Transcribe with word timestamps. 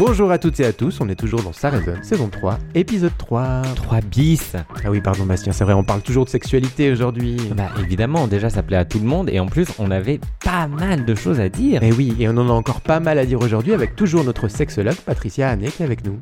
Bonjour 0.00 0.32
à 0.32 0.38
toutes 0.38 0.58
et 0.60 0.64
à 0.64 0.72
tous, 0.72 0.98
on 1.02 1.10
est 1.10 1.14
toujours 1.14 1.42
dans 1.42 1.52
Ça 1.52 1.68
résonne, 1.68 2.02
saison 2.02 2.30
3, 2.30 2.58
épisode 2.74 3.12
3. 3.18 3.60
3 3.76 4.00
bis 4.00 4.56
Ah 4.82 4.90
oui, 4.90 5.02
pardon 5.02 5.26
Bastien, 5.26 5.52
c'est 5.52 5.62
vrai, 5.64 5.74
on 5.74 5.84
parle 5.84 6.00
toujours 6.00 6.24
de 6.24 6.30
sexualité 6.30 6.90
aujourd'hui. 6.90 7.36
Bah 7.54 7.68
évidemment, 7.78 8.26
déjà 8.26 8.48
ça 8.48 8.62
plaît 8.62 8.78
à 8.78 8.86
tout 8.86 8.98
le 8.98 9.04
monde 9.04 9.28
et 9.28 9.38
en 9.40 9.46
plus 9.46 9.68
on 9.78 9.90
avait 9.90 10.18
pas 10.42 10.68
mal 10.68 11.04
de 11.04 11.14
choses 11.14 11.38
à 11.38 11.50
dire. 11.50 11.82
Et 11.82 11.92
oui, 11.92 12.16
et 12.18 12.30
on 12.30 12.36
en 12.38 12.48
a 12.48 12.52
encore 12.52 12.80
pas 12.80 12.98
mal 12.98 13.18
à 13.18 13.26
dire 13.26 13.42
aujourd'hui 13.42 13.74
avec 13.74 13.94
toujours 13.94 14.24
notre 14.24 14.48
sexologue 14.48 14.96
Patricia 14.96 15.50
Hannet 15.50 15.68
qui 15.68 15.82
est 15.82 15.86
avec 15.86 16.02
nous. 16.02 16.18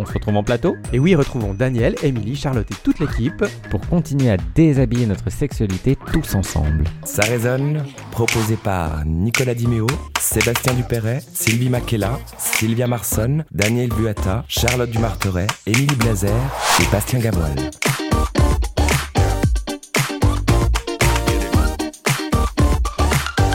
On 0.00 0.06
se 0.06 0.14
retrouve 0.14 0.36
en 0.36 0.42
plateau 0.42 0.76
Et 0.92 0.98
oui, 0.98 1.14
retrouvons 1.14 1.52
Daniel, 1.52 1.94
Émilie, 2.02 2.34
Charlotte 2.34 2.70
et 2.70 2.74
toute 2.82 3.00
l'équipe. 3.00 3.44
pour 3.70 3.80
continuer 3.82 4.30
à 4.30 4.38
déshabiller 4.54 5.06
notre 5.06 5.30
sexualité 5.30 5.96
tous 6.12 6.34
ensemble. 6.34 6.84
Ça 7.04 7.22
résonne, 7.22 7.84
proposé 8.10 8.56
par 8.56 9.04
Nicolas 9.04 9.54
Dimeo, 9.54 9.86
Sébastien 10.18 10.74
Dupéret, 10.74 11.20
Sylvie 11.32 11.68
Makela, 11.68 12.18
Sylvia 12.38 12.86
Daniel 13.50 13.90
Buata, 13.90 14.44
Charlotte 14.48 14.90
Dumarteret, 14.90 15.46
Émilie 15.66 15.94
Blazer 15.96 16.34
et 16.80 16.90
Bastien 16.90 17.18
Gaboil. 17.18 17.70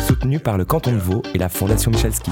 Soutenu 0.05 0.39
par 0.39 0.57
le 0.57 0.66
canton 0.66 0.91
de 0.91 0.97
Vaud 0.97 1.23
et 1.33 1.39
la 1.39 1.49
Fondation 1.49 1.89
Michalski. 1.89 2.30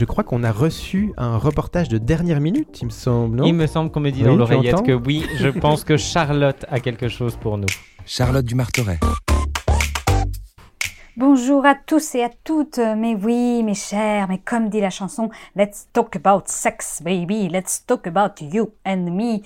Je 0.00 0.04
crois 0.04 0.24
qu'on 0.24 0.42
a 0.42 0.50
reçu 0.50 1.12
un 1.16 1.36
reportage 1.36 1.88
de 1.88 1.98
dernière 1.98 2.40
minute, 2.40 2.80
il 2.82 2.86
me 2.86 2.90
semble, 2.90 3.36
non? 3.36 3.44
Il 3.44 3.54
me 3.54 3.68
semble 3.68 3.92
qu'on 3.92 4.00
me 4.00 4.10
dit 4.10 4.22
Oui, 4.22 4.26
dans 4.26 4.36
l'oreillette 4.36 4.82
que 4.82 4.92
oui, 4.92 5.24
je 5.36 5.48
pense 5.48 5.84
que 5.84 5.96
Charlotte 5.96 6.64
a 6.68 6.80
quelque 6.80 7.08
chose 7.08 7.36
pour 7.36 7.56
nous. 7.56 7.68
Charlotte 8.04 8.44
Dumarteret. 8.44 8.98
Bonjour 11.18 11.66
à 11.66 11.74
tous 11.74 12.14
et 12.14 12.22
à 12.22 12.30
toutes, 12.44 12.78
mais 12.78 13.16
oui, 13.16 13.64
mes 13.64 13.74
chers, 13.74 14.28
mais 14.28 14.38
comme 14.38 14.68
dit 14.68 14.80
la 14.80 14.88
chanson, 14.88 15.30
Let's 15.56 15.88
talk 15.92 16.14
about 16.14 16.44
sex, 16.46 17.02
baby, 17.02 17.48
let's 17.48 17.84
talk 17.84 18.06
about 18.06 18.40
you 18.40 18.70
and 18.86 19.10
me. 19.10 19.42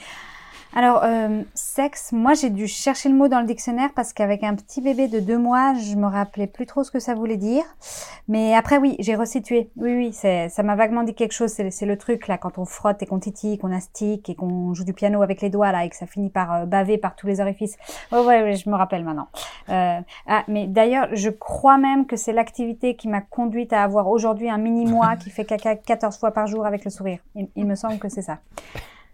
Alors, 0.74 1.04
euh, 1.04 1.42
sexe, 1.52 2.12
moi 2.12 2.32
j'ai 2.32 2.48
dû 2.48 2.66
chercher 2.66 3.10
le 3.10 3.14
mot 3.14 3.28
dans 3.28 3.40
le 3.40 3.46
dictionnaire 3.46 3.90
parce 3.94 4.14
qu'avec 4.14 4.42
un 4.42 4.54
petit 4.54 4.80
bébé 4.80 5.06
de 5.06 5.20
deux 5.20 5.36
mois, 5.36 5.74
je 5.74 5.96
me 5.96 6.06
rappelais 6.06 6.46
plus 6.46 6.64
trop 6.64 6.82
ce 6.82 6.90
que 6.90 6.98
ça 6.98 7.14
voulait 7.14 7.36
dire. 7.36 7.62
Mais 8.26 8.54
après, 8.54 8.78
oui, 8.78 8.96
j'ai 8.98 9.14
resitué. 9.14 9.70
Oui, 9.76 9.94
oui, 9.94 10.12
ça 10.14 10.62
m'a 10.62 10.74
vaguement 10.74 11.02
dit 11.02 11.14
quelque 11.14 11.32
chose. 11.32 11.50
C'est, 11.50 11.84
le 11.84 11.98
truc 11.98 12.26
là, 12.26 12.38
quand 12.38 12.56
on 12.56 12.64
frotte 12.64 13.02
et 13.02 13.06
qu'on 13.06 13.18
titille, 13.18 13.58
qu'on 13.58 13.70
astique 13.70 14.30
et 14.30 14.34
qu'on 14.34 14.72
joue 14.72 14.84
du 14.84 14.94
piano 14.94 15.20
avec 15.20 15.42
les 15.42 15.50
doigts 15.50 15.72
là 15.72 15.84
et 15.84 15.90
que 15.90 15.96
ça 15.96 16.06
finit 16.06 16.30
par 16.30 16.52
euh, 16.54 16.64
baver 16.64 16.96
par 16.96 17.16
tous 17.16 17.26
les 17.26 17.40
orifices. 17.40 17.76
Ouais, 18.10 18.20
ouais, 18.20 18.42
ouais, 18.42 18.54
je 18.54 18.70
me 18.70 18.74
rappelle 18.74 19.04
maintenant. 19.04 19.28
Euh, 19.68 20.00
ah, 20.26 20.44
mais 20.48 20.68
d'ailleurs, 20.68 21.08
je 21.12 21.28
crois 21.28 21.76
même 21.76 22.06
que 22.06 22.16
c'est 22.16 22.32
l'activité 22.32 22.96
qui 22.96 23.08
m'a 23.08 23.20
conduite 23.20 23.74
à 23.74 23.82
avoir 23.82 24.08
aujourd'hui 24.08 24.48
un 24.48 24.58
mini-moi 24.58 25.16
qui 25.16 25.28
fait 25.28 25.44
caca 25.44 25.76
14 25.76 26.16
fois 26.16 26.30
par 26.30 26.46
jour 26.46 26.64
avec 26.64 26.86
le 26.86 26.90
sourire. 26.90 27.18
Il 27.34 27.66
me 27.66 27.74
semble 27.74 27.98
que 27.98 28.08
c'est 28.08 28.22
ça. 28.22 28.38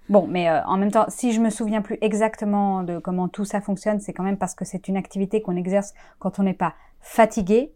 Bon, 0.09 0.27
mais 0.27 0.48
euh, 0.48 0.64
en 0.64 0.78
même 0.78 0.91
temps, 0.91 1.05
si 1.09 1.33
je 1.33 1.41
me 1.41 1.51
souviens 1.51 1.83
plus 1.83 1.98
exactement 2.01 2.83
de 2.83 2.98
comment 2.98 3.28
tout 3.28 3.45
ça 3.45 3.61
fonctionne, 3.61 4.01
c'est 4.01 4.12
quand 4.12 4.23
même 4.23 4.39
parce 4.39 4.55
que 4.55 4.65
c'est 4.65 4.89
une 4.89 4.97
activité 4.97 5.42
qu'on 5.42 5.56
exerce 5.56 5.92
quand 6.19 6.39
on 6.39 6.45
n'est 6.45 6.55
pas 6.55 6.75
fatigué. 7.00 7.73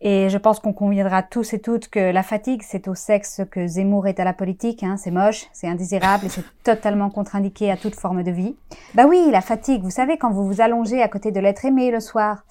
Et 0.00 0.28
je 0.28 0.36
pense 0.36 0.58
qu'on 0.58 0.72
conviendra 0.72 1.22
tous 1.22 1.54
et 1.54 1.60
toutes 1.60 1.88
que 1.88 1.98
la 1.98 2.22
fatigue, 2.22 2.62
c'est 2.62 2.88
au 2.88 2.94
sexe 2.94 3.40
que 3.50 3.66
Zemmour 3.66 4.06
est 4.06 4.20
à 4.20 4.24
la 4.24 4.34
politique. 4.34 4.82
Hein. 4.82 4.96
C'est 4.96 5.12
moche, 5.12 5.46
c'est 5.52 5.68
indésirable 5.68 6.26
et 6.26 6.28
c'est 6.28 6.44
totalement 6.64 7.08
contre-indiqué 7.08 7.70
à 7.70 7.76
toute 7.76 7.94
forme 7.94 8.22
de 8.22 8.30
vie. 8.30 8.56
Bah 8.94 9.06
oui, 9.06 9.28
la 9.30 9.40
fatigue, 9.40 9.82
vous 9.82 9.90
savez, 9.90 10.18
quand 10.18 10.30
vous 10.30 10.46
vous 10.46 10.60
allongez 10.60 11.00
à 11.00 11.08
côté 11.08 11.30
de 11.30 11.40
l'être 11.40 11.64
aimé 11.64 11.90
le 11.90 12.00
soir. 12.00 12.44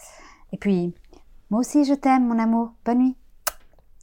Et 0.52 0.58
puis, 0.58 0.96
moi 1.50 1.60
aussi 1.60 1.84
je 1.84 1.94
t'aime, 1.94 2.26
mon 2.26 2.40
amour. 2.40 2.72
Bonne 2.86 3.00
nuit. 3.00 3.18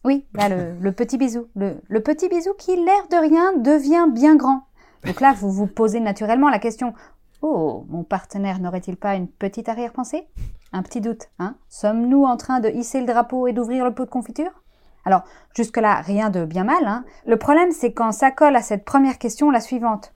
Oui, 0.04 0.26
là, 0.32 0.48
le, 0.48 0.92
petit 0.92 1.18
bisou. 1.18 1.48
Le 1.56 1.98
petit 2.00 2.28
bisou 2.28 2.54
qui, 2.56 2.74
l'air 2.76 3.08
de 3.10 3.16
rien, 3.16 3.52
devient 3.58 4.06
bien 4.10 4.36
grand. 4.36 4.62
Donc 5.04 5.20
là, 5.20 5.32
vous 5.32 5.50
vous 5.50 5.66
posez 5.66 6.00
naturellement 6.00 6.48
la 6.50 6.58
question 6.58 6.94
Oh, 7.42 7.86
mon 7.88 8.04
partenaire 8.04 8.60
n'aurait-il 8.60 8.96
pas 8.96 9.14
une 9.14 9.28
petite 9.28 9.68
arrière-pensée? 9.68 10.26
Un 10.72 10.82
petit 10.82 11.00
doute, 11.00 11.28
hein? 11.38 11.56
Sommes-nous 11.68 12.24
en 12.24 12.36
train 12.36 12.60
de 12.60 12.68
hisser 12.68 13.00
le 13.00 13.06
drapeau 13.06 13.46
et 13.46 13.52
d'ouvrir 13.52 13.84
le 13.84 13.94
pot 13.94 14.04
de 14.04 14.10
confiture? 14.10 14.62
Alors, 15.06 15.22
jusque-là, 15.56 16.02
rien 16.02 16.28
de 16.28 16.44
bien 16.44 16.64
mal, 16.64 16.86
hein. 16.86 17.04
Le 17.26 17.38
problème, 17.38 17.72
c'est 17.72 17.92
quand 17.92 18.12
ça 18.12 18.30
colle 18.30 18.56
à 18.56 18.62
cette 18.62 18.84
première 18.84 19.18
question, 19.18 19.50
la 19.50 19.60
suivante. 19.60 20.12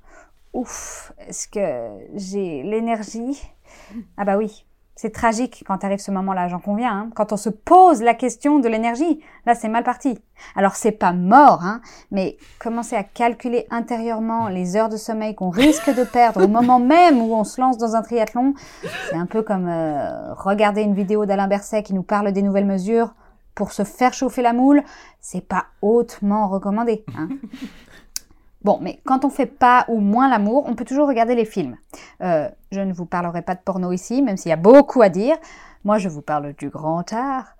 Ouf, 0.53 1.12
est-ce 1.27 1.49
que 1.49 2.06
j'ai 2.15 2.62
l'énergie? 2.62 3.43
Ah 4.19 4.25
bah 4.25 4.37
oui, 4.37 4.66
c'est 5.04 5.10
tragique 5.10 5.65
quand 5.66 5.84
arrive 5.84 5.98
ce 5.98 6.10
moment-là, 6.12 6.48
j'en 6.48 6.60
conviens. 6.60 6.91
Hein. 6.91 7.10
Quand 7.15 7.34
on 7.34 7.37
se 7.37 7.50
pose 7.50 8.00
la 8.00 8.15
question 8.15 8.59
de 8.59 8.69
l'énergie, 8.69 9.20
là 9.44 9.54
c'est 9.54 9.69
mal 9.69 9.84
parti. 9.84 10.19
Alors 10.56 10.76
c'est 10.76 10.92
pas 10.92 11.12
mort, 11.12 11.62
hein, 11.62 11.82
mais 12.10 12.38
commencer 12.59 12.97
à 12.97 13.04
calculer 13.04 13.66
intérieurement 13.70 14.48
les 14.48 14.76
heures 14.76 14.88
de 14.88 14.97
sommeil 14.97 15.34
qu'on 15.34 15.50
risque 15.50 15.94
de 15.94 16.04
perdre 16.04 16.44
au 16.44 16.48
moment 16.48 16.78
même 16.81 17.20
où 17.20 17.34
on 17.34 17.44
se 17.44 17.60
lance 17.60 17.76
dans 17.76 17.97
un 17.97 18.00
triathlon, 18.00 18.54
c'est 19.10 19.16
un 19.16 19.26
peu 19.26 19.42
comme 19.42 19.69
euh, 19.69 20.32
regarder 20.32 20.81
une 20.81 20.94
vidéo 20.94 21.26
d'Alain 21.26 21.48
Berset 21.48 21.82
qui 21.82 21.92
nous 21.92 22.03
parle 22.03 22.32
des 22.32 22.41
nouvelles 22.41 22.65
mesures 22.65 23.12
pour 23.54 23.72
se 23.72 23.84
faire 23.84 24.15
chauffer 24.15 24.41
la 24.41 24.54
moule. 24.54 24.82
C'est 25.21 25.47
pas 25.47 25.66
hautement 25.82 26.48
recommandé. 26.48 27.04
Hein. 27.15 27.28
Bon, 28.64 28.78
mais 28.80 29.00
quand 29.04 29.26
on 29.26 29.30
fait 29.30 29.47
pas 29.47 29.84
ou 29.88 30.00
moins 30.00 30.28
l'amour, 30.28 30.64
on 30.66 30.75
peut 30.75 30.86
toujours 30.86 31.06
regarder 31.06 31.34
les 31.34 31.44
films. 31.44 31.76
Euh, 32.22 32.48
je 32.72 32.80
ne 32.80 32.94
vous 32.94 33.04
parlerai 33.04 33.42
pas 33.42 33.54
de 33.54 33.60
porno 33.60 33.92
ici, 33.92 34.22
même 34.22 34.38
s'il 34.38 34.48
y 34.48 34.52
a 34.52 34.56
beaucoup 34.56 35.02
à 35.02 35.10
dire. 35.10 35.36
Moi, 35.84 35.98
je 35.98 36.08
vous 36.08 36.22
parle 36.22 36.54
du 36.54 36.70
grand 36.70 37.12
art. 37.12 37.56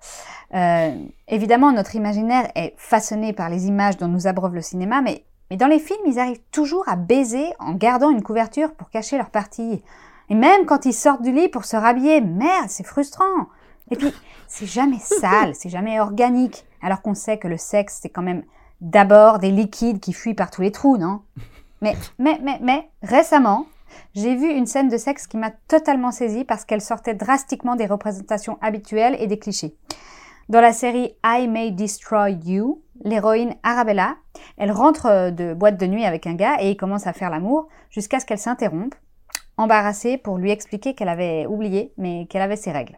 Euh, 0.55 0.95
évidemment, 1.27 1.71
notre 1.71 1.95
imaginaire 1.95 2.49
est 2.55 2.73
façonné 2.77 3.33
par 3.33 3.49
les 3.49 3.67
images 3.67 3.97
dont 3.97 4.07
nous 4.07 4.25
abreuve 4.25 4.55
le 4.55 4.61
cinéma, 4.61 5.01
mais, 5.01 5.23
mais 5.51 5.57
dans 5.57 5.67
les 5.67 5.77
films, 5.77 6.01
ils 6.07 6.17
arrivent 6.17 6.41
toujours 6.51 6.89
à 6.89 6.95
baiser 6.95 7.53
en 7.59 7.73
gardant 7.73 8.09
une 8.09 8.23
couverture 8.23 8.73
pour 8.73 8.89
cacher 8.89 9.17
leur 9.17 9.29
partie. 9.29 9.83
Et 10.29 10.35
même 10.35 10.65
quand 10.65 10.85
ils 10.85 10.93
sortent 10.93 11.21
du 11.21 11.31
lit 11.31 11.49
pour 11.49 11.65
se 11.65 11.77
rhabiller, 11.77 12.19
merde, 12.21 12.69
c'est 12.69 12.85
frustrant. 12.85 13.47
Et 13.91 13.95
puis, 13.95 14.11
c'est 14.47 14.65
jamais 14.65 14.97
sale, 14.99 15.53
c'est 15.53 15.69
jamais 15.69 15.99
organique, 15.99 16.65
alors 16.81 17.03
qu'on 17.03 17.13
sait 17.13 17.37
que 17.37 17.47
le 17.47 17.57
sexe, 17.57 17.99
c'est 18.01 18.09
quand 18.09 18.23
même 18.23 18.43
d'abord 18.81 19.39
des 19.39 19.51
liquides 19.51 19.99
qui 19.99 20.13
fuient 20.13 20.33
par 20.33 20.51
tous 20.51 20.61
les 20.61 20.71
trous, 20.71 20.97
non? 20.97 21.21
Mais, 21.81 21.95
mais, 22.19 22.39
mais, 22.41 22.59
mais, 22.61 22.89
récemment, 23.03 23.67
j'ai 24.13 24.35
vu 24.35 24.49
une 24.49 24.65
scène 24.65 24.89
de 24.89 24.97
sexe 24.97 25.27
qui 25.27 25.37
m'a 25.37 25.51
totalement 25.67 26.11
saisie 26.11 26.43
parce 26.43 26.65
qu'elle 26.65 26.81
sortait 26.81 27.13
drastiquement 27.13 27.75
des 27.75 27.85
représentations 27.85 28.57
habituelles 28.61 29.15
et 29.19 29.27
des 29.27 29.39
clichés. 29.39 29.75
Dans 30.47 30.61
la 30.61 30.73
série 30.73 31.15
I 31.25 31.47
May 31.47 31.71
Destroy 31.71 32.33
You, 32.45 32.81
l'héroïne 33.03 33.55
Arabella, 33.63 34.15
elle 34.57 34.71
rentre 34.71 35.31
de 35.31 35.53
boîte 35.53 35.77
de 35.77 35.87
nuit 35.87 36.05
avec 36.05 36.27
un 36.27 36.35
gars 36.35 36.57
et 36.59 36.69
il 36.71 36.77
commence 36.77 37.07
à 37.07 37.13
faire 37.13 37.31
l'amour 37.31 37.67
jusqu'à 37.89 38.19
ce 38.19 38.25
qu'elle 38.25 38.37
s'interrompe, 38.37 38.93
embarrassée 39.57 40.17
pour 40.17 40.37
lui 40.37 40.51
expliquer 40.51 40.93
qu'elle 40.93 41.09
avait 41.09 41.45
oublié, 41.47 41.93
mais 41.97 42.27
qu'elle 42.27 42.43
avait 42.43 42.57
ses 42.57 42.71
règles. 42.71 42.97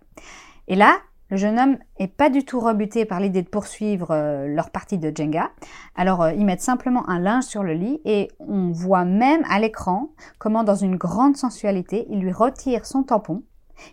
Et 0.67 0.75
là, 0.75 0.97
le 1.29 1.37
jeune 1.37 1.59
homme 1.59 1.77
est 1.99 2.07
pas 2.07 2.29
du 2.29 2.45
tout 2.45 2.59
rebuté 2.59 3.05
par 3.05 3.19
l'idée 3.19 3.41
de 3.41 3.49
poursuivre 3.49 4.11
euh, 4.11 4.47
leur 4.47 4.69
partie 4.69 4.97
de 4.97 5.11
Jenga. 5.15 5.51
Alors 5.95 6.23
euh, 6.23 6.33
ils 6.33 6.45
mettent 6.45 6.61
simplement 6.61 7.07
un 7.09 7.19
linge 7.19 7.43
sur 7.43 7.63
le 7.63 7.73
lit 7.73 7.99
et 8.05 8.29
on 8.39 8.71
voit 8.71 9.05
même 9.05 9.43
à 9.49 9.59
l'écran 9.59 10.09
comment 10.39 10.63
dans 10.63 10.75
une 10.75 10.95
grande 10.95 11.35
sensualité, 11.35 12.05
il 12.09 12.19
lui 12.19 12.31
retire 12.31 12.85
son 12.85 13.03
tampon 13.03 13.43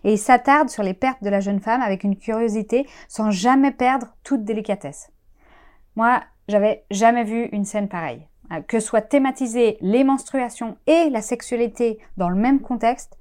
et 0.03 0.13
il 0.13 0.17
s'attarde 0.17 0.69
sur 0.69 0.83
les 0.83 0.93
pertes 0.93 1.23
de 1.23 1.29
la 1.29 1.39
jeune 1.39 1.59
femme 1.59 1.81
avec 1.81 2.03
une 2.03 2.17
curiosité 2.17 2.87
sans 3.07 3.31
jamais 3.31 3.71
perdre 3.71 4.07
toute 4.23 4.43
délicatesse. 4.43 5.11
Moi, 5.95 6.21
j'avais 6.47 6.85
jamais 6.91 7.23
vu 7.23 7.45
une 7.51 7.65
scène 7.65 7.87
pareille. 7.87 8.27
Euh, 8.51 8.61
Que 8.61 8.79
soit 8.79 9.01
thématisée 9.01 9.77
les 9.81 10.03
menstruations 10.03 10.77
et 10.87 11.09
la 11.09 11.21
sexualité 11.21 11.99
dans 12.17 12.29
le 12.29 12.35
même 12.35 12.61
contexte, 12.61 13.17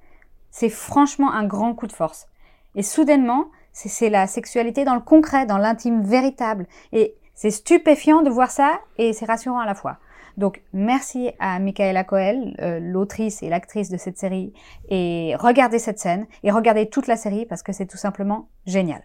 c'est 0.51 0.69
franchement 0.69 1.33
un 1.33 1.45
grand 1.45 1.75
coup 1.75 1.87
de 1.87 1.93
force. 1.93 2.29
Et 2.75 2.83
soudainement, 2.83 3.47
c'est 3.75 4.09
la 4.09 4.27
sexualité 4.27 4.85
dans 4.85 4.95
le 4.95 5.01
concret, 5.01 5.45
dans 5.45 5.59
l'intime 5.59 6.03
véritable. 6.03 6.67
Et 6.93 7.17
c'est 7.35 7.51
stupéfiant 7.51 8.23
de 8.23 8.31
voir 8.31 8.51
ça 8.51 8.81
et 8.97 9.13
c'est 9.13 9.27
rassurant 9.27 9.59
à 9.59 9.67
la 9.67 9.75
fois. 9.75 9.99
Donc 10.37 10.63
merci 10.73 11.31
à 11.39 11.59
Michaela 11.59 12.03
Coel, 12.05 12.57
euh, 12.61 12.81
l'autrice 12.81 13.43
et 13.43 13.49
l'actrice 13.49 13.89
de 13.91 13.97
cette 13.97 14.19
série, 14.19 14.53
et 14.89 15.35
regardez 15.39 15.79
cette 15.79 15.99
scène 15.99 16.27
et 16.43 16.51
regardez 16.51 16.89
toute 16.89 17.07
la 17.07 17.17
série 17.17 17.47
parce 17.47 17.63
que 17.63 17.73
c'est 17.73 17.87
tout 17.87 17.97
simplement 17.97 18.49
génial. 18.67 19.03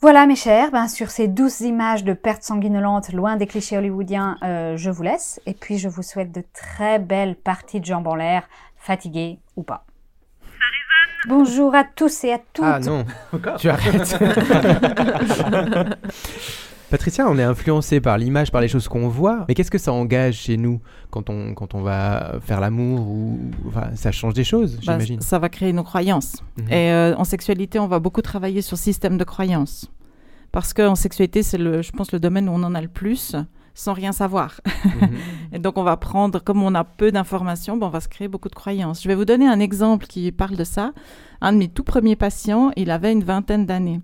Voilà 0.00 0.26
mes 0.26 0.36
chers, 0.36 0.70
ben, 0.70 0.86
sur 0.86 1.10
ces 1.10 1.26
douces 1.26 1.60
images 1.60 2.04
de 2.04 2.12
perte 2.12 2.44
sanguinolente 2.44 3.12
loin 3.12 3.36
des 3.36 3.48
clichés 3.48 3.76
hollywoodiens, 3.76 4.36
euh, 4.44 4.76
je 4.76 4.90
vous 4.90 5.02
laisse 5.02 5.40
et 5.44 5.54
puis 5.54 5.78
je 5.78 5.88
vous 5.88 6.02
souhaite 6.02 6.30
de 6.30 6.44
très 6.52 7.00
belles 7.00 7.34
parties 7.34 7.80
de 7.80 7.84
jambes 7.84 8.06
en 8.06 8.14
l'air, 8.14 8.48
fatiguées 8.76 9.40
ou 9.56 9.64
pas. 9.64 9.87
Bonjour 11.26 11.74
à 11.74 11.84
tous 11.84 12.24
et 12.24 12.32
à 12.32 12.38
toutes. 12.52 12.64
Ah 12.64 12.78
non, 12.80 13.04
tu 13.58 13.68
arrêtes. 13.68 14.18
Patricia, 16.90 17.26
on 17.28 17.38
est 17.38 17.42
influencé 17.42 18.00
par 18.00 18.16
l'image, 18.16 18.50
par 18.50 18.62
les 18.62 18.68
choses 18.68 18.88
qu'on 18.88 19.08
voit, 19.08 19.44
mais 19.46 19.54
qu'est-ce 19.54 19.70
que 19.70 19.76
ça 19.76 19.92
engage 19.92 20.36
chez 20.36 20.56
nous 20.56 20.80
quand 21.10 21.28
on, 21.28 21.52
quand 21.52 21.74
on 21.74 21.82
va 21.82 22.36
faire 22.40 22.60
l'amour 22.60 23.00
ou 23.08 23.38
enfin, 23.66 23.88
ça 23.94 24.10
change 24.10 24.32
des 24.32 24.44
choses, 24.44 24.76
Bah, 24.76 24.80
j'imagine. 24.94 25.20
ça 25.20 25.38
va 25.38 25.50
créer 25.50 25.74
nos 25.74 25.82
croyances. 25.82 26.42
Mhm. 26.56 26.72
Et 26.72 26.90
euh, 26.92 27.14
en 27.16 27.24
sexualité, 27.24 27.78
on 27.78 27.88
va 27.88 27.98
beaucoup 27.98 28.22
travailler 28.22 28.62
sur 28.62 28.76
le 28.76 28.80
système 28.80 29.18
de 29.18 29.24
croyances. 29.24 29.90
Parce 30.50 30.72
qu'en 30.72 30.94
sexualité, 30.94 31.42
c'est, 31.42 31.58
le, 31.58 31.82
je 31.82 31.92
pense, 31.92 32.10
le 32.10 32.20
domaine 32.20 32.48
où 32.48 32.52
on 32.52 32.62
en 32.62 32.74
a 32.74 32.80
le 32.80 32.88
plus 32.88 33.36
sans 33.78 33.92
rien 33.92 34.12
savoir. 34.12 34.60
Mhm. 34.84 35.10
Et 35.52 35.58
donc, 35.58 35.78
on 35.78 35.84
va 35.84 35.96
prendre, 35.96 36.40
comme 36.40 36.62
on 36.62 36.74
a 36.74 36.84
peu 36.84 37.12
d'informations, 37.12 37.76
ben, 37.76 37.86
on 37.86 37.90
va 37.90 38.00
se 38.00 38.08
créer 38.08 38.26
beaucoup 38.26 38.48
de 38.48 38.54
croyances. 38.54 39.02
Je 39.02 39.08
vais 39.08 39.14
vous 39.14 39.24
donner 39.24 39.46
un 39.46 39.60
exemple 39.60 40.06
qui 40.06 40.32
parle 40.32 40.56
de 40.56 40.64
ça. 40.64 40.92
Un 41.40 41.52
de 41.52 41.58
mes 41.58 41.68
tout 41.68 41.84
premiers 41.84 42.16
patients, 42.16 42.72
il 42.76 42.90
avait 42.90 43.12
une 43.12 43.22
vingtaine 43.22 43.66
d'années. 43.66 44.00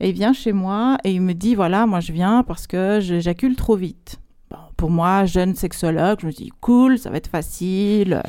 Et 0.00 0.08
il 0.08 0.14
vient 0.14 0.32
chez 0.32 0.52
moi 0.52 0.96
et 1.04 1.12
il 1.12 1.20
me 1.20 1.34
dit, 1.34 1.54
voilà, 1.54 1.86
moi 1.86 2.00
je 2.00 2.12
viens 2.12 2.42
parce 2.42 2.66
que 2.66 3.00
j'éjacule 3.00 3.56
trop 3.56 3.76
vite. 3.76 4.18
Bon, 4.50 4.56
pour 4.76 4.90
moi, 4.90 5.26
jeune 5.26 5.54
sexologue, 5.54 6.20
je 6.22 6.26
me 6.26 6.32
dis, 6.32 6.50
cool, 6.60 6.98
ça 6.98 7.10
va 7.10 7.18
être 7.18 7.28
facile. 7.28 8.22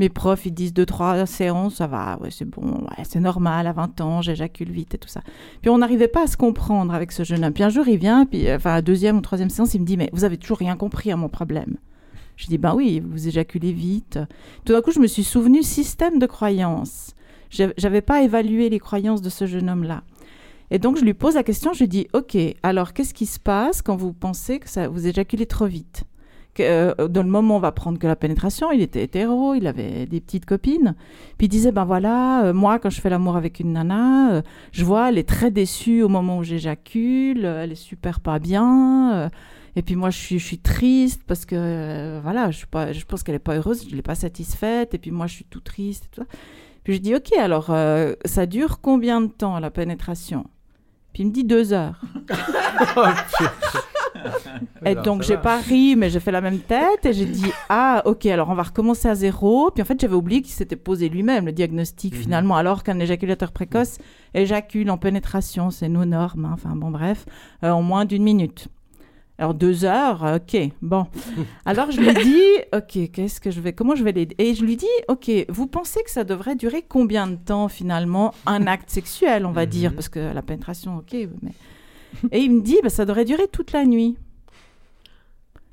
Mes 0.00 0.08
profs, 0.08 0.46
ils 0.46 0.50
disent 0.50 0.72
deux, 0.72 0.86
trois 0.86 1.26
séances, 1.26 1.74
ça 1.74 1.86
va, 1.86 2.16
ouais, 2.22 2.30
c'est 2.30 2.46
bon, 2.46 2.62
ouais, 2.62 3.04
c'est 3.06 3.20
normal, 3.20 3.66
à 3.66 3.72
20 3.72 4.00
ans, 4.00 4.22
j'éjacule 4.22 4.70
vite 4.70 4.94
et 4.94 4.98
tout 4.98 5.10
ça. 5.10 5.20
Puis 5.60 5.68
on 5.68 5.76
n'arrivait 5.76 6.08
pas 6.08 6.22
à 6.22 6.26
se 6.26 6.38
comprendre 6.38 6.94
avec 6.94 7.12
ce 7.12 7.22
jeune 7.22 7.44
homme. 7.44 7.52
Puis 7.52 7.64
un 7.64 7.68
jour, 7.68 7.86
il 7.86 7.98
vient, 7.98 8.24
puis 8.24 8.48
euh, 8.48 8.56
enfin, 8.56 8.72
la 8.72 8.80
deuxième 8.80 9.18
ou 9.18 9.20
troisième 9.20 9.50
séance, 9.50 9.74
il 9.74 9.82
me 9.82 9.84
dit, 9.84 9.98
mais 9.98 10.08
vous 10.14 10.24
avez 10.24 10.38
toujours 10.38 10.56
rien 10.56 10.74
compris 10.74 11.12
à 11.12 11.16
mon 11.16 11.28
problème. 11.28 11.76
Je 12.36 12.46
dis, 12.46 12.56
ben 12.56 12.74
oui, 12.74 13.02
vous 13.04 13.28
éjaculez 13.28 13.72
vite. 13.72 14.18
Tout 14.64 14.72
d'un 14.72 14.80
coup, 14.80 14.90
je 14.90 15.00
me 15.00 15.06
suis 15.06 15.22
souvenu 15.22 15.62
système 15.62 16.18
de 16.18 16.24
croyances. 16.24 17.14
J'avais 17.50 18.00
pas 18.00 18.22
évalué 18.22 18.70
les 18.70 18.78
croyances 18.78 19.20
de 19.20 19.28
ce 19.28 19.44
jeune 19.44 19.68
homme-là. 19.68 20.02
Et 20.70 20.78
donc, 20.78 20.96
je 20.96 21.04
lui 21.04 21.12
pose 21.12 21.34
la 21.34 21.42
question, 21.42 21.74
je 21.74 21.80
lui 21.80 21.88
dis, 21.88 22.08
OK, 22.14 22.38
alors 22.62 22.94
qu'est-ce 22.94 23.12
qui 23.12 23.26
se 23.26 23.38
passe 23.38 23.82
quand 23.82 23.96
vous 23.96 24.14
pensez 24.14 24.60
que 24.60 24.70
ça, 24.70 24.88
vous 24.88 25.06
éjaculez 25.06 25.44
trop 25.44 25.66
vite? 25.66 26.04
Que, 26.60 27.00
euh, 27.02 27.08
Dans 27.08 27.22
le 27.22 27.28
moment, 27.28 27.56
on 27.56 27.60
va 27.60 27.72
prendre 27.72 27.98
que 27.98 28.06
la 28.06 28.16
pénétration, 28.16 28.70
il 28.72 28.80
était 28.82 29.02
hétéro, 29.02 29.54
il 29.54 29.66
avait 29.66 30.06
des 30.06 30.20
petites 30.20 30.44
copines. 30.46 30.94
Puis 31.38 31.46
il 31.46 31.50
disait, 31.50 31.72
ben 31.72 31.84
voilà, 31.84 32.44
euh, 32.44 32.52
moi, 32.52 32.78
quand 32.78 32.90
je 32.90 33.00
fais 33.00 33.10
l'amour 33.10 33.36
avec 33.36 33.60
une 33.60 33.72
nana, 33.72 34.32
euh, 34.32 34.42
je 34.72 34.84
vois, 34.84 35.08
elle 35.08 35.18
est 35.18 35.28
très 35.28 35.50
déçue 35.50 36.02
au 36.02 36.08
moment 36.08 36.38
où 36.38 36.42
j'éjacule, 36.42 37.44
euh, 37.44 37.64
elle 37.64 37.72
est 37.72 37.74
super 37.74 38.20
pas 38.20 38.38
bien. 38.38 39.12
euh, 39.14 39.28
et 39.76 39.82
puis 39.82 39.96
moi, 39.96 40.10
je 40.10 40.18
suis, 40.18 40.38
je 40.38 40.44
suis 40.44 40.58
triste 40.58 41.22
parce 41.26 41.44
que, 41.46 41.54
euh, 41.56 42.20
voilà, 42.22 42.50
je, 42.50 42.58
suis 42.58 42.66
pas, 42.66 42.92
je 42.92 43.04
pense 43.04 43.22
qu'elle 43.22 43.36
est 43.36 43.38
pas 43.38 43.54
heureuse, 43.56 43.86
je 43.88 43.94
l'ai 43.94 44.02
pas 44.02 44.14
satisfaite. 44.14 44.94
Et 44.94 44.98
puis 44.98 45.10
moi, 45.10 45.26
je 45.26 45.34
suis 45.34 45.44
tout 45.44 45.60
triste. 45.60 46.06
Et 46.06 46.08
tout 46.14 46.22
ça. 46.22 46.26
Puis 46.84 46.94
je 46.94 46.98
dis, 47.00 47.14
OK, 47.14 47.32
alors, 47.38 47.70
euh, 47.70 48.14
ça 48.24 48.46
dure 48.46 48.80
combien 48.80 49.20
de 49.20 49.28
temps, 49.28 49.58
la 49.58 49.70
pénétration? 49.70 50.44
Puis 51.12 51.22
il 51.22 51.26
me 51.26 51.32
dit 51.32 51.44
deux 51.44 51.72
heures. 51.72 52.00
Et 54.84 54.88
Alors, 54.90 55.04
donc, 55.04 55.22
j'ai 55.22 55.36
pas 55.36 55.58
ri, 55.58 55.96
mais 55.96 56.10
j'ai 56.10 56.20
fait 56.20 56.30
la 56.32 56.40
même 56.40 56.58
tête 56.58 57.04
et 57.04 57.12
j'ai 57.12 57.24
dit 57.26 57.50
Ah, 57.68 58.02
ok, 58.04 58.26
alors 58.26 58.48
on 58.50 58.54
va 58.54 58.62
recommencer 58.64 59.08
à 59.08 59.14
zéro. 59.14 59.70
Puis 59.70 59.82
en 59.82 59.84
fait, 59.86 60.00
j'avais 60.00 60.14
oublié 60.14 60.42
qu'il 60.42 60.52
s'était 60.52 60.76
posé 60.76 61.08
lui-même 61.08 61.46
le 61.46 61.52
diagnostic 61.52 62.14
Mhm. 62.14 62.20
finalement, 62.20 62.56
alors 62.56 62.82
qu'un 62.82 62.98
éjaculateur 62.98 63.52
précoce 63.52 63.98
éjacule 64.34 64.90
en 64.90 64.98
pénétration, 64.98 65.70
c'est 65.70 65.88
nos 65.88 66.04
normes, 66.04 66.44
hein. 66.44 66.50
enfin 66.54 66.76
bon, 66.76 66.90
bref, 66.90 67.26
euh, 67.64 67.70
en 67.70 67.82
moins 67.82 68.04
d'une 68.04 68.22
minute. 68.22 68.68
Alors 69.38 69.54
deux 69.54 69.86
heures, 69.86 70.22
euh, 70.24 70.36
ok, 70.36 70.68
bon. 70.82 71.06
Alors 71.64 71.90
je 71.90 71.98
lui 71.98 72.12
dis, 72.12 72.42
ok, 72.74 73.10
qu'est-ce 73.10 73.40
que 73.40 73.50
je 73.50 73.60
vais, 73.62 73.72
comment 73.72 73.94
je 73.94 74.04
vais 74.04 74.12
l'aider? 74.12 74.34
Et 74.38 74.54
je 74.54 74.62
lui 74.62 74.76
dis, 74.76 74.84
ok, 75.08 75.30
vous 75.48 75.66
pensez 75.66 76.02
que 76.02 76.10
ça 76.10 76.24
devrait 76.24 76.56
durer 76.56 76.84
combien 76.86 77.26
de 77.26 77.36
temps 77.36 77.68
finalement 77.68 78.34
un 78.44 78.66
acte 78.66 78.90
sexuel, 78.90 79.46
on 79.46 79.52
va 79.52 79.64
dire, 79.64 79.90
Mhm. 79.90 79.96
parce 79.96 80.10
que 80.10 80.34
la 80.34 80.42
pénétration, 80.42 80.98
ok, 80.98 81.16
mais. 81.42 81.52
Et 82.32 82.40
il 82.40 82.50
me 82.52 82.60
dit, 82.60 82.78
bah, 82.82 82.90
ça 82.90 83.04
devrait 83.04 83.24
durer 83.24 83.48
toute 83.48 83.72
la 83.72 83.84
nuit. 83.84 84.16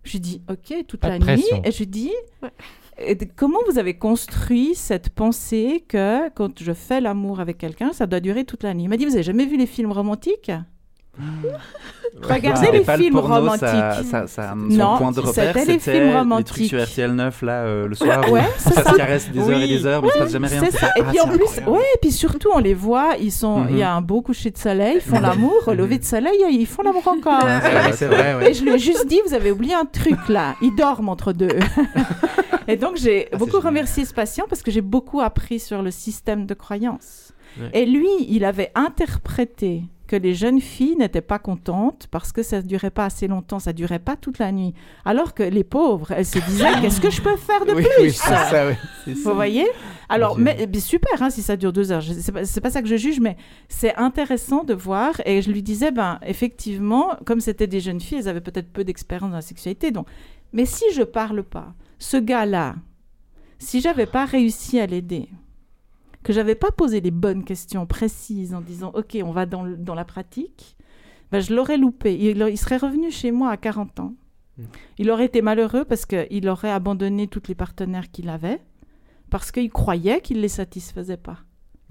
Je 0.03 0.13
lui 0.13 0.19
dis, 0.19 0.41
ok, 0.49 0.85
toute 0.87 0.99
Pas 1.01 1.09
la 1.09 1.19
nuit. 1.19 1.43
Et 1.63 1.71
je 1.71 1.77
lui 1.79 1.87
dis, 1.87 2.11
comment 3.35 3.59
vous 3.69 3.77
avez 3.77 3.97
construit 3.97 4.73
cette 4.75 5.09
pensée 5.09 5.83
que 5.87 6.29
quand 6.29 6.61
je 6.61 6.71
fais 6.73 7.01
l'amour 7.01 7.39
avec 7.39 7.57
quelqu'un, 7.57 7.91
ça 7.93 8.05
doit 8.05 8.21
durer 8.21 8.45
toute 8.45 8.63
la 8.63 8.73
nuit? 8.73 8.83
Il 8.83 8.89
m'a 8.89 8.97
dit, 8.97 9.05
vous 9.05 9.15
avez 9.15 9.23
jamais 9.23 9.45
vu 9.45 9.57
les 9.57 9.65
films 9.65 9.91
romantiques? 9.91 10.51
Regardez 12.21 12.71
les 12.71 12.79
le 12.79 12.83
films 12.83 13.13
porno, 13.13 13.35
romantiques. 13.35 13.59
Ça, 13.67 14.03
ça, 14.03 14.27
ça, 14.27 14.49
son 14.51 14.55
Non, 14.75 14.97
point 14.97 15.11
de 15.11 15.19
repère, 15.19 15.53
c'était 15.55 15.71
les 15.73 15.79
films 15.79 15.93
les 16.09 16.15
romantiques. 16.17 16.47
trucs 16.47 16.65
sur 16.67 16.83
RTL 16.83 17.11
9 17.11 17.41
là 17.43 17.51
euh, 17.63 17.87
le 17.87 17.95
soir. 17.95 18.31
Ouais, 18.31 18.41
où 18.41 18.59
ça 18.59 18.71
ça. 18.83 18.91
se 18.91 18.95
caresse 18.97 19.29
des 19.31 19.39
heures 19.39 19.61
et 19.61 19.67
des 19.67 19.85
heures, 19.85 20.01
mais 20.01 20.07
il 20.09 20.13
se 20.13 20.17
passe 20.19 20.31
jamais 20.31 20.47
rien. 20.47 20.61
C'est 20.65 20.71
ça. 20.77 20.87
Et 20.95 21.01
Ah, 21.01 21.09
puis 21.11 21.19
en 21.19 21.27
plus, 21.27 21.35
incroyable. 21.43 21.69
ouais, 21.69 21.83
et 21.95 21.97
puis 22.01 22.11
surtout, 22.11 22.49
on 22.55 22.59
les 22.59 22.73
voit, 22.73 23.15
ils 23.19 23.31
sont, 23.31 23.67
il 23.69 23.77
y 23.77 23.83
a 23.83 23.93
un 23.93 24.01
beau 24.01 24.21
coucher 24.21 24.49
de 24.49 24.57
soleil, 24.57 24.95
ils 24.95 25.01
font 25.01 25.19
l'amour, 25.19 25.61
au 25.67 25.73
lever 25.73 25.99
de 25.99 26.05
soleil, 26.05 26.43
ils 26.49 26.65
font 26.65 26.81
l'amour 26.81 27.07
encore. 27.07 27.39
Ah, 27.41 27.61
c'est 27.61 27.69
vrai, 27.71 27.91
c'est 27.93 28.07
vrai, 28.07 28.35
ouais. 28.35 28.51
Et 28.51 28.53
je 28.53 28.63
lui 28.63 28.71
ai 28.73 28.79
juste 28.79 29.05
dit, 29.07 29.19
vous 29.27 29.33
avez 29.35 29.51
oublié 29.51 29.75
un 29.75 29.85
truc 29.85 30.17
là, 30.29 30.55
ils 30.61 30.75
dorment 30.75 31.09
entre 31.09 31.33
deux. 31.33 31.49
et 32.67 32.77
donc 32.77 32.95
j'ai 32.97 33.27
c'est 33.31 33.37
beaucoup 33.37 33.59
remercié 33.59 34.05
ce 34.05 34.13
patient 34.13 34.45
parce 34.49 34.63
que 34.63 34.71
j'ai 34.71 34.81
beaucoup 34.81 35.21
appris 35.21 35.59
sur 35.59 35.81
le 35.83 35.91
système 35.91 36.45
de 36.45 36.53
croyance. 36.53 37.31
Et 37.73 37.85
lui, 37.87 38.07
il 38.27 38.45
avait 38.45 38.71
interprété 38.75 39.83
que 40.07 40.15
les 40.15 40.33
jeunes 40.33 40.59
filles 40.61 40.95
n'étaient 40.95 41.21
pas 41.21 41.37
contentes 41.39 42.07
parce 42.09 42.31
que 42.31 42.41
ça 42.41 42.61
ne 42.61 42.67
durait 42.67 42.89
pas 42.89 43.05
assez 43.05 43.27
longtemps, 43.27 43.59
ça 43.59 43.73
durait 43.73 43.99
pas 43.99 44.15
toute 44.15 44.39
la 44.39 44.51
nuit. 44.51 44.73
Alors 45.05 45.33
que 45.33 45.43
les 45.43 45.63
pauvres, 45.63 46.11
elles 46.11 46.25
se 46.25 46.39
disaient, 46.39 46.71
qu'est-ce 46.81 46.99
que 47.01 47.09
je 47.11 47.21
peux 47.21 47.35
faire 47.37 47.65
de 47.65 47.73
Oui, 47.73 47.83
plus? 47.83 48.03
oui, 48.05 48.11
c'est 48.11 48.27
ça, 48.27 48.67
oui. 48.67 48.73
C'est 49.05 49.15
ça. 49.15 49.29
vous 49.29 49.35
voyez? 49.35 49.67
Alors, 50.09 50.37
mais, 50.39 50.67
mais 50.71 50.79
super 50.79 51.21
hein, 51.21 51.29
si 51.29 51.41
ça 51.43 51.57
dure 51.57 51.73
deux 51.73 51.91
heures. 51.91 52.01
C'est 52.01 52.31
pas, 52.31 52.41
pas 52.61 52.69
ça 52.71 52.81
que 52.81 52.87
je 52.87 52.95
juge, 52.95 53.19
mais 53.19 53.37
c'est 53.69 53.95
intéressant 53.95 54.63
de 54.63 54.73
voir. 54.73 55.21
Et 55.25 55.41
je 55.41 55.51
lui 55.51 55.61
disais, 55.61 55.91
ben, 55.91 56.19
effectivement, 56.25 57.17
comme 57.25 57.41
c'était 57.41 57.67
des 57.67 57.81
jeunes 57.81 57.99
filles, 58.01 58.19
elles 58.19 58.29
avaient 58.29 58.41
peut-être 58.41 58.71
peu 58.71 58.83
d'expérience 58.83 59.29
dans 59.29 59.35
la 59.35 59.41
sexualité. 59.41 59.91
Donc, 59.91 60.07
mais 60.53 60.65
si 60.65 60.85
je 60.93 61.03
parle 61.03 61.43
pas, 61.43 61.73
ce 61.99 62.17
gars-là, 62.17 62.75
si 63.59 63.81
j'avais 63.81 64.05
pas 64.05 64.25
réussi 64.25 64.79
à 64.79 64.85
l'aider, 64.85 65.29
que 66.27 66.33
j'avais 66.33 66.55
pas 66.55 66.71
posé 66.71 66.99
les 67.01 67.11
bonnes 67.11 67.43
questions 67.43 67.85
précises 67.85 68.53
en 68.53 68.61
disant, 68.61 68.91
ok, 68.93 69.17
on 69.23 69.31
va 69.31 69.45
dans, 69.45 69.63
le- 69.63 69.77
dans 69.77 69.95
la 69.95 70.05
pratique, 70.05 70.75
ben, 71.31 71.39
je 71.39 71.53
l'aurais 71.55 71.77
loupé. 71.77 72.15
Il, 72.17 72.37
il 72.49 72.57
serait 72.57 72.77
revenu 72.77 73.11
chez 73.11 73.31
moi 73.31 73.49
à 73.49 73.57
40 73.57 73.99
ans. 74.01 74.13
Mm. 74.57 74.63
Il 74.97 75.09
aurait 75.11 75.25
été 75.25 75.41
malheureux 75.41 75.85
parce 75.85 76.05
qu'il 76.05 76.49
aurait 76.49 76.71
abandonné 76.71 77.27
tous 77.27 77.43
les 77.47 77.55
partenaires 77.55 78.11
qu'il 78.11 78.29
avait 78.29 78.61
parce 79.29 79.51
qu'il 79.51 79.69
croyait 79.69 80.21
qu'il 80.21 80.37
ne 80.37 80.41
les 80.41 80.47
satisfaisait 80.49 81.17
pas. 81.17 81.39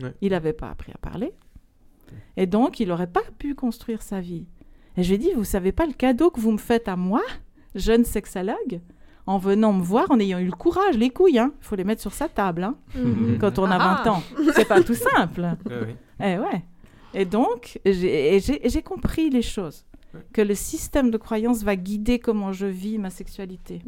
Ouais. 0.03 0.15
Il 0.21 0.31
n'avait 0.33 0.53
pas 0.53 0.69
appris 0.71 0.93
à 0.95 0.99
parler. 0.99 1.33
Et 2.37 2.47
donc, 2.47 2.81
il 2.81 2.89
n'aurait 2.89 3.07
pas 3.11 3.23
pu 3.39 3.55
construire 3.55 4.01
sa 4.03 4.21
vie. 4.21 4.47
Et 4.97 5.03
je 5.03 5.09
lui 5.09 5.17
ai 5.17 5.19
dit, 5.19 5.33
vous 5.35 5.45
savez 5.45 5.73
pas 5.73 5.87
le 5.87 5.93
cadeau 5.93 6.31
que 6.31 6.41
vous 6.41 6.53
me 6.53 6.59
faites 6.59 6.89
à 6.89 6.97
moi, 6.97 7.23
jeune 7.75 8.05
sexologue, 8.05 8.81
en 9.27 9.39
venant 9.39 9.73
me 9.73 9.83
voir, 9.83 10.07
en 10.11 10.21
ayant 10.21 10.39
eu 10.39 10.45
le 10.47 10.53
courage, 10.53 10.97
les 10.97 11.11
couilles, 11.11 11.35
il 11.43 11.51
faut 11.61 11.75
les 11.77 11.85
mettre 11.85 12.01
sur 12.03 12.13
sa 12.13 12.29
table, 12.29 12.63
hein, 12.65 12.77
Mhm. 12.95 13.39
quand 13.41 13.59
on 13.59 13.65
a 13.71 13.77
Ah. 13.77 14.03
20 14.05 14.11
ans. 14.11 14.23
C'est 14.55 14.67
pas 14.69 14.81
tout 14.83 14.95
simple. 14.95 15.47
Ouais, 15.67 15.77
ouais. 15.77 15.97
Eh 16.21 16.39
ouais. 16.39 16.63
Et 17.15 17.25
donc, 17.25 17.79
j'ai 17.85 18.37
et 18.37 18.77
et 18.79 18.83
compris 18.83 19.31
les 19.31 19.43
choses. 19.43 19.85
Que 20.33 20.41
le 20.43 20.55
système 20.55 21.11
de 21.11 21.19
croyance 21.19 21.63
va 21.63 21.77
guider 21.77 22.19
comment 22.19 22.51
je 22.53 22.67
vis 22.67 22.99
ma 22.99 23.11
sexualité. 23.11 23.83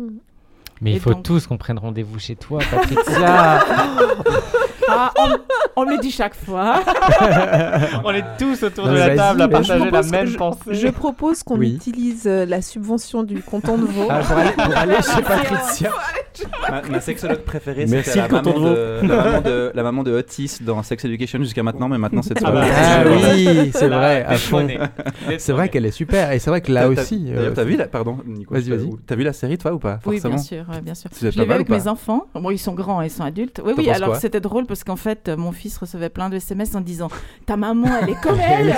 Mais 0.81 0.93
Et 0.93 0.95
il 0.95 1.01
faut 1.01 1.11
donc- 1.15 1.23
tous 1.25 1.47
qu'on 1.47 1.57
prenne 1.57 1.79
rendez-vous 1.79 2.19
chez 2.19 2.37
toi, 2.37 2.59
Patricia. 2.71 3.65
Ah, 4.89 5.13
on, 5.19 5.83
on 5.83 5.85
me 5.87 5.93
le 5.97 5.99
dit 5.99 6.11
chaque 6.11 6.35
fois. 6.35 6.81
On 8.05 8.11
est 8.13 8.25
tous 8.39 8.63
autour 8.63 8.87
Non, 8.87 8.93
de 8.93 8.99
la 8.99 9.15
table 9.15 9.43
à 9.43 9.49
partager 9.49 9.91
la 9.91 10.03
même 10.03 10.27
je- 10.27 10.37
pensée. 10.37 10.61
Je 10.73 10.89
propose 10.89 11.43
qu'on 11.43 11.59
Oui. 11.59 11.75
utilise 11.75 12.27
euh, 12.27 12.47
la 12.47 12.63
subvention 12.63 13.23
du 13.23 13.43
canton 13.43 13.77
de 13.79 13.85
Vaud. 13.85 14.07
Ah, 14.11 14.21
pour, 14.21 14.37
aller, 14.37 14.51
pour 14.53 14.77
aller 14.77 14.95
chez 14.97 15.23
Patricia. 15.23 15.91
Ma, 16.71 16.83
ma 16.83 17.01
sexologue 17.01 17.41
préférée, 17.41 17.87
c'était 17.87 18.17
la, 18.17 18.29
maman 18.29 18.61
de 18.61 19.01
la, 19.03 19.17
maman 19.17 19.41
de, 19.41 19.73
la 19.75 19.83
maman 19.83 20.03
de 20.05 20.13
Otis 20.13 20.59
dans 20.61 20.83
Sex 20.85 21.05
Education 21.05 21.41
jusqu'à 21.41 21.63
maintenant, 21.65 21.89
mais 21.89 21.99
maintenant 21.99 22.23
c'est 22.23 22.35
Ah 22.45 22.53
bah, 22.53 22.65
Ah 22.65 23.03
oui, 23.35 23.71
c'est 23.75 23.89
vrai, 23.89 24.25
à 24.25 24.37
fond. 24.37 24.67
C'est 25.39 25.53
vrai 25.53 25.69
qu'elle 25.69 25.87
est 25.87 25.91
super. 25.91 26.31
Et 26.33 26.39
c'est 26.39 26.51
vrai 26.51 26.61
que 26.61 26.71
là 26.73 26.89
aussi. 26.89 27.25
D'ailleurs, 27.25 27.43
euh, 27.53 27.55
t'as 27.55 27.65
vu 27.65 27.77
la, 27.77 27.87
pardon, 27.87 28.19
Nico, 28.25 28.55
Vas-y, 28.55 28.71
vas-y. 28.71 28.89
T'as 29.07 29.17
vu 29.17 29.25
la 29.25 29.33
série 29.33 29.59
toi 29.59 29.73
ou 29.73 29.79
pas? 29.79 29.99
Oui, 30.07 30.21
bien 30.23 30.39
sûr, 30.39 30.65
ouais, 30.73 30.81
bien 30.81 30.95
sûr. 30.95 31.11
Je 31.21 31.27
l'ai 31.29 31.45
vu 31.45 31.53
avec 31.53 31.69
mes 31.69 31.89
enfants. 31.89 32.27
Bon, 32.35 32.51
ils 32.51 32.59
sont 32.59 32.75
grands, 32.75 33.03
ils 33.03 33.11
sont 33.11 33.25
adultes. 33.25 33.61
Oui, 33.65 33.73
oui, 33.77 33.91
alors 33.91 34.17
c'était 34.17 34.41
drôle 34.41 34.67
parce 34.67 34.78
qu'en 34.85 34.97
fait, 34.97 35.29
euh, 35.29 35.37
mon 35.37 35.53
fils 35.53 35.77
recevait 35.79 36.09
plein 36.09 36.29
de 36.31 36.37
SMS 36.37 36.75
en 36.75 36.81
disant 36.81 37.09
Ta 37.47 37.57
maman, 37.57 37.89
elle 38.03 38.11
est 38.11 38.21
comme 38.21 38.39
elle 38.41 38.75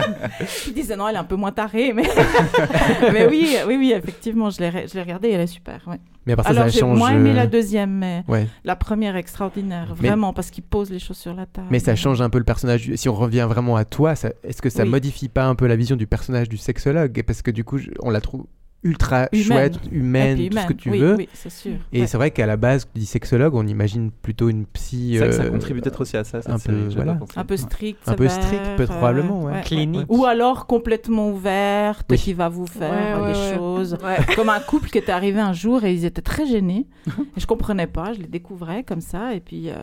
Il 0.66 0.74
disait 0.74 0.96
Non, 0.96 1.08
elle 1.08 1.16
est 1.16 1.18
un 1.18 1.24
peu 1.24 1.36
moins 1.36 1.52
tarée, 1.52 1.92
mais, 1.92 2.04
mais 3.12 3.26
oui, 3.28 3.56
oui, 3.66 3.76
oui, 3.76 3.92
effectivement, 3.92 4.50
je 4.50 4.60
l'ai 4.60 4.70
re- 4.70 4.88
je 4.88 4.94
l'ai 4.94 5.02
regardée, 5.02 5.30
elle 5.30 5.40
est 5.40 5.46
super. 5.46 5.80
ouais. 5.86 5.98
Mais 6.26 6.34
à 6.34 6.36
part 6.36 6.44
ça, 6.46 6.50
Alors 6.50 6.68
j'ai 6.68 6.80
change. 6.80 6.98
moins 6.98 7.12
aimé 7.12 7.30
euh, 7.30 7.34
la 7.34 7.46
deuxième, 7.46 7.90
mais 7.90 8.22
Ouais. 8.28 8.46
la 8.64 8.76
première 8.76 9.16
extraordinaire, 9.16 9.94
Mais- 10.00 10.08
vraiment, 10.08 10.32
parce 10.32 10.50
qu'il 10.50 10.62
pose 10.64 10.90
les 10.90 10.98
choses 10.98 11.16
sur 11.16 11.34
la 11.34 11.46
table. 11.46 11.68
Mais 11.70 11.78
ça 11.78 11.96
change 11.96 12.20
un 12.20 12.28
peu 12.30 12.38
le 12.38 12.44
personnage. 12.44 12.90
Si 12.94 13.08
on 13.08 13.14
revient 13.14 13.46
vraiment 13.48 13.76
à 13.76 13.84
toi, 13.84 14.14
ça- 14.14 14.32
est-ce 14.44 14.60
que 14.60 14.68
ça 14.70 14.82
Oui. 14.82 14.88
modifie 14.90 15.28
pas 15.28 15.44
un 15.46 15.54
peu 15.54 15.66
la 15.66 15.76
vision 15.76 15.96
du 15.96 16.06
personnage 16.06 16.48
du 16.48 16.58
sexologue? 16.58 17.22
Parce 17.26 17.40
que 17.42 17.50
du 17.50 17.64
coup, 17.64 17.78
je- 17.78 17.90
on 18.02 18.10
la 18.10 18.20
trouve 18.20 18.44
ultra 18.82 19.28
Humaine. 19.32 19.44
chouette, 19.44 19.80
Et 19.92 19.94
humaine, 19.94 20.48
tout 20.48 20.58
ce 20.58 20.66
que 20.66 20.72
tu 20.72 20.90
oui, 20.90 20.98
veux. 21.00 21.14
Oui, 21.16 21.28
c'est 21.34 21.50
sûr. 21.50 21.72
Et 21.92 22.00
Ouais. 22.00 22.06
c'est 22.06 22.16
vrai 22.16 22.30
qu'à 22.30 22.46
la 22.46 22.56
base, 22.56 22.88
dis 22.94 23.04
sexologue, 23.06 23.54
on 23.54 23.66
imagine 23.66 24.10
plutôt 24.10 24.48
une 24.48 24.64
psy. 24.66 25.16
Ça 25.18 25.24
euh, 25.24 25.50
contribue 25.50 25.80
peut-être 25.82 26.00
aussi 26.00 26.16
à 26.16 26.24
ça. 26.24 26.40
cette 26.40 26.50
un 26.50 26.58
série, 26.58 26.76
peu, 26.88 26.94
voilà. 26.94 27.12
Un 27.36 27.56
strict, 27.56 28.00
Un 28.06 28.14
peu 28.14 28.28
strict, 28.28 28.62
peut-être 28.76 28.90
euh, 28.92 28.96
probablement, 28.96 29.42
ouais. 29.42 29.60
Clinique. 29.64 30.06
Ou 30.08 30.24
alors 30.24 30.66
complètement 30.66 31.30
ouverte, 31.30 32.06
Oui. 32.10 32.16
qui 32.18 32.32
va 32.32 32.48
vous 32.48 32.66
faire 32.66 33.20
Ouais, 33.22 33.32
des 33.32 33.56
choses. 33.56 33.98
Ouais. 34.02 34.16
Comme 34.36 34.48
un 34.48 34.60
couple 34.60 34.88
qui 34.88 34.98
était 34.98 35.12
arrivé 35.12 35.40
un 35.40 35.52
jour 35.52 35.84
et 35.84 35.92
ils 35.92 36.04
étaient 36.04 36.22
très 36.22 36.46
gênés. 36.46 36.86
et 37.36 37.40
je 37.40 37.46
comprenais 37.46 37.86
pas, 37.86 38.12
je 38.14 38.20
les 38.20 38.28
découvrais 38.28 38.82
comme 38.84 39.00
ça. 39.00 39.34
Et 39.34 39.40
puis 39.40 39.68
euh, 39.70 39.74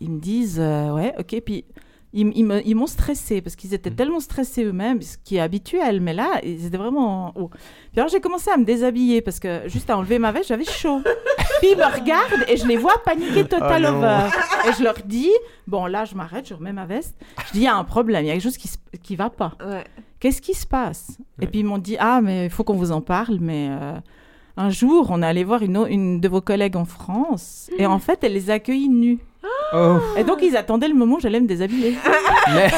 ils 0.00 0.10
me 0.10 0.18
disent, 0.18 0.58
euh, 0.60 0.92
ouais, 0.94 1.12
ok. 1.18 1.40
Puis 1.44 1.64
ils, 2.12 2.22
m- 2.26 2.32
ils 2.34 2.44
me- 2.44 2.66
ils 2.66 2.74
m'ont 2.74 2.86
stressé 2.86 3.40
parce 3.42 3.56
qu'ils 3.56 3.74
étaient 3.74 3.90
Mhm. 3.90 3.96
tellement 3.96 4.20
stressés 4.20 4.64
eux-mêmes, 4.64 5.02
ce 5.02 5.16
qui 5.22 5.36
est 5.36 5.40
habituel. 5.40 6.00
Mais 6.00 6.14
là, 6.14 6.40
ils 6.42 6.66
étaient 6.66 6.76
vraiment. 6.76 7.32
Oh. 7.36 7.48
Puis 7.48 8.00
alors 8.00 8.08
j'ai 8.08 8.20
commencé 8.20 8.50
à 8.50 8.56
me 8.56 8.64
déshabiller 8.64 9.20
parce 9.22 9.38
que 9.40 9.68
juste 9.68 9.90
à 9.90 9.98
enlever 9.98 10.18
ma 10.18 10.32
veste, 10.32 10.48
j'avais 10.48 10.64
chaud. 10.64 11.00
Puis 11.60 11.70
ils 11.72 11.76
me 11.76 11.84
regardent 11.84 12.44
et 12.48 12.56
je 12.56 12.66
les 12.66 12.76
vois 12.76 13.02
paniquer 13.04 13.44
total 13.44 13.86
Oh 13.88 13.92
non. 13.92 13.98
over. 13.98 14.28
Et 14.68 14.72
je 14.78 14.82
leur 14.82 14.94
dis, 15.04 15.30
bon 15.66 15.86
là 15.86 16.04
je 16.04 16.14
m'arrête, 16.14 16.48
je 16.48 16.54
remets 16.54 16.72
ma 16.72 16.86
veste. 16.86 17.14
Je 17.48 17.52
dis, 17.52 17.58
il 17.60 17.62
y 17.64 17.66
a 17.68 17.76
un 17.76 17.84
problème, 17.84 18.24
il 18.24 18.28
y 18.28 18.30
a 18.30 18.34
quelque 18.34 18.42
chose 18.42 18.56
qui, 18.58 18.70
qui 19.02 19.16
va 19.16 19.30
pas. 19.30 19.52
Ouais. 19.64 19.84
Qu'est-ce 20.20 20.40
qui 20.40 20.54
se 20.54 20.66
passe? 20.66 21.18
Et 21.40 21.46
puis 21.46 21.60
ils 21.60 21.64
m'ont 21.64 21.78
dit 21.78 21.96
Ah, 21.98 22.20
mais 22.22 22.44
il 22.46 22.50
faut 22.50 22.64
qu'on 22.64 22.74
vous 22.76 22.92
en 22.92 23.00
parle. 23.02 23.38
Mais 23.40 23.68
euh, 23.70 23.92
un 24.56 24.70
jour, 24.70 25.08
on 25.10 25.22
est 25.22 25.26
allé 25.26 25.44
voir 25.44 25.62
une, 25.62 26.20
de 26.20 26.28
vos 26.28 26.40
collègues 26.40 26.76
en 26.76 26.86
France. 26.86 27.70
Et 27.78 27.84
en 27.86 27.98
fait, 27.98 28.24
elle 28.24 28.32
les 28.32 28.50
a 28.50 28.54
accueillis 28.54 28.88
nus. 28.88 29.18
Oh. 29.72 29.98
Et 30.16 30.24
donc, 30.24 30.38
ils 30.42 30.56
attendaient 30.56 30.88
le 30.88 30.94
moment 30.94 31.16
où 31.16 31.20
j'allais 31.20 31.40
me 31.40 31.46
déshabiller. 31.46 31.96
Mais- 32.54 32.70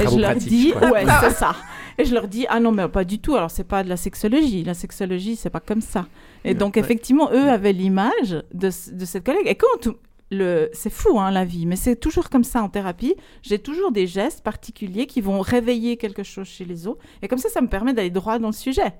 Et 0.00 0.04
Travaux 0.04 0.16
je 0.16 0.20
leur 0.22 0.30
pratiques, 0.32 0.48
dis 0.48 0.72
quoi. 0.72 0.90
Ouais, 0.90 1.04
c'est 1.20 1.30
ça. 1.30 1.56
Et 1.98 2.04
je 2.04 2.14
leur 2.14 2.28
dis 2.28 2.46
Ah 2.48 2.60
non, 2.60 2.70
mais 2.70 2.86
pas 2.88 3.02
du 3.04 3.18
tout. 3.18 3.34
Alors, 3.34 3.50
c'est 3.50 3.64
pas 3.64 3.82
de 3.82 3.88
la 3.88 3.96
sexologie. 3.96 4.62
La 4.62 4.74
sexologie, 4.74 5.34
c'est 5.34 5.50
pas 5.50 5.58
comme 5.60 5.80
ça. 5.80 6.06
Et 6.44 6.54
donc, 6.54 6.74
Ouais. 6.76 6.80
effectivement, 6.80 7.30
eux 7.32 7.48
avaient 7.48 7.72
l'image 7.72 8.42
de, 8.54 8.70
de 8.92 9.04
cette 9.04 9.24
collègue. 9.24 9.46
Et 9.46 9.56
quand 9.56 9.88
le, 10.30 10.68
c'est 10.72 10.90
fou 10.90 11.18
hein, 11.18 11.30
la 11.30 11.44
vie, 11.44 11.66
mais 11.66 11.76
c'est 11.76 11.96
toujours 11.96 12.28
comme 12.30 12.44
ça 12.44 12.62
en 12.62 12.68
thérapie. 12.68 13.14
J'ai 13.42 13.58
toujours 13.58 13.92
des 13.92 14.06
gestes 14.06 14.42
particuliers 14.42 15.06
qui 15.06 15.20
vont 15.20 15.40
réveiller 15.40 15.96
quelque 15.96 16.22
chose 16.22 16.46
chez 16.46 16.64
les 16.64 16.86
autres, 16.86 17.02
et 17.22 17.28
comme 17.28 17.38
ça, 17.38 17.48
ça 17.48 17.60
me 17.60 17.68
permet 17.68 17.94
d'aller 17.94 18.10
droit 18.10 18.38
dans 18.38 18.48
le 18.48 18.52
sujet, 18.52 18.94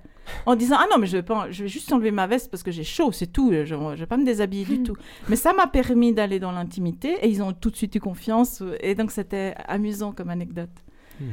en 0.47 0.57
disant 0.57 0.77
ah 0.79 0.87
non 0.91 0.99
mais 0.99 1.07
je 1.07 1.17
vais 1.19 1.23
pas, 1.23 1.51
je 1.51 1.65
vais 1.65 1.69
juste 1.69 1.93
enlever 1.93 2.11
ma 2.11 2.27
veste 2.27 2.51
parce 2.51 2.63
que 2.63 2.71
j'ai 2.71 2.85
chaud, 2.85 3.13
c'est 3.13 3.33
tout, 3.33 3.53
je, 3.53 3.65
je 3.65 3.75
vais 3.75 4.07
pas 4.07 4.17
me 4.17 4.25
déshabiller 4.25 4.65
du 4.65 4.83
tout. 4.83 4.97
Mais 5.29 5.37
ça 5.37 5.53
m'a 5.53 5.67
permis 5.67 6.13
d'aller 6.13 6.39
dans 6.41 6.53
l'intimité, 6.53 7.17
et 7.23 7.29
ils 7.29 7.43
ont 7.43 7.53
tout 7.53 7.71
de 7.71 7.77
suite 7.77 7.95
eu 7.95 8.01
confiance, 8.01 8.63
et 8.81 8.95
donc 8.95 9.11
c'était 9.11 9.55
amusant 9.67 10.13
comme 10.13 10.31
anecdote. 10.31 10.71
Mhm. 11.21 11.29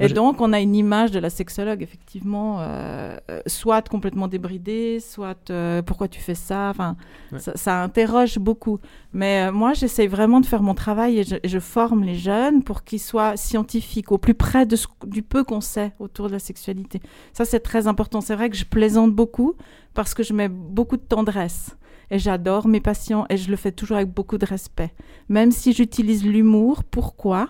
Et 0.00 0.04
Moi, 0.06 0.14
donc, 0.14 0.40
on 0.40 0.52
a 0.54 0.60
une 0.60 0.74
image 0.74 1.10
de 1.10 1.18
la 1.18 1.28
sexologue, 1.30 1.82
effectivement, 1.82 2.56
euh, 2.60 3.16
euh, 3.30 3.40
soit 3.46 3.86
complètement 3.86 4.28
débridée, 4.28 4.98
soit 4.98 5.50
euh, 5.50 5.82
pourquoi 5.82 6.08
tu 6.08 6.20
fais 6.20 6.34
ça. 6.34 6.70
Enfin, 6.70 6.96
Ouais. 7.32 7.38
ça, 7.38 7.52
ça 7.54 7.82
interroge 7.82 8.38
beaucoup. 8.38 8.78
Mais 9.12 9.48
euh, 9.48 9.52
moi, 9.52 9.74
j'essaye 9.74 10.06
vraiment 10.08 10.40
de 10.40 10.46
faire 10.46 10.62
mon 10.62 10.74
travail 10.74 11.18
et 11.18 11.24
je, 11.24 11.36
et 11.42 11.48
je 11.48 11.58
forme 11.58 12.02
les 12.02 12.14
jeunes 12.14 12.62
pour 12.62 12.82
qu'ils 12.82 12.98
soient 13.00 13.36
scientifiques, 13.36 14.10
au 14.10 14.18
plus 14.18 14.34
près 14.34 14.64
de 14.66 14.74
ce- 14.74 14.86
du 15.06 15.22
peu 15.22 15.44
qu'on 15.44 15.60
sait 15.60 15.92
autour 15.98 16.28
de 16.28 16.32
la 16.32 16.38
sexualité. 16.38 17.00
Ça, 17.34 17.44
c'est 17.44 17.60
très 17.60 17.86
important. 17.86 18.20
C'est 18.22 18.34
vrai 18.34 18.48
que 18.50 18.56
je 18.56 18.64
plaisante 18.64 19.12
beaucoup 19.14 19.54
parce 19.94 20.14
que 20.14 20.22
je 20.22 20.32
mets 20.32 20.48
beaucoup 20.48 20.96
de 20.96 21.02
tendresse. 21.02 21.76
Et 22.12 22.18
j'adore 22.18 22.66
mes 22.66 22.80
patients 22.80 23.24
et 23.30 23.36
je 23.36 23.50
le 23.50 23.56
fais 23.56 23.70
toujours 23.70 23.98
avec 23.98 24.08
beaucoup 24.12 24.38
de 24.38 24.44
respect. 24.46 24.92
Même 25.28 25.52
si 25.52 25.72
j'utilise 25.72 26.24
l'humour, 26.24 26.82
pourquoi 26.82 27.48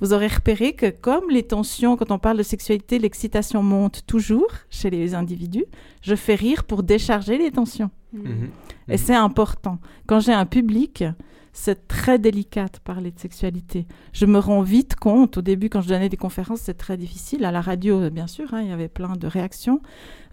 vous 0.00 0.12
aurez 0.12 0.28
repéré 0.28 0.74
que 0.74 0.90
comme 0.90 1.30
les 1.30 1.42
tensions, 1.42 1.96
quand 1.96 2.10
on 2.10 2.18
parle 2.18 2.38
de 2.38 2.42
sexualité, 2.42 2.98
l'excitation 2.98 3.62
monte 3.62 4.04
toujours 4.06 4.48
chez 4.70 4.90
les 4.90 5.14
individus, 5.14 5.64
je 6.02 6.14
fais 6.14 6.34
rire 6.34 6.64
pour 6.64 6.82
décharger 6.82 7.38
les 7.38 7.50
tensions. 7.50 7.90
Mhm. 8.12 8.50
Et 8.88 8.96
c'est 8.96 9.14
important. 9.14 9.78
Quand 10.06 10.20
j'ai 10.20 10.32
un 10.32 10.46
public, 10.46 11.04
c'est 11.52 11.88
très 11.88 12.18
délicat 12.18 12.66
de 12.66 12.78
parler 12.78 13.10
de 13.10 13.18
sexualité. 13.18 13.86
Je 14.12 14.26
me 14.26 14.38
rends 14.38 14.62
vite 14.62 14.94
compte, 14.94 15.38
au 15.38 15.42
début 15.42 15.68
quand 15.68 15.80
je 15.80 15.88
donnais 15.88 16.08
des 16.08 16.16
conférences, 16.16 16.60
c'est 16.60 16.78
très 16.78 16.96
difficile. 16.96 17.44
À 17.44 17.50
la 17.50 17.60
radio, 17.60 18.10
bien 18.10 18.26
sûr, 18.26 18.54
hein, 18.54 18.62
il 18.62 18.68
y 18.68 18.72
avait 18.72 18.88
plein 18.88 19.16
de 19.16 19.26
réactions, 19.26 19.80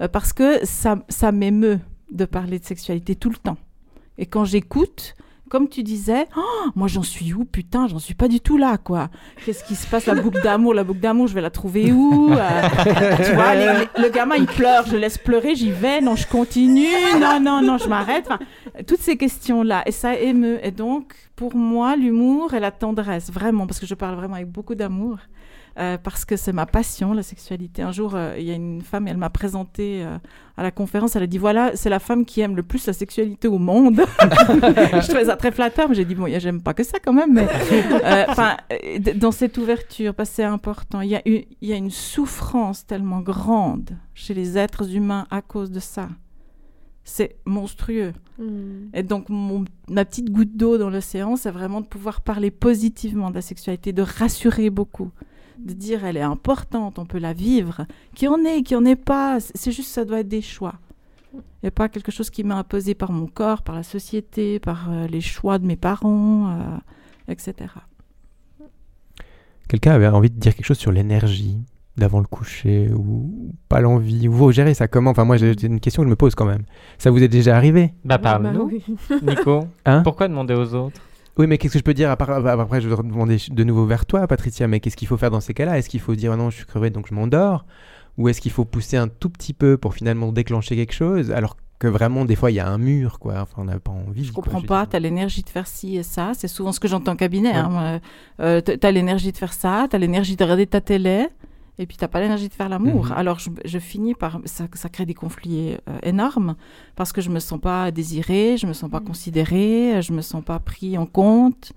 euh, 0.01 0.07
parce 0.07 0.33
que 0.33 0.65
ça, 0.65 1.03
ça 1.09 1.31
m'émeut 1.31 1.79
de 2.11 2.25
parler 2.25 2.59
de 2.59 2.65
sexualité 2.65 3.15
tout 3.15 3.29
le 3.29 3.37
temps. 3.37 3.57
Et 4.17 4.27
quand 4.27 4.45
j'écoute, 4.45 5.15
comme 5.55 5.69
tu 5.69 5.83
disais, 5.83 6.27
Oh, 6.35 6.41
moi 6.75 6.89
j'en 6.89 7.01
suis 7.01 7.31
où 7.33 7.45
Putain, 7.45 7.87
j'en 7.87 7.97
suis 7.97 8.13
pas 8.13 8.27
du 8.27 8.41
tout 8.41 8.57
là, 8.57 8.77
quoi. 8.77 9.07
Qu'est-ce 9.45 9.63
qui 9.63 9.75
se 9.75 9.87
passe 9.87 10.05
La 10.05 10.15
boucle 10.15 10.41
d'amour, 10.41 10.73
la 10.73 10.83
boucle 10.83 10.99
d'amour, 10.99 11.27
je 11.27 11.33
vais 11.33 11.39
la 11.39 11.49
trouver 11.49 11.93
où 11.93 12.33
Euh, 12.33 13.85
le 13.97 14.09
gamin 14.09 14.35
il 14.35 14.47
pleure, 14.47 14.85
je 14.85 14.97
laisse 14.97 15.17
pleurer, 15.17 15.55
j'y 15.55 15.71
vais, 15.71 16.01
non, 16.01 16.17
je 16.17 16.27
continue, 16.27 16.87
non, 17.21 17.39
non, 17.39 17.61
non, 17.61 17.77
je 17.77 17.87
m'arrête. 17.87 18.27
Toutes 18.85 18.99
ces 18.99 19.15
questions-là, 19.15 19.83
et 19.85 19.91
ça 19.93 20.19
émeut. 20.19 20.59
Et 20.61 20.71
donc, 20.71 21.13
pour 21.37 21.55
moi, 21.55 21.95
l'humour 21.95 22.53
et 22.53 22.59
la 22.59 22.71
tendresse, 22.71 23.31
vraiment, 23.31 23.65
parce 23.65 23.79
que 23.79 23.85
je 23.85 23.95
parle 23.95 24.15
vraiment 24.15 24.35
avec 24.35 24.51
beaucoup 24.51 24.75
d'amour, 24.75 25.19
euh, 25.77 25.97
parce 25.97 26.23
que 26.23 26.37
c'est 26.37 26.53
ma 26.53 26.65
passion, 26.65 27.11
la 27.13 27.23
sexualité. 27.23 27.81
Un 27.81 27.91
jour, 27.91 28.15
euh, 28.15 28.35
il 28.37 28.45
y 28.45 28.51
a 28.51 28.53
une 28.53 28.81
femme, 28.81 29.07
elle 29.07 29.17
m'a 29.17 29.29
présenté 29.29 30.03
euh, 30.05 30.17
à 30.55 30.63
la 30.63 30.71
conférence, 30.71 31.15
elle 31.17 31.23
a 31.23 31.27
dit 31.27 31.37
voilà, 31.37 31.75
c'est 31.75 31.89
la 31.89 31.99
femme 31.99 32.23
qui 32.23 32.39
aime 32.41 32.55
le 32.55 32.63
plus 32.63 32.87
la 32.87 32.93
sexualité 32.93 33.47
au 33.49 33.57
monde. 33.57 33.95
je 34.21 35.07
trouvais 35.07 35.25
ça 35.25 35.35
très 35.35 35.51
flatteur, 35.51 35.89
mais 35.89 35.95
j'ai 35.95 36.05
dit 36.05 36.15
bon, 36.15 36.27
j'aime 36.39 36.61
pas 36.61 36.73
que 36.73 36.83
ça 36.83 36.99
quand 37.03 37.11
même, 37.13 37.33
mais 37.33 37.47
dans 39.15 39.31
cette 39.31 39.57
ouverture, 39.57 40.13
parce 40.13 40.29
que 40.29 40.35
c'est 40.37 40.43
important, 40.43 41.01
il 41.01 41.09
y, 41.09 41.15
a 41.15 41.21
eu- 41.27 41.43
il 41.61 41.69
y 41.69 41.73
a 41.73 41.75
une 41.75 41.91
souffrance 41.91 42.85
tellement 42.85 43.19
grande 43.19 43.97
chez 44.13 44.33
les 44.33 44.57
êtres 44.57 44.95
humains 44.95 45.27
à 45.29 45.41
cause 45.41 45.71
de 45.71 45.79
ça. 45.79 46.09
C'est 47.03 47.35
monstrueux. 47.45 48.13
Mm. 48.39 48.89
Et 48.95 49.03
donc, 49.03 49.29
mon, 49.29 49.65
ma 49.89 50.05
petite 50.05 50.31
goutte 50.31 50.57
d'eau 50.57 50.77
dans 50.77 50.89
l'océan, 50.89 51.35
c'est 51.35 51.51
vraiment 51.51 51.81
de 51.81 51.85
pouvoir 51.85 52.21
parler 52.21 52.49
positivement 52.49 53.29
de 53.29 53.35
la 53.35 53.41
sexualité, 53.41 53.93
de 53.93 54.01
rassurer 54.01 54.69
beaucoup, 54.71 55.11
de 55.59 55.73
dire 55.73 56.05
elle 56.05 56.17
est 56.17 56.21
importante, 56.21 56.99
on 56.99 57.05
peut 57.05 57.19
la 57.19 57.33
vivre. 57.33 57.85
Qui 58.13 58.27
en 58.27 58.43
est, 58.43 58.63
qui 58.63 58.75
en 58.75 58.85
est 58.85 58.95
pas, 58.95 59.39
c'est 59.39 59.71
juste 59.71 59.89
ça 59.89 60.05
doit 60.05 60.19
être 60.19 60.27
des 60.27 60.41
choix. 60.41 60.75
Et 61.63 61.71
pas 61.71 61.89
quelque 61.89 62.11
chose 62.11 62.29
qui 62.29 62.43
m'est 62.43 62.53
imposé 62.53 62.95
par 62.95 63.11
mon 63.11 63.27
corps, 63.27 63.61
par 63.61 63.75
la 63.75 63.83
société, 63.83 64.59
par 64.59 64.91
euh, 64.91 65.07
les 65.07 65.21
choix 65.21 65.57
de 65.57 65.65
mes 65.65 65.75
parents, 65.75 66.49
euh, 66.49 66.77
etc. 67.27 67.73
Quelqu'un 69.67 69.93
avait 69.93 70.07
envie 70.07 70.29
de 70.29 70.39
dire 70.39 70.55
quelque 70.55 70.65
chose 70.65 70.77
sur 70.77 70.91
l'énergie 70.91 71.57
d'avant 71.97 72.19
le 72.19 72.25
coucher 72.25 72.91
ou 72.93 73.53
pas 73.69 73.79
l'envie 73.79 74.27
ou 74.27 74.33
vous 74.33 74.51
gérez 74.51 74.73
ça 74.73 74.87
comment? 74.87 75.11
Enfin 75.11 75.23
moi 75.23 75.37
j'ai 75.37 75.55
une 75.65 75.79
question 75.79 76.03
que 76.03 76.07
je 76.07 76.11
me 76.11 76.15
pose 76.15 76.35
quand 76.35 76.45
même. 76.45 76.63
Ça 76.97 77.09
vous 77.09 77.23
est 77.23 77.27
déjà 77.27 77.55
arrivé? 77.55 77.93
Bah 78.03 78.17
Bah 78.17 78.39
parle-nous, 78.39 78.63
oui. 78.63 78.83
Nico. 79.21 79.65
Hein? 79.85 80.01
Pourquoi 80.03 80.27
demander 80.27 80.53
aux 80.53 80.73
autres? 80.75 81.01
Oui 81.37 81.47
mais 81.47 81.57
qu'est-ce 81.57 81.73
que 81.73 81.79
je 81.79 81.83
peux 81.83 81.93
dire 81.93 82.09
à 82.09 82.15
part- 82.17 82.45
après 82.47 82.79
je 82.81 82.87
vais 82.87 82.95
demander 82.95 83.37
de 83.49 83.63
nouveau 83.63 83.85
vers 83.85 84.05
toi 84.05 84.25
Patricia 84.27 84.67
mais 84.67 84.79
qu'est-ce 84.79 84.95
qu'il 84.97 85.07
faut 85.07 85.17
faire 85.17 85.31
dans 85.31 85.41
ces 85.41 85.53
cas-là? 85.53 85.77
Est-ce 85.77 85.89
qu'il 85.89 85.99
faut 85.99 86.15
dire 86.15 86.31
Ah 86.31 86.37
non 86.37 86.49
je 86.49 86.57
suis 86.57 86.65
crevé 86.65 86.89
donc 86.89 87.07
je 87.09 87.13
m'endors? 87.13 87.65
Ou 88.17 88.29
est-ce 88.29 88.39
qu'il 88.39 88.51
faut 88.51 88.63
pousser 88.63 88.95
un 88.97 89.09
tout 89.09 89.29
petit 89.29 89.51
peu 89.53 89.77
pour 89.77 89.93
finalement 89.93 90.31
déclencher 90.31 90.75
quelque 90.77 90.93
chose 90.93 91.31
alors 91.31 91.57
que 91.77 91.87
vraiment 91.89 92.23
des 92.23 92.35
fois 92.37 92.51
il 92.51 92.53
y 92.53 92.59
a 92.61 92.67
un 92.69 92.77
mur 92.77 93.19
quoi? 93.19 93.33
Enfin 93.41 93.55
on 93.57 93.65
n'a 93.65 93.79
pas 93.79 93.91
envie 93.91 94.23
Je 94.23 94.31
comprends 94.31 94.61
pas, 94.61 94.85
tu 94.85 94.95
as 94.95 94.99
l'énergie 94.99 95.43
de 95.43 95.49
faire 95.49 95.67
ci 95.67 95.97
et 95.97 96.03
ça. 96.03 96.31
C'est 96.33 96.47
souvent 96.47 96.71
ce 96.71 96.79
que 96.79 96.87
j'entends 96.87 97.11
en 97.11 97.15
cabinet. 97.17 97.51
Ouais. 97.51 97.57
hein. 97.57 97.99
Euh, 98.39 98.61
t- 98.61 98.77
t'as 98.77 98.91
l'énergie 98.91 99.33
de 99.33 99.37
faire 99.37 99.51
ça, 99.51 99.87
tu 99.89 99.95
as 99.97 99.99
l'énergie 99.99 100.37
de 100.37 100.43
regarder 100.45 100.67
ta 100.67 100.79
télé, 100.79 101.27
et 101.77 101.85
puis 101.85 101.97
t'as 101.97 102.07
pas 102.07 102.19
l'énergie 102.21 102.47
de 102.49 102.53
faire 102.53 102.69
l'amour. 102.69 103.05
Mhm. 103.07 103.11
Alors 103.15 103.39
je, 103.39 103.49
je 103.65 103.79
finis 103.79 104.13
par. 104.15 104.39
Ça, 104.45 104.65
ça 104.73 104.89
crée 104.89 105.05
des 105.05 105.13
conflits 105.13 105.73
euh, 105.89 105.97
énormes, 106.03 106.55
parce 106.95 107.11
que 107.11 107.21
je 107.21 107.29
me 107.29 107.39
sens 107.39 107.59
pas 107.59 107.91
désirée, 107.91 108.57
je 108.57 108.65
me 108.67 108.73
sens 108.73 108.89
pas 108.89 108.99
Mhm. 108.99 109.07
considérée, 109.07 110.01
je 110.01 110.13
me 110.13 110.21
sens 110.21 110.43
pas 110.43 110.59
pris 110.59 110.97
en 110.97 111.05
compte, 111.05 111.73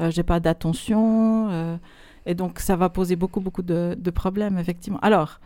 euh, 0.00 0.10
j'ai 0.10 0.22
pas 0.22 0.40
d'attention. 0.40 1.48
euh, 1.50 1.76
et 2.24 2.34
donc 2.34 2.60
ça 2.60 2.76
va 2.76 2.88
poser 2.88 3.16
beaucoup, 3.16 3.40
beaucoup 3.40 3.62
de, 3.62 3.96
de 3.98 4.10
problèmes, 4.10 4.56
effectivement. 4.58 4.98
Alors. 5.02 5.40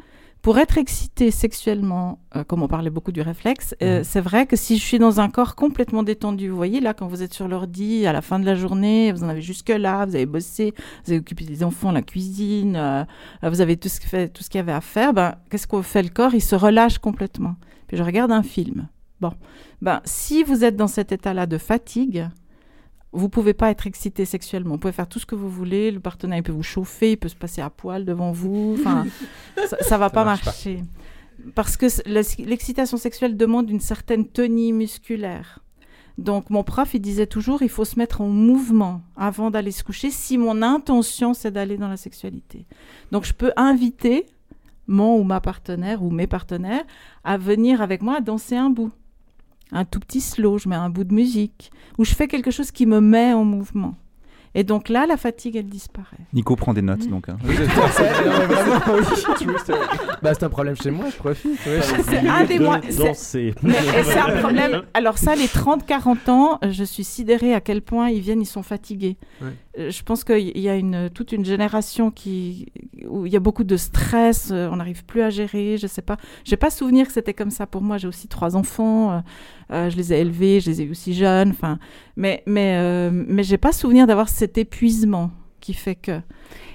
Pour 0.46 0.60
être 0.60 0.78
excité 0.78 1.32
sexuellement, 1.32 2.20
euh, 2.36 2.44
comme 2.44 2.62
on 2.62 2.68
parlait 2.68 2.88
beaucoup 2.88 3.10
du 3.10 3.20
réflexe, 3.20 3.74
euh, 3.82 4.02
c'est 4.04 4.20
vrai 4.20 4.46
que 4.46 4.54
si 4.54 4.78
je 4.78 4.84
suis 4.84 5.00
dans 5.00 5.18
un 5.18 5.28
corps 5.28 5.56
complètement 5.56 6.04
détendu, 6.04 6.50
vous 6.50 6.56
voyez 6.56 6.78
là, 6.78 6.94
quand 6.94 7.08
vous 7.08 7.24
êtes 7.24 7.34
sur 7.34 7.48
l'ordi, 7.48 8.06
à 8.06 8.12
la 8.12 8.22
fin 8.22 8.38
de 8.38 8.46
la 8.46 8.54
journée, 8.54 9.10
vous 9.10 9.24
en 9.24 9.28
avez 9.28 9.42
jusque-là, 9.42 10.06
vous 10.06 10.14
avez 10.14 10.24
bossé, 10.24 10.72
vous 11.04 11.10
avez 11.10 11.18
occupé 11.18 11.44
des 11.44 11.64
enfants, 11.64 11.90
la 11.90 12.02
cuisine, 12.02 12.76
euh, 12.76 13.04
vous 13.42 13.60
avez 13.60 13.76
tout 13.76 13.88
ce, 13.88 14.00
fait, 14.00 14.28
tout 14.28 14.44
ce 14.44 14.48
qu'il 14.48 14.60
y 14.60 14.60
avait 14.60 14.70
à 14.70 14.80
faire, 14.80 15.12
ben, 15.12 15.34
qu'est-ce 15.50 15.66
qu'on 15.66 15.82
fait 15.82 16.04
le 16.04 16.10
corps? 16.10 16.32
Il 16.32 16.40
se 16.40 16.54
relâche 16.54 16.98
complètement. 16.98 17.56
Puis 17.88 17.96
je 17.96 18.04
regarde 18.04 18.30
un 18.30 18.44
film. 18.44 18.86
Bon, 19.20 19.32
ben, 19.82 20.00
si 20.04 20.44
vous 20.44 20.62
êtes 20.62 20.76
dans 20.76 20.86
cet 20.86 21.10
état-là 21.10 21.46
de 21.46 21.58
fatigue, 21.58 22.28
vous 23.12 23.28
pouvez 23.28 23.54
pas 23.54 23.70
être 23.70 23.86
excité 23.86 24.24
sexuellement. 24.24 24.72
Vous 24.74 24.78
pouvez 24.80 24.92
faire 24.92 25.08
tout 25.08 25.18
ce 25.18 25.26
que 25.26 25.34
vous 25.34 25.48
voulez. 25.50 25.90
Le 25.90 26.00
partenaire 26.00 26.38
il 26.38 26.42
peut 26.42 26.52
vous 26.52 26.62
chauffer, 26.62 27.12
il 27.12 27.16
peut 27.16 27.28
se 27.28 27.36
passer 27.36 27.62
à 27.62 27.70
poil 27.70 28.04
devant 28.04 28.32
vous. 28.32 28.76
Enfin, 28.78 29.06
ça, 29.68 29.76
ça 29.80 29.98
va 29.98 30.06
Ça 30.06 30.10
pas 30.10 30.24
marche 30.24 30.40
pas. 30.44 30.50
marcher. 30.50 30.82
parce 31.54 31.76
que 31.76 31.86
l'excitation 32.46 32.96
sexuelle 32.96 33.36
demande 33.36 33.70
une 33.70 33.80
certaine 33.80 34.26
tenue 34.26 34.72
musculaire. 34.72 35.60
Donc 36.18 36.48
mon 36.48 36.64
prof, 36.64 36.94
il 36.94 37.00
disait 37.00 37.26
toujours, 37.26 37.60
il 37.62 37.68
faut 37.68 37.84
se 37.84 37.98
mettre 37.98 38.22
en 38.22 38.28
mouvement 38.28 39.02
avant 39.16 39.50
d'aller 39.50 39.70
se 39.70 39.84
coucher 39.84 40.10
si 40.10 40.38
mon 40.38 40.62
intention, 40.62 41.34
c'est 41.34 41.50
d'aller 41.50 41.76
dans 41.76 41.88
la 41.88 41.98
sexualité. 41.98 42.64
Donc 43.12 43.24
je 43.24 43.34
peux 43.34 43.52
inviter 43.56 44.24
mon 44.86 45.18
ou 45.18 45.24
ma 45.24 45.40
partenaire 45.40 46.02
ou 46.02 46.10
mes 46.10 46.26
partenaires 46.26 46.84
à 47.22 47.36
venir 47.36 47.82
avec 47.82 48.00
moi 48.02 48.20
danser 48.20 48.56
un 48.56 48.70
bout. 48.70 48.92
Un 49.72 49.84
tout 49.84 50.00
petit 50.00 50.20
slow, 50.20 50.58
je 50.58 50.68
mets 50.68 50.76
un 50.76 50.90
bout 50.90 51.04
de 51.04 51.12
musique, 51.14 51.70
ou 51.98 52.04
je 52.04 52.14
fais 52.14 52.28
quelque 52.28 52.50
chose 52.50 52.70
qui 52.70 52.86
me 52.86 53.00
met 53.00 53.32
en 53.32 53.44
mouvement. 53.44 53.94
Et 54.54 54.64
donc 54.64 54.88
là, 54.88 55.04
la 55.06 55.18
fatigue, 55.18 55.56
elle 55.56 55.68
disparaît. 55.68 56.16
Nico 56.32 56.56
prend 56.56 56.72
des 56.72 56.80
notes 56.80 57.06
donc. 57.08 57.28
hein. 57.28 57.36
Bah, 60.22 60.32
c'est 60.34 60.44
un 60.44 60.48
problème 60.48 60.76
chez 60.76 60.90
moi, 60.90 61.06
je 61.10 61.16
profite. 61.16 61.58
ouais. 61.66 61.80
C'est 61.82 62.26
un 62.26 62.44
des 62.44 62.58
mois. 62.58 62.80
c'est- 62.88 63.04
Danser. 63.04 63.54
Et 63.66 64.02
c'est 64.04 64.18
un 64.18 64.38
problème. 64.40 64.82
Alors 64.94 65.18
ça, 65.18 65.34
les 65.34 65.46
30-40 65.46 66.30
ans, 66.30 66.58
je 66.68 66.84
suis 66.84 67.04
sidérée 67.04 67.54
à 67.54 67.60
quel 67.60 67.82
point 67.82 68.08
ils 68.08 68.20
viennent, 68.20 68.40
ils 68.40 68.46
sont 68.46 68.62
fatigués. 68.62 69.16
Ouais. 69.42 69.48
Euh, 69.78 69.90
Je 69.90 70.02
pense 70.02 70.24
qu'il 70.24 70.58
y 70.58 70.68
a 70.68 70.76
une, 70.76 71.10
toute 71.10 71.32
une 71.32 71.44
génération 71.44 72.10
qui, 72.10 72.66
où 73.08 73.26
il 73.26 73.32
y 73.32 73.36
a 73.36 73.40
beaucoup 73.40 73.64
de 73.64 73.76
stress, 73.76 74.50
euh, 74.52 74.68
on 74.70 74.76
n'arrive 74.76 75.04
plus 75.04 75.22
à 75.22 75.30
gérer, 75.30 75.76
je 75.78 75.86
sais 75.86 76.02
pas. 76.02 76.16
J'ai 76.44 76.56
pas 76.56 76.70
souvenir 76.70 77.06
que 77.06 77.12
c'était 77.12 77.34
comme 77.34 77.50
ça 77.50 77.66
pour 77.66 77.82
moi. 77.82 77.98
J'ai 77.98 78.08
aussi 78.08 78.28
trois 78.28 78.56
enfants, 78.56 79.12
euh, 79.12 79.20
euh, 79.72 79.90
je 79.90 79.96
les 79.96 80.12
ai 80.12 80.20
élevés, 80.20 80.60
je 80.60 80.70
les 80.70 80.82
ai 80.82 80.90
aussi 80.90 81.14
jeunes. 81.14 81.50
Enfin, 81.50 81.78
mais 82.16 82.42
mais 82.46 82.76
euh, 82.78 83.10
mais 83.12 83.42
j'ai 83.42 83.58
pas 83.58 83.72
souvenir 83.72 84.06
d'avoir 84.06 84.28
cet 84.28 84.58
épuisement 84.58 85.30
qui 85.66 85.74
fait 85.74 85.96
que. 85.96 86.20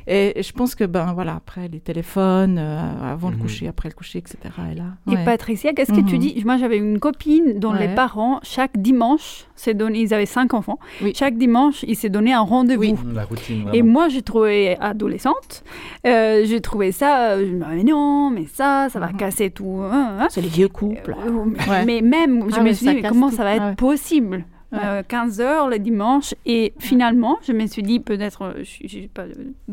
Et 0.06 0.42
je 0.42 0.52
pense 0.52 0.76
que 0.76 0.84
ben 0.84 1.14
voilà 1.14 1.36
après 1.36 1.70
les 1.70 1.80
téléphones, 1.80 2.58
euh, 2.60 3.14
avant 3.14 3.30
le 3.30 3.36
Mhm. 3.38 3.42
coucher, 3.42 3.68
après 3.70 3.88
le 3.88 3.94
coucher, 3.96 4.20
etc. 4.20 4.38
est 4.70 4.76
là. 4.76 4.84
Et. 5.10 5.24
Patricia, 5.24 5.72
qu'est-ce 5.74 5.94
que 5.94 6.02
tu 6.02 6.16
Mhm. 6.16 6.20
dis? 6.20 6.42
Moi, 6.46 6.58
j'avais 6.58 6.78
une 6.78 7.00
copine 7.00 7.58
dont 7.60 7.72
les 7.72 7.88
parents, 7.96 8.40
chaque 8.44 8.78
dimanche, 8.78 9.46
donné, 9.76 10.00
ils 10.00 10.14
avaient 10.14 10.26
cinq 10.26 10.54
enfants, 10.54 10.80
Oui. 11.02 11.14
chaque 11.16 11.38
dimanche, 11.38 11.84
ils 11.88 11.96
s'est 11.96 12.10
donné 12.10 12.34
un 12.34 12.42
rendez-vous. 12.42 12.82
Oui. 12.82 12.96
La 13.14 13.24
routine. 13.24 13.70
Et 13.74 13.82
moi, 13.84 14.10
j'ai 14.10 14.24
trouvé 14.24 14.76
adolescente, 14.80 15.64
euh, 16.06 16.42
j'ai 16.46 16.60
trouvé 16.62 16.92
ça, 16.92 17.32
euh, 17.34 17.46
je 17.48 17.52
me 17.54 17.64
disais, 17.64 17.76
mais 17.76 17.84
non, 17.84 18.30
mais 18.32 18.46
ça, 18.48 18.90
ça 18.90 19.00
va 19.00 19.08
Mhm. 19.10 19.18
casser 19.18 19.52
tout. 19.52 19.82
hein, 19.84 20.18
hein. 20.20 20.28
C'est 20.32 20.42
les 20.42 20.50
vieux 20.50 20.68
couples. 20.68 21.16
Euh, 21.26 21.46
mais- 21.46 21.70
Ouais. 21.70 21.86
Mais 21.86 22.02
même, 22.02 22.50
je 22.50 22.56
Ah 22.60 22.64
me 22.64 22.74
suis 22.74 22.88
dit, 22.88 22.96
mais 22.96 23.02
comment 23.08 23.30
tout. 23.30 23.36
ça 23.38 23.44
va 23.46 23.54
être 23.56 23.62
Ah 23.64 23.70
ouais. 23.70 23.76
possible? 23.76 24.44
Euh, 24.74 25.04
15 25.06 25.42
heures 25.42 25.68
le 25.68 25.80
dimanche 25.80 26.34
et 26.46 26.74
finalement 26.80 27.38
je 27.42 27.51
me 27.51 27.68
suis 27.68 27.84
dit 27.84 28.00
peut-être 28.00 28.44
euh, 28.44 28.63
je 28.63 29.00
n'ai 29.00 29.10
pas 29.10 29.25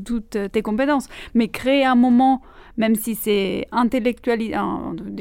toutes 0.04 0.36
tes 0.50 0.60
compétences 0.60 1.08
mais 1.34 1.46
créer 1.46 1.84
un 1.84 1.94
moment 1.94 2.42
même 2.78 2.94
si 2.94 3.14
c'est 3.14 3.66
intellectuel 3.72 4.40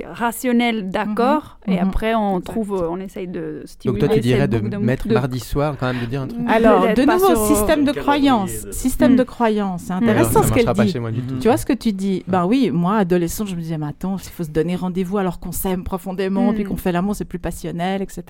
rationnel 0.05 0.89
d'accord 0.89 1.57
et 1.67 1.71
Mhm. 1.73 1.77
après 1.79 2.15
on 2.15 2.37
Exact. 2.39 2.51
trouve 2.53 2.71
on 2.89 2.97
essaye 2.99 3.27
de 3.27 3.57
Donc 3.59 3.67
stimuler 3.67 3.99
toi, 3.99 4.09
tu 4.09 4.19
dirais 4.21 4.47
de 4.47 4.59
mettre 4.77 5.07
de- 5.07 5.13
mardi 5.13 5.39
soir 5.39 5.75
quand 5.77 5.87
même 5.87 5.99
de 6.01 6.05
dire 6.05 6.21
un 6.21 6.27
truc. 6.27 6.39
Alors, 6.47 6.93
de 6.93 7.01
nouveau, 7.01 7.35
sur- 7.35 7.45
système 7.47 7.83
de 7.83 7.91
croyance. 7.91 8.51
Système 8.71 9.13
Mm. 9.13 9.17
de 9.17 9.23
croyance. 9.23 9.81
C'est 9.87 9.93
Mm. 9.93 9.97
Intéressant 10.03 10.43
ce 10.43 10.53
qu'elle 10.53 10.65
dit. 10.73 10.93
Tu 11.41 11.47
vois 11.47 11.57
ce 11.57 11.65
que 11.65 11.73
tu 11.73 11.91
dis? 11.91 12.23
Ben 12.27 12.45
oui, 12.45 12.69
moi, 12.71 12.97
adolescent, 12.97 13.45
je 13.45 13.55
me 13.55 13.61
disais, 13.61 13.77
mais 13.77 13.87
attends, 13.87 14.17
il 14.17 14.29
faut 14.29 14.43
se 14.43 14.49
donner 14.51 14.75
rendez-vous 14.75 15.17
alors 15.17 15.39
qu'on 15.39 15.51
s'aime 15.51 15.83
profondément, 15.83 16.51
Mm. 16.51 16.55
puis 16.55 16.63
qu'on 16.63 16.77
fait 16.77 16.91
l'amour, 16.91 17.15
c'est 17.15 17.25
plus 17.25 17.39
passionnel, 17.39 18.01
etc. 18.01 18.23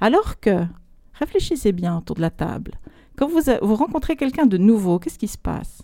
Alors 0.00 0.40
que, 0.40 0.64
réfléchissez 1.14 1.72
bien 1.72 1.96
autour 1.96 2.16
de 2.16 2.20
la 2.22 2.30
table. 2.30 2.72
Quand 3.16 3.28
vous, 3.28 3.48
a- 3.50 3.58
vous 3.62 3.74
rencontrez 3.76 4.16
quelqu'un 4.16 4.46
de 4.46 4.56
nouveau, 4.56 4.98
qu'est-ce 4.98 5.18
qui 5.18 5.28
se 5.28 5.38
passe? 5.38 5.82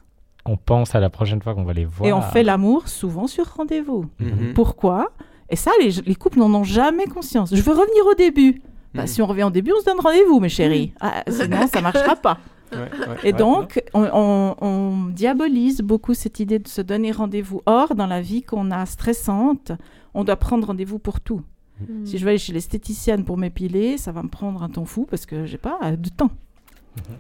On 0.48 0.56
pense 0.56 0.94
à 0.94 1.00
la 1.00 1.10
prochaine 1.10 1.40
fois 1.42 1.54
qu'on 1.54 1.64
va 1.64 1.72
les 1.72 1.84
voir. 1.84 2.08
Et 2.08 2.12
on 2.12 2.22
fait 2.22 2.42
l'amour 2.42 2.88
souvent 2.88 3.26
sur 3.26 3.46
rendez-vous. 3.56 4.04
Mhm. 4.20 4.52
Pourquoi? 4.54 5.10
Et 5.48 5.56
ça, 5.56 5.70
les, 5.80 5.90
les 6.06 6.14
couples 6.14 6.38
n'en 6.38 6.52
ont 6.54 6.64
jamais 6.64 7.06
conscience. 7.06 7.54
Je 7.54 7.62
veux 7.62 7.72
revenir 7.72 8.06
au 8.10 8.14
début. 8.14 8.62
Bah, 8.94 9.02
Mhm. 9.02 9.06
Si 9.08 9.22
on 9.22 9.26
revient 9.26 9.44
au 9.44 9.50
début, 9.50 9.72
on 9.76 9.80
se 9.80 9.84
donne 9.84 10.00
rendez-vous, 10.00 10.40
mes 10.40 10.48
chéris. 10.48 10.92
Ah, 11.00 11.22
sinon, 11.28 11.66
ça 11.66 11.80
marchera 11.80 12.16
pas. 12.16 12.38
Ouais, 12.72 12.78
ouais, 12.78 12.88
Et 13.22 13.26
ouais. 13.26 13.32
donc, 13.32 13.80
on, 13.94 14.08
on- 14.12 14.56
on 14.60 15.04
diabolise 15.10 15.82
beaucoup 15.82 16.14
cette 16.14 16.40
idée 16.40 16.58
de 16.58 16.66
se 16.66 16.80
donner 16.82 17.12
rendez-vous. 17.12 17.62
Or, 17.64 17.94
dans 17.94 18.08
la 18.08 18.20
vie 18.20 18.42
qu'on 18.42 18.72
a 18.72 18.84
stressante, 18.86 19.70
on 20.14 20.24
doit 20.24 20.34
prendre 20.34 20.66
rendez-vous 20.66 20.98
pour 20.98 21.20
tout. 21.20 21.42
Mm. 21.80 22.04
Si 22.06 22.18
je 22.18 22.24
vais 22.24 22.30
aller 22.32 22.38
chez 22.38 22.52
l'esthéticienne 22.52 23.22
pour 23.24 23.36
m'épiler, 23.38 23.98
ça 23.98 24.10
va 24.10 24.24
me 24.24 24.28
prendre 24.28 24.64
un 24.64 24.68
temps 24.68 24.84
fou 24.84 25.06
parce 25.08 25.26
que 25.26 25.46
j'ai 25.46 25.58
pas 25.58 25.78
de 25.96 26.08
temps. 26.08 26.30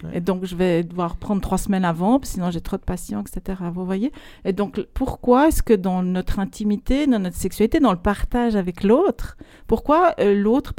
Ouais. 0.04 0.18
Et 0.18 0.20
donc, 0.20 0.44
je 0.44 0.56
vais 0.56 0.82
devoir 0.82 1.16
prendre 1.16 1.40
trois 1.40 1.58
semaines 1.58 1.84
avant, 1.84 2.18
parce 2.18 2.30
que 2.30 2.34
sinon 2.34 2.50
j'ai 2.50 2.60
trop 2.60 2.76
de 2.76 2.82
patients, 2.82 3.22
etc. 3.22 3.62
Vous 3.72 3.84
voyez 3.84 4.12
Et 4.44 4.52
donc, 4.52 4.80
pourquoi 4.94 5.48
est-ce 5.48 5.62
que 5.62 5.74
dans 5.74 6.02
notre 6.02 6.38
intimité, 6.38 7.06
dans 7.06 7.18
notre 7.18 7.36
sexualité, 7.36 7.80
dans 7.80 7.92
le 7.92 7.98
partage 7.98 8.56
avec 8.56 8.82
l'autre, 8.82 9.36
pourquoi 9.66 10.14
euh, 10.20 10.34
l'autre 10.34 10.74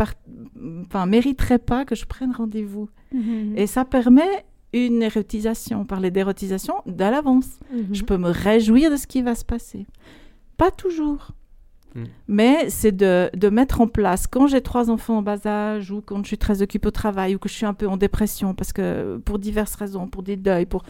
enfin, 0.85 1.05
mériterait 1.05 1.59
pas 1.59 1.85
que 1.85 1.95
je 1.95 2.05
prenne 2.05 2.31
rendez-vous? 2.31 2.89
Mhm. 3.13 3.53
Et 3.55 3.67
ça 3.67 3.85
permet 3.85 4.45
une 4.73 5.01
érotisation, 5.01 5.85
parler 5.85 6.11
d'érotisation 6.11 6.75
d'à 6.85 7.11
l'avance. 7.11 7.59
Mhm. 7.71 7.87
Je 7.93 8.03
peux 8.03 8.17
me 8.17 8.29
réjouir 8.29 8.91
de 8.91 8.97
ce 8.97 9.07
qui 9.07 9.21
va 9.21 9.35
se 9.35 9.45
passer. 9.45 9.85
Pas 10.57 10.71
toujours. 10.71 11.29
Mm. 11.97 12.03
Mais 12.27 12.69
c'est 12.69 12.95
de, 12.95 13.49
mettre 13.49 13.81
en 13.81 13.87
place, 13.87 14.27
quand 14.27 14.47
j'ai 14.47 14.61
trois 14.61 14.89
enfants 14.89 15.17
en 15.17 15.21
bas 15.21 15.45
âge, 15.45 15.91
ou 15.91 16.01
quand 16.01 16.21
je 16.23 16.27
suis 16.27 16.37
très 16.37 16.61
occupée 16.61 16.87
au 16.87 16.91
travail, 16.91 17.35
ou 17.35 17.39
que 17.39 17.49
je 17.49 17.53
suis 17.53 17.65
un 17.65 17.73
peu 17.73 17.87
en 17.87 17.97
dépression, 17.97 18.53
parce 18.53 18.71
que 18.71 19.17
pour 19.17 19.39
diverses 19.39 19.75
raisons, 19.75 20.07
pour 20.07 20.23
des 20.23 20.37
deuils, 20.37 20.65
pour... 20.65 20.83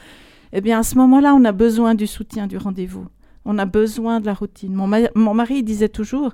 Eh 0.53 0.61
bien, 0.61 0.79
à 0.79 0.83
ce 0.83 0.95
moment-là, 0.95 1.33
on 1.33 1.43
a 1.45 1.51
besoin 1.51 1.95
du 1.95 2.07
soutien, 2.07 2.47
du 2.47 2.57
rendez-vous. 2.57 3.07
On 3.45 3.57
a 3.57 3.65
besoin 3.65 4.19
de 4.19 4.25
la 4.25 4.33
routine. 4.33 4.73
Mon, 4.73 4.87
ma- 4.87 5.09
mon 5.15 5.33
mari 5.33 5.63
disait 5.63 5.89
toujours, 5.89 6.33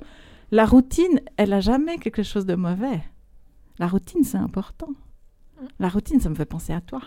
la 0.51 0.65
routine, 0.65 1.21
elle 1.37 1.53
a 1.53 1.61
jamais 1.61 1.97
quelque 1.97 2.23
chose 2.23 2.45
de 2.45 2.55
mauvais. 2.55 3.01
La 3.79 3.87
routine, 3.87 4.23
c'est 4.23 4.37
important. 4.37 4.89
La 5.79 5.89
routine, 5.89 6.19
ça 6.19 6.29
me 6.29 6.35
fait 6.35 6.45
penser 6.45 6.73
à 6.73 6.81
toi. 6.81 7.01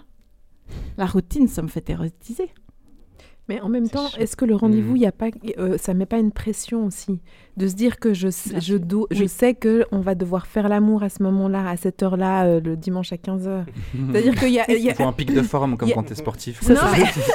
La 0.97 1.07
routine, 1.07 1.47
ça 1.47 1.63
me 1.63 1.69
fait 1.69 1.89
érotiser. 1.91 2.51
Mais 3.49 3.61
en 3.61 3.69
même 3.69 3.89
temps, 3.89 4.09
est-ce 4.19 4.35
que 4.35 4.45
le 4.45 4.57
rendez-vous, 4.57 4.97
il 4.97 5.03
y 5.03 5.07
a 5.07 5.13
pas, 5.13 5.29
euh, 5.59 5.79
ça 5.79 5.95
met 5.95 6.05
pas 6.07 6.19
une 6.19 6.33
pression 6.33 6.85
aussi 6.85 7.21
de 7.57 7.69
se 7.69 7.75
dire 7.75 7.99
que 8.01 8.13
je, 8.13 8.27
Bien 8.51 8.59
je, 8.61 9.23
Oui. 9.23 9.29
sais 9.29 9.55
que 9.55 9.85
on 9.93 10.01
va 10.01 10.17
devoir 10.17 10.47
faire 10.49 10.69
l'amour 10.69 11.05
à 11.05 11.09
ce 11.09 11.23
moment-là, 11.23 11.69
à 11.71 11.77
cette 11.77 12.03
heure-là, 12.03 12.45
euh, 12.47 12.61
le 12.61 12.77
dimanche 12.77 13.13
à 13.13 13.17
15h. 13.17 13.65
C'est-à-dire 14.13 14.35
qu'il 14.41 14.49
y 14.53 14.59
a, 14.59 14.65
il 14.71 14.83
y 14.83 14.89
a- 14.89 14.93
Il 14.93 14.95
faut 14.97 15.05
un 15.05 15.13
pic 15.13 15.33
de 15.33 15.43
forme 15.43 15.77
comme 15.77 15.89
a- 15.89 15.93
quand 15.93 16.03
t'es 16.03 16.17
sportif. 16.17 16.59
C'est 16.61 16.75
non, 16.75 16.81
ça. 16.81 16.91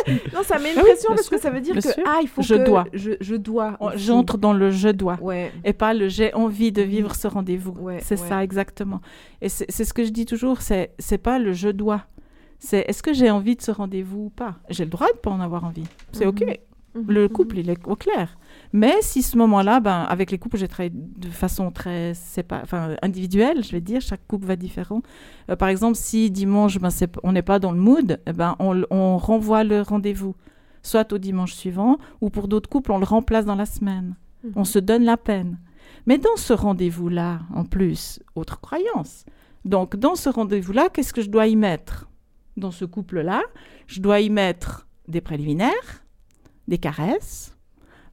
mais- 0.05 0.13
non, 0.33 0.43
ça 0.43 0.59
met 0.59 0.73
une 0.73 0.79
Ah 0.79 0.81
oui, 0.83 0.89
pression 0.91 1.09
parce 1.15 1.29
que 1.29 1.39
ça 1.39 1.49
veut 1.49 1.61
dire 1.61 1.73
bien 1.75 1.81
que 1.81 1.93
sûr. 1.93 2.03
ah, 2.05 2.19
il 2.21 2.27
faut 2.27 2.41
Je 2.41 2.55
que 2.55 2.65
dois. 2.65 2.83
je, 2.93 3.11
je 3.21 3.35
dois. 3.35 3.77
J'entre 3.95 4.37
dans 4.37 4.51
le 4.53 4.69
je 4.69 4.89
dois. 4.89 5.17
Ouais. 5.21 5.51
et 5.63 5.71
pas 5.73 5.93
le 5.93 6.09
j'ai 6.09 6.33
envie 6.33 6.71
de 6.73 6.81
vivre 6.81 7.15
ce 7.15 7.27
rendez-vous. 7.27 7.71
Ouais, 7.79 7.99
c'est 8.03 8.19
ouais. 8.21 8.27
ça 8.27 8.43
exactement. 8.43 8.99
Et 9.41 9.47
c'est 9.49 9.65
c'est 9.71 9.85
ce 9.85 9.93
que 9.93 10.03
je 10.03 10.09
dis 10.09 10.25
toujours, 10.25 10.61
c'est 10.61 10.91
c'est 10.99 11.17
pas 11.19 11.39
le 11.39 11.53
je 11.53 11.69
dois. 11.69 12.03
C'est 12.63 12.85
est-ce 12.87 13.01
que 13.01 13.11
j'ai 13.11 13.31
envie 13.31 13.55
de 13.55 13.61
ce 13.61 13.71
rendez-vous 13.71 14.25
ou 14.25 14.29
pas? 14.29 14.59
J'ai 14.69 14.85
le 14.85 14.91
droit 14.91 15.07
de 15.11 15.17
pas 15.17 15.31
en 15.31 15.39
avoir 15.39 15.65
envie. 15.65 15.83
C'est 16.11 16.27
ok. 16.27 16.43
Mhm. 16.93 17.05
Le 17.07 17.23
Mhm. 17.23 17.29
couple, 17.29 17.57
il 17.57 17.69
est 17.69 17.87
au 17.87 17.95
clair. 17.95 18.37
Mais 18.71 18.93
si 19.01 19.23
ce 19.23 19.35
moment-là, 19.37 19.79
ben, 19.79 20.01
avec 20.03 20.29
les 20.29 20.37
couples, 20.37 20.57
j'ai 20.57 20.67
travaillé 20.67 20.91
de 20.93 21.27
façon 21.29 21.71
très 21.71 22.13
enfin, 22.51 22.95
individuelle, 23.01 23.63
je 23.63 23.71
vais 23.71 23.81
dire, 23.81 23.99
chaque 24.01 24.27
couple 24.27 24.45
va 24.45 24.55
différent. 24.55 25.01
Euh, 25.49 25.55
par 25.55 25.69
exemple, 25.69 25.95
si 25.95 26.29
dimanche, 26.29 26.77
ben, 26.77 26.89
on 27.23 27.31
n'est 27.31 27.41
pas 27.41 27.57
dans 27.59 27.71
le 27.71 27.79
mood, 27.79 28.19
eh 28.27 28.33
ben, 28.33 28.55
on, 28.59 29.17
renvoie 29.17 29.63
le 29.63 29.81
rendez-vous, 29.81 30.35
soit 30.83 31.11
au 31.13 31.17
dimanche 31.17 31.53
suivant, 31.53 31.97
ou 32.19 32.29
pour 32.29 32.47
d'autres 32.47 32.69
couples, 32.69 32.91
on 32.91 32.99
le 32.99 33.05
remplace 33.05 33.45
dans 33.45 33.55
la 33.55 33.65
semaine. 33.65 34.15
Mhm. 34.43 34.51
On 34.55 34.65
se 34.65 34.77
donne 34.77 35.03
la 35.03 35.17
peine. 35.17 35.57
Mais 36.05 36.19
dans 36.19 36.35
ce 36.35 36.53
rendez-vous-là, 36.53 37.39
en 37.55 37.63
plus, 37.63 38.19
autre 38.35 38.59
croyance. 38.59 39.25
Donc, 39.65 39.95
dans 39.95 40.15
ce 40.15 40.29
rendez-vous-là, 40.29 40.89
qu'est-ce 40.89 41.13
que 41.13 41.21
je 41.21 41.29
dois 41.29 41.47
y 41.47 41.55
mettre? 41.55 42.10
Dans 42.57 42.71
ce 42.71 42.85
couple-là, 42.85 43.41
je 43.87 43.99
dois 44.01 44.19
y 44.19 44.29
mettre 44.29 44.87
des 45.07 45.21
préliminaires, 45.21 46.03
des 46.67 46.77
caresses, 46.77 47.57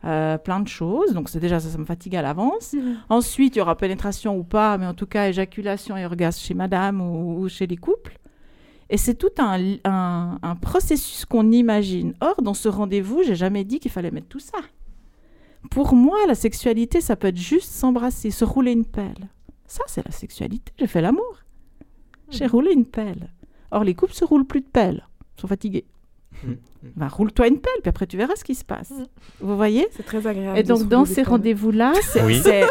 euh, 0.04 0.38
plein 0.38 0.60
de 0.60 0.68
choses. 0.68 1.12
Donc, 1.12 1.28
c'est 1.28 1.40
déjà 1.40 1.58
ça, 1.60 1.68
ça 1.68 1.78
me 1.78 1.84
fatigue 1.84 2.14
à 2.16 2.22
l'avance. 2.22 2.72
Mhm. 2.74 2.96
Ensuite, 3.08 3.56
il 3.56 3.58
y 3.58 3.62
aura 3.62 3.76
pénétration 3.76 4.36
ou 4.38 4.44
pas, 4.44 4.78
mais 4.78 4.86
en 4.86 4.94
tout 4.94 5.06
cas, 5.06 5.28
éjaculation 5.28 5.96
et 5.96 6.04
orgasme 6.06 6.40
chez 6.40 6.54
madame 6.54 7.00
ou, 7.00 7.40
ou 7.40 7.48
chez 7.48 7.66
les 7.66 7.76
couples. 7.76 8.16
Et 8.90 8.96
c'est 8.96 9.14
tout 9.16 9.28
un, 9.38 9.60
un- 9.84 10.38
un 10.42 10.56
processus 10.56 11.24
qu'on 11.26 11.50
imagine. 11.52 12.14
Or, 12.20 12.40
dans 12.40 12.54
ce 12.54 12.68
rendez-vous, 12.68 13.22
j'ai 13.22 13.34
jamais 13.34 13.64
dit 13.64 13.80
qu'il 13.80 13.90
fallait 13.90 14.10
mettre 14.10 14.28
tout 14.28 14.40
ça. 14.40 14.58
Pour 15.70 15.94
moi, 15.94 16.16
la 16.26 16.34
sexualité, 16.36 17.00
ça 17.00 17.16
peut 17.16 17.26
être 17.28 17.36
juste 17.36 17.70
s'embrasser, 17.72 18.30
se 18.30 18.44
rouler 18.44 18.72
une 18.72 18.86
pelle. 18.86 19.28
Ça, 19.66 19.82
c'est 19.88 20.04
la 20.06 20.12
sexualité. 20.12 20.72
J'ai 20.78 20.86
fait 20.86 21.02
l'amour. 21.02 21.42
J'ai 22.30 22.46
roulé 22.46 22.72
une 22.72 22.86
pelle. 22.86 23.30
Or, 23.70 23.84
les 23.84 23.94
couples 23.94 24.14
se 24.14 24.24
roulent 24.24 24.46
plus 24.46 24.60
de 24.60 24.66
pelle. 24.66 25.06
Ils 25.36 25.40
sont 25.42 25.48
fatigués. 25.48 25.84
Ben, 26.94 27.08
roule-toi 27.08 27.48
une 27.48 27.58
pelle, 27.58 27.72
puis 27.82 27.88
après, 27.88 28.06
tu 28.06 28.16
verras 28.16 28.34
ce 28.36 28.44
qui 28.44 28.54
se 28.54 28.64
passe. 28.64 28.92
Vous 29.40 29.56
voyez 29.56 29.88
C'est 29.90 30.04
très 30.04 30.24
agréable. 30.26 30.56
et 30.56 30.62
donc, 30.62 30.86
dans 30.88 31.04
ces 31.04 31.22
rendez-vous-là, 31.24 31.92
c'est. 32.02 32.22
Oui. 32.24 32.40
c'est- 32.40 32.62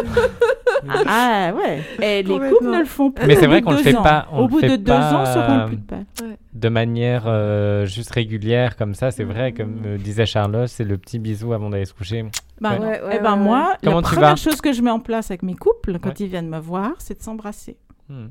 ah 1.06 1.52
ouais. 1.54 1.82
Et 2.02 2.24
les 2.24 2.40
couples 2.50 2.66
ne 2.72 2.80
le 2.80 2.86
font 2.86 3.12
plus. 3.12 3.26
Mais 3.28 3.36
c'est 3.36 3.48
vrai 3.48 3.62
qu'on 3.62 3.72
de 3.72 3.78
le 3.78 3.84
fait 3.84 3.96
ans. 3.96 4.04
pas- 4.04 4.28
on 4.32 4.40
Au 4.40 4.42
le 4.44 4.48
bout 4.48 4.60
fait 4.60 4.70
de 4.70 4.76
deux 4.78 4.84
pas, 4.86 5.14
ans, 5.14 5.22
on 5.24 5.26
se 5.26 5.38
roule 5.40 5.60
euh, 5.60 5.66
plus 5.68 5.76
de 5.76 5.82
pelle. 5.82 6.06
de 6.54 6.70
manière 6.70 7.24
euh, 7.28 7.86
juste 7.86 8.12
régulière 8.12 8.78
comme 8.78 8.94
ça, 8.94 9.12
c'est 9.12 9.26
vrai, 9.26 9.52
comme 9.52 9.82
euh, 9.86 9.98
disait 9.98 10.26
Charlotte, 10.26 10.70
c'est 10.70 10.86
le 10.86 10.98
petit 10.98 11.20
bisou 11.20 11.52
avant 11.52 11.70
d'aller 11.70 11.86
se 11.86 11.94
coucher. 11.94 12.24
Ben, 12.62 12.72
Ouais. 12.74 12.80
Ouais, 12.80 13.02
ouais, 13.04 13.18
eh 13.18 13.20
ben 13.20 13.34
ouais, 13.34 13.40
moi, 13.44 13.74
Comment 13.84 13.98
la 13.98 14.02
première 14.04 14.38
chose 14.38 14.62
que 14.62 14.72
je 14.72 14.82
mets 14.82 14.90
en 14.92 15.00
place 15.02 15.30
avec 15.32 15.44
mes 15.44 15.56
couples 15.56 16.00
quand 16.00 16.10
Ouais. 16.10 16.16
ils 16.20 16.28
viennent 16.28 16.50
me 16.50 16.60
voir, 16.60 16.94
c'est 17.00 17.18
de 17.20 17.24
s'embrasser 17.24 17.76
Hmm. 18.10 18.28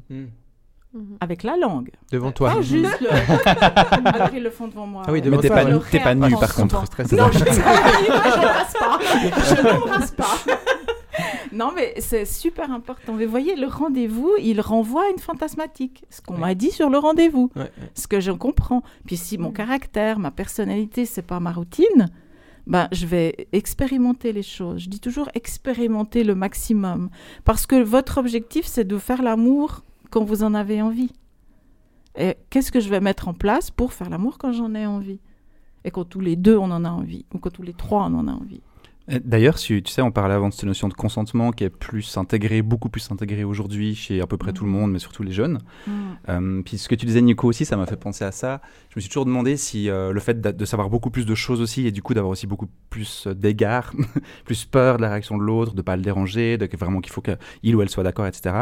Avec 1.21 1.43
la 1.43 1.57
langue. 1.57 1.91
Devant 2.13 2.33
toi. 2.33 2.55
Pas 2.55 2.63
juste 2.63 3.01
le... 3.01 3.09
Alors 4.09 4.31
ils 4.35 4.43
le 4.43 4.51
font 4.51 4.69
devant 4.69 4.87
moi. 4.87 5.03
Ah 5.07 5.13
oui, 5.13 5.21
devant 5.23 5.37
Mais 5.37 5.43
t'es 5.43 5.49
pas, 5.49 5.65
ouais. 5.65 5.73
nu- 5.73 5.81
t'es 5.91 6.01
pas 6.01 6.15
nu 6.15 6.35
par 6.39 6.55
contre. 6.55 6.75
Non, 7.13 7.31
je 7.33 7.39
n'embrasse 7.39 8.73
pas. 8.75 8.99
Je 9.57 9.63
n'embrasse 9.63 10.11
pas. 10.13 10.37
Non, 11.53 11.73
mais 11.75 11.95
c'est 11.99 12.27
super 12.27 12.71
important. 12.71 13.15
Mais 13.15 13.25
voyez, 13.25 13.57
le 13.57 13.67
rendez-vous, 13.67 14.33
il 14.41 14.61
renvoie 14.61 15.05
à 15.07 15.11
une 15.11 15.19
fantasmatique. 15.19 16.05
Ce 16.11 16.21
qu'on 16.21 16.37
m'a 16.37 16.55
dit 16.55 16.71
sur 16.71 16.91
le 16.91 16.99
rendez-vous. 16.99 17.51
Ouais, 17.57 17.63
ouais. 17.63 17.71
Ce 17.95 18.07
que 18.07 18.21
je 18.21 18.31
comprends. 18.33 18.83
Puis 19.07 19.17
si 19.17 19.39
mon 19.39 19.51
caractère, 19.51 20.19
ma 20.19 20.31
personnalité, 20.31 21.07
c'est 21.07 21.23
pas 21.23 21.41
ma 21.41 21.53
routine, 21.53 22.11
ben, 22.67 22.89
je 22.93 23.07
vais 23.07 23.49
expérimenter 23.53 24.33
les 24.33 24.43
choses. 24.43 24.83
Je 24.83 24.89
dis 24.91 25.01
toujours 25.01 25.31
expérimenter 25.35 26.25
le 26.25 26.35
maximum. 26.35 27.09
Parce 27.45 27.67
que 27.67 27.83
votre 27.83 28.19
objectif, 28.19 28.67
c'est 28.67 28.85
de 28.87 28.99
faire 28.99 29.23
l'amour 29.23 29.83
quand 30.11 30.25
vous 30.25 30.43
en 30.43 30.55
avez 30.55 30.83
envie. 30.83 31.13
Et 32.17 32.37
qu'est-ce 32.51 32.73
que 32.73 32.81
je 32.81 32.89
vais 32.89 33.01
mettre 33.01 33.29
en 33.29 33.35
place 33.35 33.71
pour 33.71 33.93
faire 33.93 34.09
l'amour 34.09 34.39
quand 34.39 34.53
j'en 34.53 34.75
ai 34.75 34.87
envie? 34.87 35.21
Et 35.85 35.91
quand 35.91 36.05
tous 36.05 36.21
les 36.21 36.37
deux, 36.37 36.57
on 36.57 36.71
en 36.71 36.85
a 36.85 36.91
envie. 36.91 37.25
Ou 37.35 37.39
quand 37.39 37.51
tous 37.51 37.63
les 37.63 37.75
trois, 37.75 38.05
on 38.05 38.15
en 38.15 38.29
a 38.29 38.33
envie? 38.33 38.63
Et 39.09 39.21
D'ailleurs, 39.21 39.55
tu, 39.57 39.83
tu 39.85 39.93
sais, 39.93 40.03
on 40.03 40.11
parlait 40.11 40.35
avant 40.35 40.49
de 40.49 40.53
cette 40.53 40.65
notion 40.65 40.89
de 40.89 40.95
consentement 40.95 41.53
qui 41.53 41.63
est 41.63 41.71
plus 41.71 42.17
intégrée, 42.17 42.61
beaucoup 42.63 42.89
plus 42.89 43.09
intégrée 43.13 43.45
aujourd'hui 43.45 43.95
chez 43.95 44.21
à 44.21 44.27
peu 44.27 44.37
près 44.37 44.53
tout 44.53 44.65
le 44.65 44.71
monde, 44.71 44.91
mais 44.91 44.99
surtout 44.99 45.23
les 45.23 45.31
jeunes. 45.31 45.61
Euh, 46.29 46.63
puis 46.63 46.77
ce 46.77 46.89
que 46.89 46.97
tu 46.97 47.07
disais, 47.07 47.21
Nico, 47.21 47.47
aussi, 47.47 47.65
ça 47.65 47.77
m'a 47.77 47.87
fait 47.87 47.97
penser 47.97 48.25
à 48.25 48.33
ça. 48.33 48.61
Je 48.91 48.97
me 48.97 49.01
suis 49.01 49.09
toujours 49.09 49.25
demandé 49.27 49.57
si 49.57 49.89
euh, 49.91 50.11
le 50.13 50.19
fait 50.19 50.41
de 50.41 50.65
savoir 50.65 50.91
beaucoup 50.91 51.11
plus 51.11 51.25
de 51.25 51.35
choses 51.37 51.61
aussi, 51.61 51.87
et 51.87 51.93
du 51.93 52.03
coup 52.03 52.15
d'avoir 52.15 52.33
aussi 52.33 52.49
beaucoup 52.49 52.69
plus 52.91 53.29
euh, 53.29 53.35
d'égards, 53.35 53.93
plus 54.45 54.65
peur 54.65 54.97
de 54.97 55.03
la 55.03 55.11
réaction 55.11 55.39
de 55.39 55.43
l'autre, 55.45 55.75
de 55.75 55.83
pas 55.83 55.95
le 55.97 56.03
déranger, 56.03 56.59
de 56.59 56.69
vraiment 56.77 57.01
qu'il 57.01 57.13
faut 57.13 57.23
qu'il 57.23 57.77
ou 57.77 57.83
elle 57.83 57.89
soit 57.89 58.03
d'accord, 58.03 58.27
etc. 58.27 58.57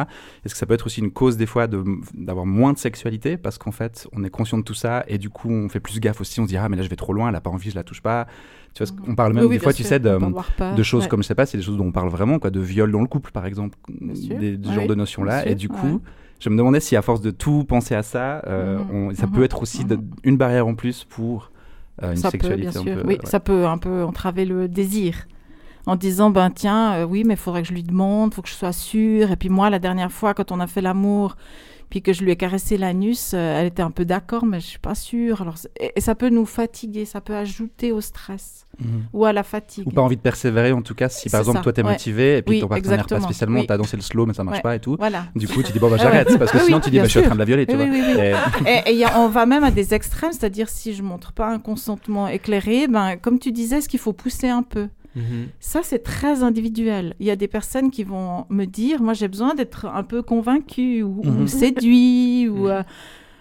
Est-ce 0.45 0.53
que 0.53 0.59
ça 0.59 0.67
peut 0.67 0.75
être 0.75 0.85
aussi 0.87 1.01
une 1.01 1.11
cause 1.11 1.39
des 1.39 1.47
fois 1.47 1.67
de- 1.69 1.85
d'avoir 2.13 2.45
moins 2.45 2.75
de 2.75 2.79
sexualité? 2.79 3.39
Parce 3.39 3.57
qu'en 3.57 3.73
fait 3.73 4.07
on 4.13 4.23
est 4.25 4.31
conscient 4.31 4.59
de 4.59 4.63
tout 4.63 4.75
ça 4.75 5.05
et 5.09 5.17
du 5.17 5.31
coup 5.31 5.51
on 5.51 5.69
fait 5.71 5.81
plus 5.81 6.01
gaffe 6.01 6.21
aussi, 6.21 6.39
on 6.41 6.45
se 6.45 6.49
dit 6.49 6.57
ah 6.59 6.69
mais 6.69 6.77
là 6.77 6.83
je 6.83 6.89
vais 6.89 6.97
trop 6.97 7.13
loin, 7.15 7.31
elle 7.31 7.35
a 7.35 7.41
pas 7.41 7.51
envie, 7.51 7.71
je 7.71 7.75
la 7.77 7.83
touche 7.85 8.03
pas. 8.03 8.27
Tu 8.75 8.85
vois, 8.85 8.93
on 9.07 9.15
parle 9.15 9.33
même 9.35 9.45
Oui, 9.45 9.51
oui, 9.51 9.55
des 9.55 9.61
fois, 9.61 9.73
bien 9.73 9.77
tu 9.77 9.85
sais, 9.85 9.99
de, 10.01 10.19
peut 10.71 10.83
choses 10.83 11.03
ouais. 11.05 11.09
comme 11.09 11.23
je 11.23 11.29
sais 11.29 11.35
pas, 11.35 11.47
c'est 11.47 11.57
des 11.59 11.63
choses 11.63 11.77
dont 11.77 11.87
on 11.87 11.93
parle 11.93 12.09
vraiment, 12.09 12.39
quoi, 12.39 12.51
de 12.51 12.61
viol 12.61 12.91
dans 12.91 13.01
le 13.01 13.07
couple 13.07 13.31
par 13.31 13.47
exemple, 13.47 13.79
sûr, 14.15 14.37
des, 14.37 14.57
genres 14.73 14.87
de 14.87 14.95
notions 14.95 15.23
là. 15.25 15.43
bien 15.43 15.51
Et 15.51 15.55
sûr, 15.55 15.57
du 15.57 15.69
coup, 15.69 15.87
ouais. 15.97 16.01
je 16.41 16.49
me 16.51 16.57
demandais 16.57 16.81
si 16.81 16.97
à 16.97 17.03
force 17.03 17.21
de 17.21 17.31
tout 17.31 17.65
penser 17.65 17.95
à 17.95 18.03
ça, 18.03 18.43
euh, 18.47 18.79
Mhm, 18.79 18.91
on- 18.91 19.15
ça 19.15 19.27
mhm, 19.27 19.33
peut 19.33 19.45
être 19.45 19.63
aussi 19.63 19.85
de- 19.85 19.99
une 20.25 20.37
barrière 20.37 20.67
en 20.67 20.75
plus 20.75 21.05
pour 21.05 21.53
euh, 22.03 22.15
une 22.15 22.17
ça 22.17 22.33
peut, 22.33 22.57
sexualité 22.57 22.67
bien 22.71 22.81
un 22.81 22.83
sûr. 22.83 22.95
peu. 22.97 23.03
oui, 23.05 23.15
ouais. 23.15 23.19
ça 23.25 23.41
peut 23.41 23.67
un 23.67 23.79
peu 23.79 24.03
entraver 24.05 24.45
le 24.45 24.69
désir. 24.69 25.27
En 25.87 25.97
disant, 25.97 26.31
ben 26.31 26.51
tiens, 26.51 26.95
euh, 26.95 27.05
oui, 27.05 27.25
mais 27.25 27.35
il 27.35 27.37
faudrait 27.39 27.63
que 27.63 27.69
je 27.69 27.75
lui 27.75 27.83
demande, 27.83 28.33
il 28.33 28.37
faut 28.37 28.43
que 28.43 28.49
je 28.49 28.55
sois 28.55 28.73
sûre. 28.73 29.31
Et 29.31 29.37
puis 29.37 29.51
moi, 29.51 29.71
la 29.71 29.79
dernière 29.79 30.13
fois, 30.13 30.35
quand 30.35 30.51
on 30.53 30.61
a 30.61 30.67
fait 30.67 30.81
l'amour, 30.81 31.37
puis 31.91 32.03
que 32.03 32.13
je 32.13 32.23
lui 32.25 32.31
ai 32.33 32.37
caressé 32.37 32.77
l'anus, 32.77 33.33
euh, 33.35 33.61
elle 33.61 33.67
était 33.67 33.83
un 33.83 33.91
peu 33.91 34.05
d'accord, 34.05 34.45
mais 34.47 34.61
je 34.61 34.67
suis 34.67 34.79
pas 34.79 34.95
sûre. 34.95 35.43
Alors, 35.43 35.55
et, 35.81 35.93
et 35.97 36.01
ça 36.01 36.15
peut 36.15 36.29
nous 36.29 36.47
fatiguer, 36.47 37.05
ça 37.05 37.21
peut 37.21 37.35
ajouter 37.37 37.93
au 37.93 38.01
stress 38.01 38.67
Mhm. 38.81 39.05
ou 39.13 39.25
à 39.25 39.33
la 39.33 39.45
fatigue. 39.45 39.87
Ou 39.87 39.91
pas 39.93 40.03
envie 40.03 40.17
de 40.17 40.21
persévérer 40.21 40.73
en 40.73 40.83
tout 40.83 40.97
cas 40.97 41.09
si 41.09 41.31
par 41.31 41.39
exemple 41.39 41.59
ça, 41.59 41.63
toi 41.63 41.73
t'es 41.73 41.85
ouais. 41.85 41.93
motivé 41.93 42.39
et 42.39 42.43
puis 42.43 42.57
Oui, 42.57 42.61
ton 42.61 42.67
partenaire 42.67 42.93
exactement, 42.95 43.21
pas 43.21 43.25
spécialement, 43.27 43.61
oui. 43.61 43.67
t'as 43.69 43.77
dansé 43.77 43.97
le 43.97 44.03
slow 44.03 44.27
mais 44.27 44.35
ça 44.35 44.43
marche 44.43 44.57
Ouais. 44.59 44.63
pas 44.63 44.75
et 44.75 44.81
tout. 44.81 44.97
Voilà. 44.99 45.27
Du 45.37 45.47
coup 45.47 45.63
tu 45.63 45.71
dis 45.71 45.79
bon 45.79 45.89
bah 45.89 45.97
Ah 46.01 46.05
ouais. 46.07 46.11
j'arrête 46.11 46.39
parce 46.41 46.51
que 46.51 46.57
Oui, 46.59 46.65
sinon 46.65 46.79
oui, 46.79 46.83
tu 46.83 46.91
dis 46.91 46.99
bah, 46.99 47.05
je 47.05 47.11
suis 47.11 47.21
en 47.21 47.23
train 47.23 47.35
de 47.35 47.39
la 47.39 47.45
violer 47.45 47.67
tu 47.67 47.77
vois. 47.77 47.85
Et- 48.67 48.97
Et, 48.99 49.05
a- 49.05 49.21
on 49.21 49.29
va 49.29 49.47
même 49.47 49.63
à 49.63 49.71
des 49.71 49.95
extrêmes, 49.95 50.33
c'est-à-dire 50.33 50.69
si 50.69 50.93
je 50.93 51.05
montre 51.05 51.33
pas 51.33 51.47
un 51.51 51.61
consentement 51.61 52.27
éclairé, 52.27 52.89
ben, 52.89 53.17
comme 53.17 53.39
tu 53.39 53.53
disais, 53.53 53.77
est-ce 53.79 53.89
qu'il 53.89 54.01
faut 54.01 54.13
pousser 54.13 54.49
un 54.49 54.65
peu 54.65 54.89
Mhm. 55.17 55.49
Ça, 55.61 55.81
c'est 55.83 56.01
très 56.03 56.43
individuel. 56.43 57.15
Il 57.21 57.27
y 57.27 57.31
a 57.31 57.37
des 57.37 57.49
personnes 57.49 57.91
qui 57.91 58.05
vont 58.05 58.47
me 58.51 58.65
dire, 58.65 59.03
moi 59.03 59.13
j'ai 59.15 59.29
besoin 59.29 59.55
d'être 59.55 59.87
un 59.87 60.03
peu 60.03 60.23
convaincu 60.23 61.03
ou, 61.03 61.21
ou 61.25 61.31
Mhm. 61.31 61.47
séduit, 61.47 62.49
ou 62.49 62.69
euh, 62.69 62.83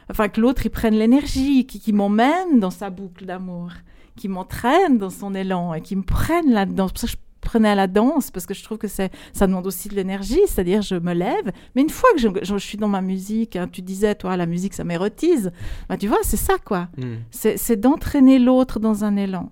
enfin 0.10 0.28
que 0.30 0.40
l'autre 0.42 0.66
il 0.66 0.70
prenne 0.70 0.96
l'énergie, 0.96 1.66
qui, 1.66 1.80
qui 1.80 1.94
m'emmène 1.94 2.60
dans 2.60 2.70
sa 2.72 2.90
boucle 2.90 3.26
d'amour, 3.26 3.72
qui 4.16 4.28
m'entraîne 4.28 4.98
dans 4.98 5.10
son 5.10 5.34
élan 5.34 5.74
et 5.74 5.82
qui 5.82 5.96
me 5.96 6.04
prenne 6.04 6.52
là-dedans. 6.52 6.88
C'est 6.88 6.94
pour 6.94 7.00
ça 7.02 7.08
que 7.08 7.14
je 7.14 7.18
prenais 7.50 7.70
à 7.70 7.76
la 7.76 7.88
danse 7.88 8.32
parce 8.32 8.46
que 8.46 8.54
je 8.54 8.64
trouve 8.64 8.78
que 8.78 8.88
ça 8.88 9.10
demande 9.42 9.68
aussi 9.68 9.90
de 9.90 9.96
l'énergie, 9.96 10.40
c'est-à-dire 10.48 10.82
je 10.82 10.96
me 10.96 11.14
lève, 11.14 11.52
mais 11.76 11.82
une 11.82 11.90
fois 11.90 12.10
que 12.16 12.22
je, 12.22 12.30
je 12.42 12.56
suis 12.58 12.78
dans 12.78 12.88
ma 12.88 13.02
musique, 13.02 13.56
hein, 13.58 13.68
tu 13.70 13.82
disais 13.82 14.16
toi 14.16 14.38
la 14.38 14.46
musique 14.46 14.74
ça 14.74 14.84
m'érotise, 14.86 15.52
bah, 15.90 15.98
tu 15.98 16.08
vois 16.08 16.20
c'est 16.24 16.38
ça 16.38 16.54
quoi, 16.64 16.88
Mhm. 16.98 17.18
c'est 17.32 17.76
d'entraîner 17.80 18.40
l'autre 18.40 18.80
dans 18.80 19.04
un 19.04 19.18
élan. 19.18 19.52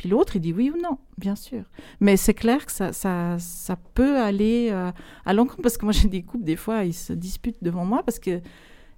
Puis 0.00 0.08
l'autre, 0.08 0.36
il 0.36 0.40
dit 0.40 0.54
oui 0.54 0.72
ou 0.74 0.80
non, 0.80 0.96
bien 1.18 1.36
sûr. 1.36 1.60
Mais 2.00 2.16
c'est 2.16 2.32
clair 2.32 2.64
que 2.64 2.72
ça, 2.72 2.94
ça, 2.94 3.36
ça 3.38 3.76
peut 3.92 4.16
aller 4.18 4.68
euh, 4.72 4.90
à 5.26 5.34
l'encontre, 5.34 5.60
parce 5.60 5.76
que 5.76 5.84
moi 5.84 5.92
j'ai 5.98 6.08
des 6.08 6.22
couples, 6.22 6.44
des 6.44 6.56
fois, 6.56 6.84
ils 6.84 6.94
se 6.94 7.12
disputent 7.12 7.62
devant 7.62 7.84
moi, 7.84 8.02
parce 8.02 8.18
que 8.18 8.40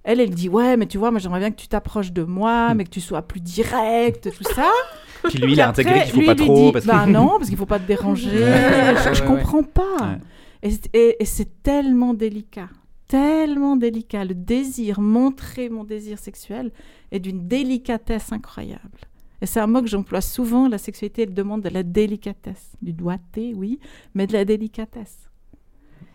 elle, 0.05 0.21
elle 0.21 0.29
dit 0.29 0.47
ouais, 0.47 0.77
mais 0.77 0.85
tu 0.85 0.97
vois, 0.97 1.11
moi 1.11 1.19
j'aimerais 1.19 1.39
bien 1.41 1.51
que 1.51 1.57
tu 1.59 1.67
t'approches 1.67 2.13
de 2.13 2.23
moi, 2.23 2.73
mais 2.73 2.85
que 2.85 2.89
tu 2.89 3.01
sois 3.01 3.21
plus 3.21 3.41
direct, 3.41 4.29
tout 4.31 4.45
ça. 4.45 4.69
Puis 5.25 5.39
lui 5.39 5.51
il 5.53 5.59
a 5.61 5.67
intégré 5.69 6.03
qu'il 6.03 6.11
faut 6.13 6.19
lui, 6.19 6.25
pas 6.25 6.33
lui 6.35 6.45
trop 6.45 6.55
dit, 6.67 6.71
parce 6.71 6.85
que 6.85 6.89
bah 6.91 7.05
non, 7.05 7.27
parce 7.37 7.49
qu'il 7.49 7.57
faut 7.57 7.65
pas 7.65 7.79
te 7.79 7.87
déranger. 7.87 8.29
Je, 8.29 9.13
je 9.13 9.23
comprends 9.23 9.63
pas. 9.63 9.97
Ouais. 10.01 10.17
Et, 10.61 10.71
c'est- 10.71 10.95
et- 10.95 11.21
et 11.21 11.25
c'est 11.25 11.63
tellement 11.63 12.13
délicat, 12.13 12.69
tellement 13.09 13.75
délicat. 13.75 14.23
Le 14.23 14.35
désir, 14.35 15.01
montrer 15.01 15.67
mon 15.67 15.83
désir 15.83 16.17
sexuel 16.17 16.71
est 17.11 17.19
d'une 17.19 17.45
délicatesse 17.47 18.31
incroyable. 18.31 18.99
Et 19.43 19.45
c'est 19.45 19.59
un 19.59 19.67
mot 19.67 19.81
que 19.81 19.87
j'emploie 19.87 20.21
souvent. 20.21 20.69
La 20.69 20.77
sexualité, 20.77 21.23
elle 21.23 21.33
demande 21.33 21.61
de 21.63 21.69
la 21.69 21.83
délicatesse, 21.83 22.71
du 22.81 22.93
doigté, 22.93 23.53
oui, 23.53 23.77
mais 24.13 24.25
de 24.25 24.31
la 24.31 24.45
délicatesse. 24.45 25.29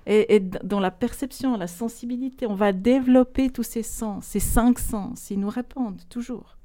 Et, 0.06 0.36
et 0.36 0.40
dans 0.40 0.80
la 0.80 0.90
perception, 0.90 1.54
la 1.58 1.66
sensibilité, 1.66 2.46
on 2.46 2.54
va 2.54 2.72
développer 2.72 3.50
tous 3.50 3.64
ces 3.64 3.82
sens, 3.82 4.24
ces 4.24 4.40
cinq 4.40 4.78
sens. 4.78 5.30
Ils 5.30 5.38
nous 5.38 5.50
répondent 5.50 6.00
toujours. 6.08 6.56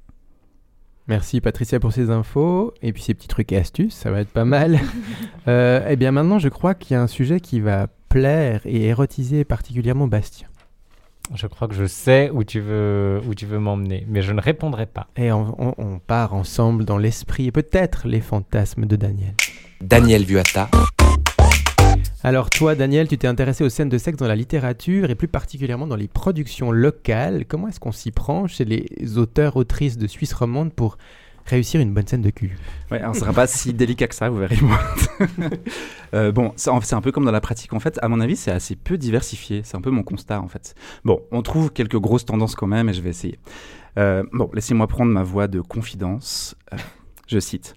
Merci 1.06 1.42
Patricia 1.42 1.78
pour 1.78 1.92
ces 1.92 2.08
infos 2.08 2.72
et 2.80 2.94
puis 2.94 3.02
ces 3.02 3.12
petits 3.12 3.28
trucs 3.28 3.52
et 3.52 3.58
astuces, 3.58 3.94
ça 3.94 4.10
va 4.10 4.20
être 4.20 4.30
pas 4.30 4.46
mal. 4.46 4.80
Euh, 5.46 5.86
eh 5.90 5.96
bien 5.96 6.10
maintenant, 6.10 6.38
je 6.38 6.48
crois 6.48 6.74
qu'il 6.74 6.94
y 6.94 6.96
a 6.96 7.02
un 7.02 7.06
sujet 7.06 7.38
qui 7.38 7.60
va 7.60 7.88
plaire 8.08 8.62
et 8.64 8.86
érotiser 8.86 9.44
particulièrement 9.44 10.08
Bastien. 10.08 10.48
Je 11.32 11.46
crois 11.46 11.68
que 11.68 11.74
je 11.74 11.86
sais 11.86 12.30
où 12.30 12.44
tu 12.44 12.60
veux, 12.60 13.20
où 13.26 13.34
tu 13.34 13.46
veux 13.46 13.58
m'emmener, 13.58 14.04
mais 14.08 14.20
je 14.22 14.32
ne 14.32 14.40
répondrai 14.40 14.86
pas. 14.86 15.08
Et 15.16 15.32
on, 15.32 15.54
on- 15.58 15.74
on 15.78 15.98
part 15.98 16.34
ensemble 16.34 16.84
dans 16.84 16.98
l'esprit 16.98 17.46
et 17.46 17.52
peut-être 17.52 18.06
les 18.06 18.20
fantasmes 18.20 18.84
de 18.86 18.94
Daniel. 18.96 19.32
Daniel 19.80 20.24
Vuata, 20.24 20.68
Alors 22.22 22.50
toi, 22.50 22.74
Daniel, 22.74 23.08
tu 23.08 23.16
t'es 23.18 23.26
intéressé 23.26 23.64
aux 23.64 23.68
scènes 23.70 23.88
de 23.88 23.98
sexe 23.98 24.18
dans 24.18 24.28
la 24.28 24.36
littérature 24.36 25.10
et 25.10 25.14
plus 25.14 25.28
particulièrement 25.28 25.86
dans 25.86 25.96
les 25.96 26.08
productions 26.08 26.70
locales. 26.70 27.46
Comment 27.46 27.68
est-ce 27.68 27.80
qu'on 27.80 27.92
s'y 27.92 28.10
prend 28.10 28.46
chez 28.46 28.64
les 28.66 28.86
auteurs, 29.18 29.56
autrices 29.56 29.96
de 29.98 30.06
Suisse 30.06 30.32
romande 30.34 30.72
pour 30.74 30.98
réussir 31.46 31.80
une 31.80 31.92
bonne 31.92 32.06
scène 32.06 32.22
de 32.22 32.30
cul 32.30 32.56
Ouais, 32.90 33.00
alors, 33.00 33.14
ce 33.14 33.20
sera 33.20 33.32
pas 33.32 33.46
si 33.46 33.72
délicat 33.72 34.06
que 34.06 34.14
ça, 34.14 34.28
vous 34.30 34.38
verrez. 34.38 34.58
Euh, 36.12 36.30
bon, 36.30 36.52
c'est 36.54 36.94
un 36.94 37.00
peu 37.00 37.10
comme 37.10 37.24
dans 37.24 37.32
la 37.32 37.40
pratique. 37.40 37.72
En 37.72 37.80
fait, 37.80 37.98
à 38.00 38.06
mon 38.08 38.20
avis, 38.20 38.36
c'est 38.36 38.52
assez 38.52 38.76
peu 38.76 38.96
diversifié. 38.96 39.62
C'est 39.64 39.76
un 39.76 39.80
peu 39.80 39.90
mon 39.90 40.04
constat, 40.04 40.40
en 40.40 40.46
fait. 40.46 40.76
Bon, 41.04 41.20
on 41.32 41.42
trouve 41.42 41.72
quelques 41.72 41.98
grosses 41.98 42.24
tendances 42.24 42.54
quand 42.54 42.68
même, 42.68 42.88
et 42.88 42.92
je 42.92 43.02
vais 43.02 43.10
essayer. 43.10 43.40
Euh, 43.98 44.22
bon, 44.32 44.48
laissez-moi 44.54 44.86
prendre 44.86 45.10
ma 45.10 45.24
voix 45.24 45.48
de 45.48 45.60
confidence. 45.60 46.54
Euh, 46.72 46.76
je 47.26 47.40
cite. 47.40 47.74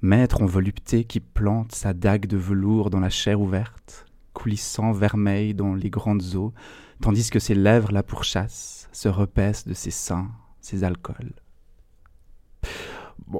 Maître 0.00 0.42
en 0.42 0.46
volupté 0.46 1.04
qui 1.04 1.20
plante 1.20 1.74
sa 1.74 1.92
dague 1.92 2.26
de 2.26 2.38
velours 2.38 2.88
dans 2.88 3.00
la 3.00 3.10
chair 3.10 3.38
ouverte, 3.38 4.06
coulissant 4.32 4.92
vermeil 4.92 5.52
dans 5.52 5.74
les 5.74 5.90
grandes 5.90 6.36
eaux, 6.36 6.54
tandis 7.02 7.28
que 7.28 7.38
ses 7.38 7.54
lèvres 7.54 7.92
la 7.92 8.02
pourchassent, 8.02 8.88
se 8.92 9.08
repaissent 9.08 9.66
de 9.66 9.74
ses 9.74 9.90
seins, 9.90 10.30
ses 10.60 10.84
alcools. 10.84 11.34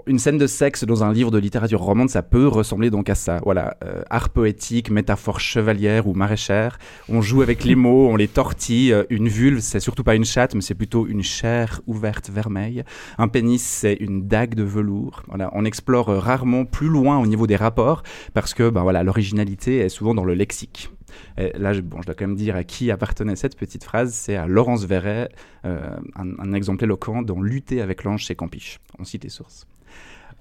Une 0.07 0.19
scène 0.19 0.37
de 0.37 0.47
sexe 0.47 0.85
dans 0.85 1.03
un 1.03 1.13
livre 1.15 1.31
de 1.31 1.39
littérature 1.39 1.81
romande, 1.81 2.11
ça 2.11 2.23
peut 2.23 2.47
ressembler 2.47 2.91
donc 2.91 3.09
à 3.09 3.15
ça. 3.15 3.41
Voilà, 3.43 3.79
euh, 3.83 4.03
art 4.11 4.29
poétique, 4.29 4.91
métaphore 4.91 5.41
chevalière 5.41 6.07
ou 6.07 6.13
maraîchère. 6.13 6.79
On 7.09 7.23
joue 7.23 7.41
avec 7.41 7.65
les 7.65 7.75
mots, 7.75 8.09
on 8.09 8.17
les 8.17 8.29
tortille. 8.29 8.93
Euh, 8.93 9.05
une 9.09 9.29
vulve, 9.29 9.61
c'est 9.61 9.81
surtout 9.81 10.05
pas 10.05 10.15
une 10.15 10.27
chatte, 10.27 10.55
mais 10.55 10.61
c'est 10.61 10.75
plutôt 10.75 11.07
une 11.07 11.23
chair 11.23 11.81
ouverte 11.87 12.29
vermeille. 12.29 12.85
Un 13.17 13.29
pénis, 13.29 13.63
c'est 13.63 13.95
une 13.95 14.29
dague 14.29 14.55
de 14.55 14.63
velours. 14.63 15.23
Voilà, 15.29 15.51
on 15.55 15.65
explore 15.65 16.09
rarement 16.09 16.67
plus 16.67 16.89
loin 16.89 17.19
au 17.19 17.27
niveau 17.27 17.47
des 17.47 17.57
rapports 17.57 18.03
parce 18.35 18.53
que, 18.53 18.69
ben 18.69 18.83
voilà, 18.83 19.03
l'originalité 19.03 19.79
est 19.79 19.89
souvent 19.89 20.15
dans 20.15 20.25
le 20.25 20.35
lexique. 20.35 20.91
Là, 21.37 21.73
je, 21.73 21.81
bon, 21.81 22.01
je 22.01 22.07
dois 22.07 22.15
quand 22.15 22.27
même 22.27 22.37
dire 22.37 22.57
à 22.57 22.65
qui 22.65 22.91
appartenait 22.91 23.37
cette 23.37 23.57
petite 23.57 23.85
phrase. 23.85 24.13
C'est 24.13 24.37
à 24.37 24.47
Laurence 24.47 24.85
Verret, 24.85 25.29
euh, 25.65 25.97
un, 26.17 26.53
exemple 26.53 26.85
éloquent 26.85 27.23
dans 27.23 27.41
Lutter 27.41 27.81
avec 27.81 28.05
l'ange 28.05 28.25
chez 28.25 28.35
Campiche. 28.35 28.79
On 28.99 29.05
cite 29.05 29.25
les 29.25 29.31
sources. 29.31 29.67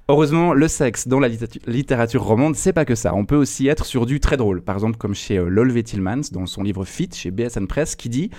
Heureusement, 0.10 0.54
le 0.54 0.68
sexe 0.70 1.08
dans 1.08 1.20
la 1.20 1.28
littérature, 1.68 2.24
romande, 2.24 2.56
c'est 2.56 2.72
pas 2.72 2.86
que 2.86 2.96
ça. 2.96 3.14
On 3.14 3.26
peut 3.26 3.36
aussi 3.36 3.68
être 3.68 3.86
sur 3.86 4.06
du 4.06 4.22
très 4.22 4.38
drôle. 4.38 4.62
Par 4.62 4.76
exemple, 4.76 4.98
comme 4.98 5.14
chez 5.14 5.38
euh, 5.38 5.84
dans 6.32 6.46
son 6.46 6.64
livre 6.64 6.86
Fit, 6.86 7.10
chez 7.14 7.30
BSN 7.30 7.68
Press, 7.68 7.96
qui 7.96 8.08
dit 8.08 8.32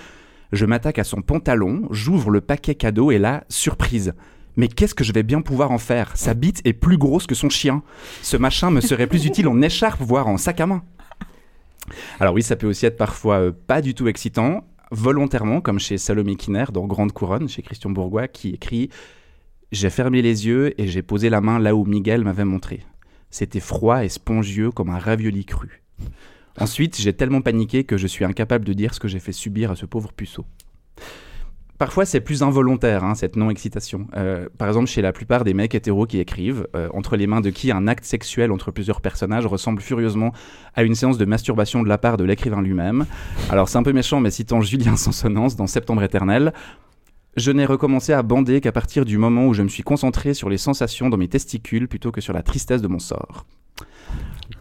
Je 0.51 0.65
m'attaque 0.65 0.97
à 0.97 1.03
son 1.03 1.21
pantalon, 1.21 1.87
j'ouvre 1.91 2.31
le 2.31 2.41
paquet 2.41 2.73
cadeau 2.73 3.11
et 3.11 3.19
là, 3.19 3.43
surprise. 3.49 4.13
Mais 4.57 4.67
qu'est-ce 4.67 4.95
que 4.95 5.03
je 5.03 5.13
vais 5.13 5.23
bien 5.23 5.41
pouvoir 5.41 5.71
en 5.71 5.77
faire? 5.77 6.11
Sa 6.15 6.33
bite 6.33 6.61
est 6.65 6.73
plus 6.73 6.97
grosse 6.97 7.27
que 7.27 7.35
son 7.35 7.49
chien. 7.49 7.83
Ce 8.23 8.35
machin 8.35 8.71
me 8.71 8.81
serait 8.81 9.07
plus 9.07 9.25
utile 9.25 9.47
en 9.47 9.61
écharpe, 9.61 10.01
voire 10.01 10.27
en 10.27 10.37
sac 10.37 10.59
à 10.59 10.65
main. 10.65 10.83
Alors 12.19 12.33
oui, 12.33 12.43
ça 12.43 12.55
peut 12.55 12.67
aussi 12.67 12.85
être 12.85 12.97
parfois 12.97 13.39
euh, 13.39 13.51
pas 13.51 13.81
du 13.81 13.93
tout 13.93 14.07
excitant, 14.07 14.65
volontairement, 14.91 15.61
comme 15.61 15.79
chez 15.79 15.97
Salomé 15.97 16.35
Kiner 16.35 16.65
dans 16.71 16.85
Grande 16.87 17.11
Couronne, 17.11 17.47
chez 17.47 17.61
Christian 17.61 17.89
Bourgois, 17.91 18.27
qui 18.27 18.49
écrit 18.49 18.89
J'ai 19.71 19.89
fermé 19.89 20.21
les 20.21 20.47
yeux 20.47 20.79
et 20.79 20.87
j'ai 20.87 21.01
posé 21.01 21.29
la 21.29 21.41
main 21.41 21.59
là 21.59 21.75
où 21.75 21.85
Miguel 21.85 22.23
m'avait 22.23 22.45
montré. 22.45 22.85
C'était 23.29 23.59
froid 23.59 24.03
et 24.03 24.09
spongieux 24.09 24.71
comme 24.71 24.89
un 24.89 24.97
ravioli 24.97 25.45
cru. 25.45 25.83
Ensuite, 26.59 26.99
j'ai 26.99 27.13
tellement 27.13 27.41
paniqué 27.41 27.83
que 27.83 27.97
je 27.97 28.07
suis 28.07 28.25
incapable 28.25 28.65
de 28.65 28.73
dire 28.73 28.93
ce 28.93 28.99
que 28.99 29.07
j'ai 29.07 29.19
fait 29.19 29.31
subir 29.31 29.71
à 29.71 29.75
ce 29.75 29.85
pauvre 29.85 30.11
puceau. 30.11 30.45
Parfois, 31.79 32.05
c'est 32.05 32.19
plus 32.19 32.43
involontaire, 32.43 33.05
hein, 33.05 33.15
cette 33.15 33.37
non-excitation. 33.37 34.07
Euh, 34.17 34.49
par 34.57 34.67
exemple, 34.67 34.87
chez 34.87 35.01
la 35.01 35.13
plupart 35.13 35.45
des 35.45 35.53
mecs 35.53 35.73
hétéros 35.73 36.05
qui 36.05 36.19
écrivent, 36.19 36.67
euh, 36.75 36.89
entre 36.93 37.15
les 37.15 37.25
mains 37.25 37.39
de 37.39 37.49
qui 37.51 37.71
un 37.71 37.87
acte 37.87 38.03
sexuel 38.03 38.51
entre 38.51 38.69
plusieurs 38.69 38.99
personnages 38.99 39.45
ressemble 39.45 39.81
furieusement 39.81 40.33
à 40.75 40.83
une 40.83 40.93
séance 40.93 41.17
de 41.17 41.23
masturbation 41.23 41.81
de 41.81 41.87
la 41.87 41.97
part 41.97 42.17
de 42.17 42.25
l'écrivain 42.25 42.61
lui-même. 42.61 43.05
Alors, 43.49 43.69
c'est 43.69 43.77
un 43.77 43.83
peu 43.83 43.93
méchant, 43.93 44.19
mais 44.19 44.29
citant 44.29 44.59
Julien 44.59 44.97
Sansonance 44.97 45.55
dans 45.55 45.67
Septembre 45.67 46.03
éternel, 46.03 46.51
je 47.37 47.51
n'ai 47.51 47.65
recommencé 47.65 48.13
à 48.13 48.21
bander 48.23 48.61
qu'à 48.61 48.71
partir 48.71 49.05
du 49.05 49.17
moment 49.17 49.47
où 49.47 49.53
je 49.53 49.61
me 49.61 49.69
suis 49.69 49.83
concentré 49.83 50.33
sur 50.33 50.49
les 50.49 50.57
sensations 50.57 51.09
dans 51.09 51.17
mes 51.17 51.27
testicules 51.27 51.87
plutôt 51.87 52.11
que 52.11 52.21
sur 52.21 52.33
la 52.33 52.43
tristesse 52.43 52.81
de 52.81 52.87
mon 52.87 52.99
sort. 52.99 53.45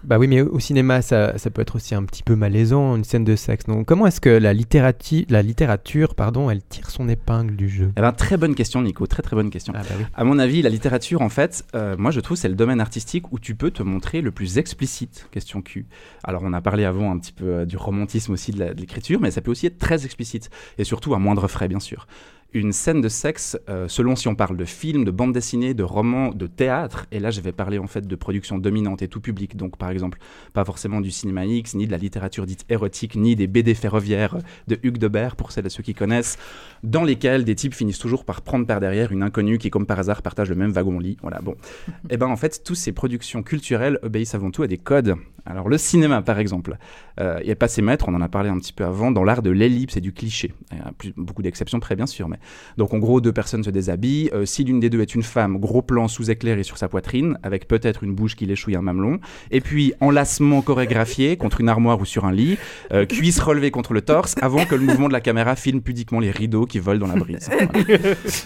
Bah 0.04 0.18
oui, 0.18 0.28
mais 0.28 0.40
au 0.40 0.58
cinéma, 0.58 1.02
ça, 1.02 1.36
ça 1.38 1.50
peut 1.50 1.60
être 1.60 1.76
aussi 1.76 1.94
un 1.94 2.02
petit 2.04 2.22
peu 2.22 2.34
malaisant, 2.34 2.96
une 2.96 3.04
scène 3.04 3.24
de 3.24 3.36
sexe. 3.36 3.66
Donc, 3.66 3.86
comment 3.86 4.06
est-ce 4.06 4.20
que 4.20 4.30
la, 4.30 4.52
littérature, 4.52 5.24
la 5.28 5.42
littérature, 5.42 6.14
pardon, 6.14 6.50
elle 6.50 6.62
tire 6.62 6.90
son 6.90 7.08
épingle 7.08 7.56
du 7.56 7.68
jeu? 7.68 7.92
Eh 7.96 8.00
ben, 8.00 8.12
très 8.12 8.36
bonne 8.36 8.54
question, 8.54 8.80
Nico, 8.80 9.06
très 9.06 9.22
très 9.22 9.34
bonne 9.34 9.50
question. 9.50 9.72
Ah 9.76 9.82
bah 9.82 9.94
oui. 9.98 10.04
À 10.14 10.24
mon 10.24 10.38
avis, 10.38 10.62
la 10.62 10.70
littérature, 10.70 11.20
en 11.20 11.28
fait, 11.28 11.64
euh, 11.74 11.96
moi 11.98 12.10
je 12.10 12.20
trouve 12.20 12.36
c'est 12.36 12.48
le 12.48 12.54
domaine 12.54 12.80
artistique 12.80 13.32
où 13.32 13.38
tu 13.38 13.54
peux 13.54 13.70
te 13.70 13.82
montrer 13.82 14.20
le 14.20 14.30
plus 14.30 14.58
explicite, 14.58 15.28
question 15.30 15.62
Q. 15.62 15.86
Alors 16.24 16.42
on 16.44 16.52
a 16.52 16.60
parlé 16.60 16.84
avant 16.84 17.10
un 17.10 17.18
petit 17.18 17.32
peu 17.32 17.46
euh, 17.46 17.64
du 17.66 17.76
romantisme 17.76 18.32
aussi 18.32 18.52
de 18.52 18.64
l'écriture, 18.76 19.20
mais 19.20 19.30
ça 19.30 19.40
peut 19.40 19.50
aussi 19.50 19.66
être 19.66 19.78
très 19.78 20.04
explicite, 20.04 20.48
et 20.78 20.84
surtout 20.84 21.14
à 21.14 21.18
moindre 21.18 21.48
frais, 21.48 21.68
bien 21.68 21.80
sûr. 21.80 22.06
Une 22.54 22.72
scène 22.72 23.02
de 23.02 23.10
sexe, 23.10 23.58
euh, 23.68 23.88
selon 23.88 24.16
si 24.16 24.26
on 24.26 24.34
parle 24.34 24.56
de 24.56 24.64
film, 24.64 25.04
de 25.04 25.10
bande 25.10 25.34
dessinée, 25.34 25.74
de 25.74 25.82
roman, 25.82 26.30
de 26.30 26.46
théâtre, 26.46 27.04
et 27.12 27.20
là 27.20 27.30
je 27.30 27.42
vais 27.42 27.52
parler 27.52 27.78
en 27.78 27.86
fait 27.86 28.06
de 28.06 28.16
production 28.16 28.56
dominante 28.56 29.02
et 29.02 29.08
tout 29.08 29.20
public, 29.20 29.54
donc 29.54 29.76
par 29.76 29.90
exemple 29.90 30.18
pas 30.54 30.64
forcément 30.64 31.02
du 31.02 31.10
cinéma 31.10 31.44
X, 31.44 31.74
ni 31.74 31.86
de 31.86 31.92
la 31.92 31.98
littérature 31.98 32.46
dite 32.46 32.64
érotique, 32.70 33.16
ni 33.16 33.36
des 33.36 33.46
BD 33.46 33.74
ferroviaires 33.74 34.38
de 34.66 34.78
Hugues 34.82 34.96
Debert, 34.96 35.36
pour 35.36 35.52
celles 35.52 35.66
et 35.66 35.68
ceux 35.68 35.82
qui 35.82 35.92
connaissent, 35.92 36.38
dans 36.82 37.04
lesquels 37.04 37.44
des 37.44 37.54
types 37.54 37.74
finissent 37.74 37.98
toujours 37.98 38.24
par 38.24 38.40
prendre 38.40 38.66
par 38.66 38.80
derrière 38.80 39.12
une 39.12 39.22
inconnue 39.22 39.58
qui, 39.58 39.68
comme 39.68 39.84
par 39.84 39.98
hasard, 39.98 40.22
partage 40.22 40.48
le 40.48 40.56
même 40.56 40.70
wagon-lit. 40.70 41.18
Voilà, 41.20 41.40
bon. 41.42 41.54
Et 42.10 42.16
ben 42.16 42.28
en 42.28 42.36
fait, 42.36 42.62
toutes 42.64 42.76
ces 42.76 42.92
productions 42.92 43.42
culturelles 43.42 43.98
obéissent 44.02 44.34
avant 44.34 44.50
tout 44.50 44.62
à 44.62 44.66
des 44.66 44.78
codes. 44.78 45.16
Alors 45.44 45.68
le 45.68 45.78
cinéma, 45.78 46.22
par 46.22 46.38
exemple, 46.38 46.76
euh, 47.20 47.38
il 47.42 47.46
n'y 47.46 47.52
a 47.52 47.56
pas 47.56 47.68
ses 47.68 47.82
maîtres, 47.82 48.06
on 48.08 48.14
en 48.14 48.20
a 48.20 48.28
parlé 48.28 48.48
un 48.48 48.58
petit 48.58 48.72
peu 48.72 48.84
avant, 48.84 49.10
dans 49.10 49.24
l'art 49.24 49.42
de 49.42 49.50
l'ellipse 49.50 49.96
et 49.96 50.00
du 50.00 50.12
cliché. 50.12 50.52
Il 50.72 50.78
y 50.78 50.80
a 50.80 50.92
plus- 50.96 51.12
beaucoup 51.16 51.42
d'exceptions 51.42 51.80
près, 51.80 51.96
bien 51.96 52.06
sûr, 52.06 52.28
mais 52.28 52.38
donc 52.76 52.94
en 52.94 52.98
gros, 52.98 53.20
deux 53.20 53.32
personnes 53.32 53.64
se 53.64 53.70
déshabillent. 53.70 54.30
Euh, 54.32 54.44
si 54.44 54.64
l'une 54.64 54.80
des 54.80 54.90
deux 54.90 55.00
est 55.00 55.14
une 55.14 55.22
femme, 55.22 55.58
gros 55.58 55.82
plan 55.82 56.08
sous 56.08 56.30
éclairé 56.30 56.62
sur 56.62 56.78
sa 56.78 56.88
poitrine, 56.88 57.38
avec 57.42 57.68
peut-être 57.68 58.04
une 58.04 58.14
bouche 58.14 58.36
qui 58.36 58.46
l'échouille 58.46 58.76
un 58.76 58.82
mamelon. 58.82 59.20
Et 59.50 59.60
puis 59.60 59.94
enlacement 60.00 60.62
chorégraphié 60.62 61.36
contre 61.36 61.60
une 61.60 61.68
armoire 61.68 62.00
ou 62.00 62.04
sur 62.04 62.24
un 62.24 62.32
lit, 62.32 62.58
euh, 62.92 63.06
cuisse 63.06 63.40
relevée 63.40 63.70
contre 63.70 63.92
le 63.92 64.02
torse, 64.02 64.34
avant 64.40 64.64
que 64.64 64.74
le 64.74 64.84
mouvement 64.84 65.08
de 65.08 65.12
la 65.12 65.20
caméra 65.20 65.56
filme 65.56 65.80
pudiquement 65.80 66.20
les 66.20 66.30
rideaux 66.30 66.66
qui 66.66 66.78
volent 66.78 67.06
dans 67.06 67.12
la 67.12 67.18
brise. 67.18 67.48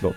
Bon. 0.03 0.13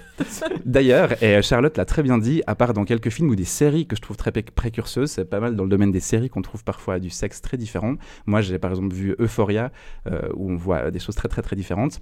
D'ailleurs, 0.66 1.22
et 1.24 1.42
Charlotte 1.42 1.78
l'a 1.78 1.86
très 1.86 2.04
bien 2.04 2.18
dit, 2.18 2.42
à 2.48 2.56
part 2.56 2.74
dans 2.74 2.86
quelques 2.86 3.10
films 3.10 3.30
ou 3.30 3.36
des 3.36 3.46
séries 3.46 3.86
que 3.86 3.96
je 3.96 4.02
trouve 4.02 4.18
très 4.18 4.32
pré- 4.32 4.44
précurseuses, 4.44 5.12
c'est 5.12 5.30
pas 5.30 5.40
mal 5.40 5.56
dans 5.56 5.64
le 5.64 5.70
domaine 5.70 5.92
des 5.92 6.00
séries 6.00 6.30
qu'on 6.30 6.42
trouve 6.42 6.64
parfois 6.64 7.00
du 7.00 7.10
sexe 7.10 7.42
très 7.42 7.58
différent. 7.58 7.96
Moi, 8.26 8.42
j'ai 8.46 8.60
par 8.60 8.72
exemple 8.72 8.94
vu 8.94 9.16
Euphoria, 9.20 9.72
euh, 10.08 10.30
où 10.36 10.52
on 10.52 10.56
voit 10.56 10.92
des 10.92 11.00
choses 11.00 11.16
très 11.16 11.28
très 11.28 11.42
très 11.42 11.56
différentes. 11.56 12.00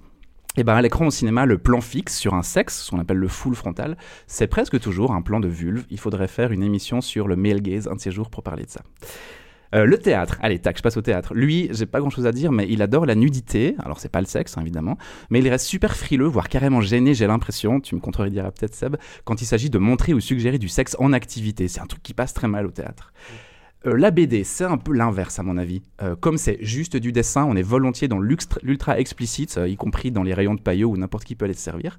Et 0.56 0.62
ben 0.62 0.74
à 0.74 0.82
l'écran 0.82 1.06
au 1.06 1.10
cinéma, 1.10 1.46
le 1.46 1.58
plan 1.58 1.80
fixe 1.80 2.16
sur 2.16 2.34
un 2.34 2.42
sexe, 2.42 2.84
ce 2.84 2.90
qu'on 2.90 3.00
appelle 3.00 3.16
le 3.16 3.26
full 3.26 3.56
frontal, 3.56 3.96
c'est 4.28 4.46
presque 4.46 4.78
toujours 4.78 5.12
un 5.12 5.20
plan 5.20 5.40
de 5.40 5.48
vulve. 5.48 5.84
Il 5.90 5.98
faudrait 5.98 6.28
faire 6.28 6.52
une 6.52 6.62
émission 6.62 7.00
sur 7.00 7.26
le 7.26 7.34
male 7.34 7.60
gaze 7.60 7.88
un 7.88 7.96
de 7.96 8.00
ces 8.00 8.12
jours 8.12 8.30
pour 8.30 8.44
parler 8.44 8.64
de 8.64 8.70
ça. 8.70 8.82
Euh, 9.74 9.86
le 9.86 9.98
théâtre, 9.98 10.38
allez, 10.40 10.60
tac, 10.60 10.76
je 10.76 10.82
passe 10.82 10.96
au 10.96 11.02
théâtre. 11.02 11.34
Lui, 11.34 11.68
j'ai 11.72 11.86
pas 11.86 11.98
grand 11.98 12.10
chose 12.10 12.26
à 12.26 12.32
dire, 12.32 12.52
mais 12.52 12.66
il 12.68 12.80
adore 12.82 13.06
la 13.06 13.16
nudité. 13.16 13.74
Alors, 13.84 13.98
c'est 13.98 14.08
pas 14.08 14.20
le 14.20 14.26
sexe, 14.26 14.56
hein, 14.56 14.60
évidemment, 14.62 14.96
mais 15.30 15.40
il 15.40 15.48
reste 15.48 15.66
super 15.66 15.96
frileux, 15.96 16.26
voire 16.26 16.48
carrément 16.48 16.80
gêné, 16.80 17.14
j'ai 17.14 17.26
l'impression, 17.26 17.80
tu 17.80 17.96
me 17.96 18.00
contrediras 18.00 18.52
peut-être, 18.52 18.74
Seb, 18.74 18.96
quand 19.24 19.42
il 19.42 19.46
s'agit 19.46 19.70
de 19.70 19.78
montrer 19.78 20.14
ou 20.14 20.20
suggérer 20.20 20.58
du 20.58 20.68
sexe 20.68 20.94
en 21.00 21.12
activité. 21.12 21.66
C'est 21.66 21.80
un 21.80 21.86
truc 21.86 22.02
qui 22.04 22.14
passe 22.14 22.32
très 22.34 22.46
mal 22.46 22.66
au 22.66 22.70
théâtre. 22.70 23.12
Euh, 23.86 23.96
la 23.98 24.10
BD, 24.10 24.44
c'est 24.44 24.64
un 24.64 24.78
peu 24.78 24.92
l'inverse 24.92 25.38
à 25.38 25.42
mon 25.42 25.58
avis. 25.58 25.82
Euh, 26.02 26.16
comme 26.16 26.38
c'est 26.38 26.58
juste 26.60 26.96
du 26.96 27.12
dessin, 27.12 27.44
on 27.44 27.54
est 27.54 27.62
volontiers 27.62 28.08
dans 28.08 28.18
l'ultra 28.18 28.98
explicite, 28.98 29.56
euh, 29.58 29.68
y 29.68 29.76
compris 29.76 30.10
dans 30.10 30.22
les 30.22 30.32
rayons 30.32 30.54
de 30.54 30.60
paillot 30.60 30.88
où 30.90 30.96
n'importe 30.96 31.24
qui 31.24 31.34
peut 31.34 31.44
aller 31.44 31.54
se 31.54 31.60
servir. 31.60 31.98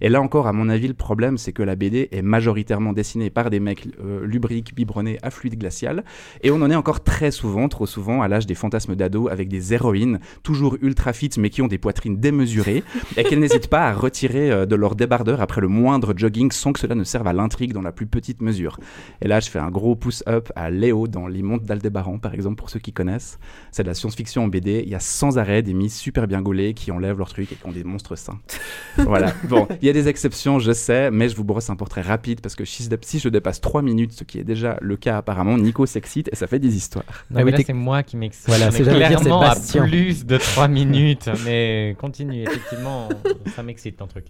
Et 0.00 0.08
là 0.08 0.20
encore, 0.20 0.46
à 0.46 0.52
mon 0.52 0.68
avis, 0.68 0.88
le 0.88 0.94
problème, 0.94 1.36
c'est 1.36 1.52
que 1.52 1.62
la 1.62 1.76
BD 1.76 2.08
est 2.12 2.22
majoritairement 2.22 2.92
dessinée 2.92 3.30
par 3.30 3.50
des 3.50 3.60
mecs 3.60 3.88
lubriques, 4.22 4.74
biberonnés 4.74 5.18
à 5.22 5.30
fluide 5.30 5.58
glacial. 5.58 6.04
Et 6.42 6.50
on 6.50 6.56
en 6.56 6.70
est 6.70 6.74
encore 6.74 7.02
très 7.02 7.30
souvent, 7.30 7.68
trop 7.68 7.86
souvent, 7.86 8.20
à 8.20 8.28
l'âge 8.28 8.46
des 8.46 8.54
fantasmes 8.54 8.94
d'ado 8.94 9.28
avec 9.28 9.48
des 9.48 9.72
héroïnes, 9.72 10.20
toujours 10.42 10.76
ultra 10.82 11.14
fit, 11.14 11.30
mais 11.38 11.48
qui 11.48 11.62
ont 11.62 11.66
des 11.66 11.78
poitrines 11.78 12.18
démesurées, 12.18 12.84
et 13.16 13.24
qu'elles 13.24 13.40
n'hésitent 13.40 13.68
pas 13.68 13.88
à 13.88 13.94
retirer 13.94 14.66
de 14.66 14.76
leur 14.76 14.96
débardeur 14.96 15.40
après 15.40 15.62
le 15.62 15.68
moindre 15.68 16.12
jogging 16.14 16.50
sans 16.50 16.74
que 16.74 16.80
cela 16.80 16.94
ne 16.94 17.04
serve 17.04 17.26
à 17.26 17.32
l'intrigue 17.32 17.72
dans 17.72 17.80
la 17.80 17.92
plus 17.92 18.06
petite 18.06 18.42
mesure. 18.42 18.78
Et 19.22 19.28
là, 19.28 19.40
je 19.40 19.48
fais 19.48 19.60
un 19.60 19.70
gros 19.70 19.96
pouce-up 19.96 20.52
à 20.56 20.68
Léo 20.68 21.08
dans 21.08 21.25
Les 21.28 21.42
Montes 21.42 21.64
d'Aldébaran, 21.64 22.18
par 22.18 22.34
exemple, 22.34 22.56
pour 22.56 22.70
ceux 22.70 22.80
qui 22.80 22.92
connaissent. 22.92 23.38
C'est 23.70 23.82
de 23.82 23.88
la 23.88 23.94
science-fiction 23.94 24.44
en 24.44 24.48
BD. 24.48 24.82
Il 24.84 24.90
y 24.90 24.94
a 24.94 25.00
sans 25.00 25.38
arrêt 25.38 25.62
des 25.62 25.74
miss 25.74 25.96
super 25.98 26.26
bien 26.26 26.42
gaulées 26.42 26.74
qui 26.74 26.90
enlèvent 26.90 27.18
leur 27.18 27.28
truc 27.28 27.52
et 27.52 27.54
qui 27.56 27.66
ont 27.66 27.72
des 27.72 27.84
monstres 27.84 28.16
seins. 28.16 28.40
voilà. 28.98 29.32
Bon, 29.48 29.68
il 29.82 29.86
y 29.86 29.90
a 29.90 29.92
des 29.92 30.08
exceptions, 30.08 30.58
je 30.58 30.72
sais, 30.72 31.10
mais 31.10 31.28
je 31.28 31.36
vous 31.36 31.44
brosse 31.44 31.70
un 31.70 31.76
portrait 31.76 32.02
rapide 32.02 32.40
parce 32.40 32.54
que 32.54 32.64
si 32.64 33.18
je 33.18 33.28
dépasse 33.28 33.60
3 33.60 33.82
minutes, 33.82 34.12
ce 34.12 34.24
qui 34.24 34.38
est 34.38 34.44
déjà 34.44 34.78
le 34.80 34.96
cas 34.96 35.18
apparemment, 35.18 35.58
Nico 35.58 35.86
s'excite 35.86 36.28
et 36.32 36.36
ça 36.36 36.46
fait 36.46 36.58
des 36.58 36.76
histoires. 36.76 37.04
Non, 37.30 37.40
Ah 37.40 37.44
mais 37.44 37.54
oui, 37.56 37.64
c'est 37.66 37.72
moi 37.72 38.02
qui 38.02 38.16
m'excite. 38.16 38.46
Voilà, 38.48 38.70
c'est- 38.70 38.82
clairement 38.84 39.42
à 39.42 39.54
plus 39.54 40.24
de 40.26 40.36
3 40.36 40.68
minutes. 40.68 41.28
Mais 41.44 41.96
continue, 41.98 42.42
effectivement, 42.42 43.08
ça 43.54 43.62
m'excite 43.62 43.96
ton 43.96 44.06
truc. 44.06 44.26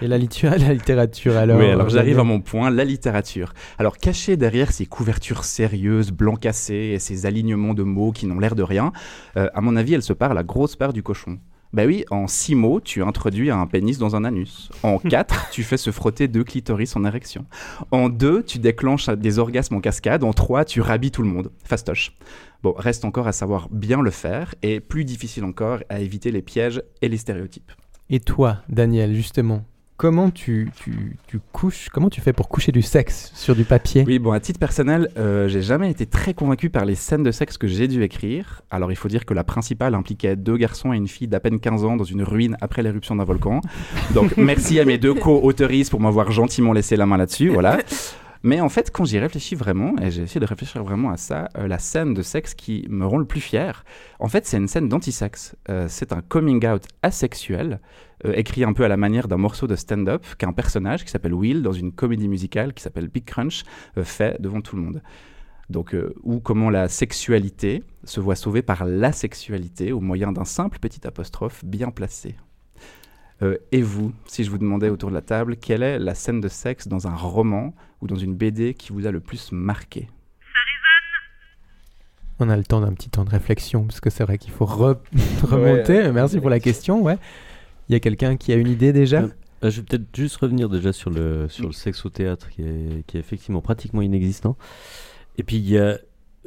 Et 0.00 0.06
la, 0.06 0.18
la 0.58 0.72
littérature 0.72 1.36
alors 1.36 1.58
oui, 1.58 1.66
alors 1.66 1.88
j'arrive 1.88 2.18
à 2.18 2.24
mon 2.24 2.40
point, 2.40 2.70
la 2.70 2.84
littérature. 2.84 3.52
Alors 3.78 3.98
caché 3.98 4.36
derrière 4.36 4.72
ces 4.72 4.86
couvertures 4.86 5.44
sérieuses, 5.44 6.10
blanc 6.28 6.36
cassé 6.36 6.74
et 6.74 6.98
ces 6.98 7.24
alignements 7.24 7.74
de 7.74 7.82
mots 7.82 8.12
qui 8.12 8.26
n'ont 8.26 8.38
l'air 8.38 8.54
de 8.54 8.62
rien, 8.62 8.92
euh, 9.36 9.48
à 9.54 9.60
mon 9.62 9.76
avis, 9.76 9.94
elle 9.94 10.02
se 10.02 10.12
part 10.12 10.34
la 10.34 10.42
grosse 10.42 10.76
part 10.76 10.92
du 10.92 11.02
cochon. 11.02 11.38
Bah 11.72 11.84
oui, 11.86 12.04
en 12.10 12.26
six 12.26 12.54
mots, 12.54 12.80
tu 12.80 13.02
introduis 13.02 13.50
un 13.50 13.66
pénis 13.66 13.98
dans 13.98 14.16
un 14.16 14.24
anus. 14.24 14.70
En 14.82 14.98
quatre, 14.98 15.50
tu 15.50 15.62
fais 15.62 15.76
se 15.76 15.90
frotter 15.90 16.26
deux 16.26 16.44
clitoris 16.44 16.96
en 16.96 17.04
érection. 17.04 17.44
En 17.90 18.08
deux, 18.08 18.42
tu 18.42 18.58
déclenches 18.58 19.08
des 19.10 19.38
orgasmes 19.38 19.76
en 19.76 19.80
cascade. 19.80 20.24
En 20.24 20.32
trois, 20.32 20.64
tu 20.64 20.80
rhabilles 20.80 21.10
tout 21.10 21.22
le 21.22 21.28
monde. 21.28 21.50
Fastoche. 21.64 22.16
Bon, 22.62 22.74
reste 22.76 23.04
encore 23.04 23.28
à 23.28 23.32
savoir 23.32 23.68
bien 23.70 24.00
le 24.00 24.10
faire 24.10 24.54
et 24.62 24.80
plus 24.80 25.04
difficile 25.04 25.44
encore 25.44 25.80
à 25.90 26.00
éviter 26.00 26.30
les 26.30 26.42
pièges 26.42 26.82
et 27.02 27.08
les 27.08 27.18
stéréotypes. 27.18 27.72
Et 28.08 28.20
toi, 28.20 28.58
Daniel, 28.70 29.14
justement, 29.14 29.64
comment 29.98 30.30
tu, 30.30 30.70
tu, 30.76 31.16
tu 31.26 31.40
couches, 31.52 31.88
comment 31.92 32.08
tu 32.08 32.20
fais 32.20 32.32
pour 32.32 32.48
coucher 32.48 32.72
du 32.72 32.82
sexe 32.82 33.32
sur 33.34 33.54
du 33.54 33.64
papier? 33.64 34.04
Oui, 34.06 34.18
bon, 34.20 34.30
à 34.30 34.40
titre 34.40 34.60
personnel, 34.60 35.10
euh, 35.18 35.48
j'ai 35.48 35.60
jamais 35.60 35.90
été 35.90 36.06
très 36.06 36.32
convaincu 36.34 36.70
par 36.70 36.84
les 36.84 36.94
scènes 36.94 37.24
de 37.24 37.32
sexe 37.32 37.58
que 37.58 37.66
j'ai 37.66 37.88
dû 37.88 38.02
écrire. 38.02 38.62
Alors, 38.70 38.92
il 38.92 38.96
faut 38.96 39.08
dire 39.08 39.26
que 39.26 39.34
la 39.34 39.44
principale 39.44 39.94
impliquait 39.94 40.36
deux 40.36 40.56
garçons 40.56 40.92
et 40.92 40.96
une 40.96 41.08
fille 41.08 41.26
d'à 41.26 41.40
peine 41.40 41.58
15 41.58 41.84
ans 41.84 41.96
dans 41.96 42.04
une 42.04 42.22
ruine 42.22 42.56
après 42.60 42.82
l'éruption 42.82 43.16
d'un 43.16 43.24
volcan. 43.24 43.60
Donc, 44.14 44.36
merci 44.36 44.78
à 44.78 44.84
mes 44.84 44.98
deux 44.98 45.14
co-autoristes 45.14 45.90
pour 45.90 46.00
m'avoir 46.00 46.30
gentiment 46.30 46.72
laissé 46.72 46.96
la 46.96 47.04
main 47.04 47.16
là-dessus, 47.16 47.48
voilà. 47.48 47.78
Mais 48.42 48.60
en 48.60 48.68
fait, 48.68 48.90
quand 48.90 49.04
j'y 49.04 49.18
réfléchis 49.18 49.54
vraiment, 49.54 49.96
et 49.98 50.10
j'ai 50.10 50.22
essayé 50.22 50.40
de 50.40 50.46
réfléchir 50.46 50.82
vraiment 50.84 51.10
à 51.10 51.16
ça, 51.16 51.48
euh, 51.56 51.66
la 51.66 51.78
scène 51.78 52.14
de 52.14 52.22
sexe 52.22 52.54
qui 52.54 52.86
me 52.88 53.06
rend 53.06 53.18
le 53.18 53.24
plus 53.24 53.40
fier, 53.40 53.84
en 54.18 54.28
fait, 54.28 54.46
c'est 54.46 54.56
une 54.56 54.68
scène 54.68 54.88
d'antisexe. 54.88 55.56
Euh, 55.68 55.86
c'est 55.88 56.12
un 56.12 56.20
coming 56.20 56.66
out 56.66 56.84
asexuel, 57.02 57.80
euh, 58.24 58.32
écrit 58.34 58.64
un 58.64 58.72
peu 58.72 58.84
à 58.84 58.88
la 58.88 58.96
manière 58.96 59.28
d'un 59.28 59.36
morceau 59.36 59.66
de 59.66 59.76
stand-up 59.76 60.24
qu'un 60.38 60.52
personnage 60.52 61.04
qui 61.04 61.10
s'appelle 61.10 61.34
Will, 61.34 61.62
dans 61.62 61.72
une 61.72 61.92
comédie 61.92 62.28
musicale 62.28 62.74
qui 62.74 62.82
s'appelle 62.82 63.08
Big 63.08 63.24
Crunch, 63.24 63.64
fait 64.02 64.40
devant 64.40 64.60
tout 64.60 64.76
le 64.76 64.82
monde. 64.82 65.02
Donc, 65.70 65.94
ou 66.22 66.40
comment 66.40 66.70
la 66.70 66.88
sexualité 66.88 67.82
se 68.04 68.20
voit 68.20 68.36
sauvée 68.36 68.62
par 68.62 68.86
la 68.86 69.12
sexualité 69.12 69.92
au 69.92 70.00
moyen 70.00 70.32
d'un 70.32 70.46
simple 70.46 70.78
petit 70.78 71.06
apostrophe 71.06 71.62
bien 71.62 71.90
placé. 71.90 72.36
Euh, 73.42 73.56
et 73.70 73.82
vous, 73.82 74.12
si 74.26 74.42
je 74.44 74.50
vous 74.50 74.58
demandais 74.58 74.88
autour 74.90 75.10
de 75.10 75.14
la 75.14 75.22
table, 75.22 75.56
quelle 75.56 75.82
est 75.82 75.98
la 75.98 76.14
scène 76.14 76.40
de 76.40 76.48
sexe 76.48 76.88
dans 76.88 77.06
un 77.06 77.14
roman 77.14 77.72
ou 78.00 78.06
dans 78.06 78.16
une 78.16 78.34
BD 78.34 78.74
qui 78.74 78.92
vous 78.92 79.06
a 79.06 79.10
le 79.10 79.20
plus 79.20 79.52
marqué? 79.52 80.08
On 82.40 82.48
a 82.48 82.56
le 82.56 82.62
temps 82.64 82.80
d'un 82.80 82.92
petit 82.92 83.10
temps 83.10 83.24
de 83.24 83.30
réflexion, 83.30 83.84
parce 83.84 84.00
que 84.00 84.10
c'est 84.10 84.22
vrai 84.22 84.38
qu'il 84.38 84.52
faut 84.52 84.64
re- 84.64 84.98
remonter. 85.42 86.10
Merci 86.12 86.38
pour 86.40 86.50
la 86.50 86.60
question, 86.60 87.02
ouais. 87.02 87.18
Il 87.88 87.94
y 87.94 87.96
a 87.96 88.00
quelqu'un 88.00 88.36
qui 88.36 88.52
a 88.52 88.56
une 88.56 88.68
idée 88.68 88.92
déjà? 88.92 89.22
Euh, 89.22 89.28
euh, 89.64 89.70
je 89.70 89.80
vais 89.80 89.86
peut-être 89.86 90.06
juste 90.14 90.36
revenir 90.36 90.68
déjà 90.68 90.92
sur 90.92 91.10
le, 91.10 91.48
sur 91.48 91.66
le 91.66 91.72
sexe 91.72 92.04
au 92.06 92.10
théâtre 92.10 92.48
qui 92.50 92.62
est, 92.62 93.04
qui 93.08 93.16
est 93.16 93.20
effectivement 93.20 93.60
pratiquement 93.60 94.02
inexistant. 94.02 94.56
Et 95.36 95.42
puis 95.42 95.56
il 95.56 95.68
y 95.68 95.78
a, 95.78 95.98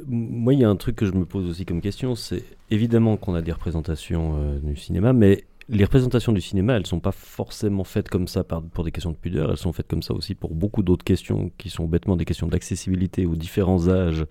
moi 0.06 0.54
il 0.54 0.60
y 0.60 0.64
a 0.64 0.68
un 0.70 0.76
truc 0.76 0.96
que 0.96 1.04
je 1.04 1.12
me 1.12 1.26
pose 1.26 1.46
aussi 1.50 1.66
comme 1.66 1.82
question, 1.82 2.14
c'est 2.14 2.42
évidemment 2.70 3.18
qu'on 3.18 3.34
a 3.34 3.42
des 3.42 3.52
représentations 3.52 4.36
euh, 4.38 4.58
du 4.60 4.76
cinéma, 4.76 5.12
mais 5.12 5.44
les 5.68 5.84
représentations 5.84 6.32
du 6.32 6.40
cinéma, 6.40 6.74
elles 6.74 6.86
sont 6.86 7.00
pas 7.00 7.12
forcément 7.12 7.84
faites 7.84 8.08
comme 8.08 8.28
ça 8.28 8.44
pour 8.44 8.84
des 8.84 8.90
questions 8.90 9.12
de 9.12 9.16
pudeur, 9.16 9.50
elles 9.50 9.56
sont 9.56 9.72
faites 9.72 9.88
comme 9.88 10.02
ça 10.02 10.14
aussi 10.14 10.34
pour 10.34 10.54
beaucoup 10.54 10.82
d'autres 10.82 11.04
questions 11.04 11.50
qui 11.58 11.70
sont 11.70 11.86
bêtement 11.86 12.16
des 12.16 12.24
questions 12.24 12.46
d'accessibilité 12.46 13.26
aux 13.26 13.36
différents 13.36 13.88
âges 13.88 14.26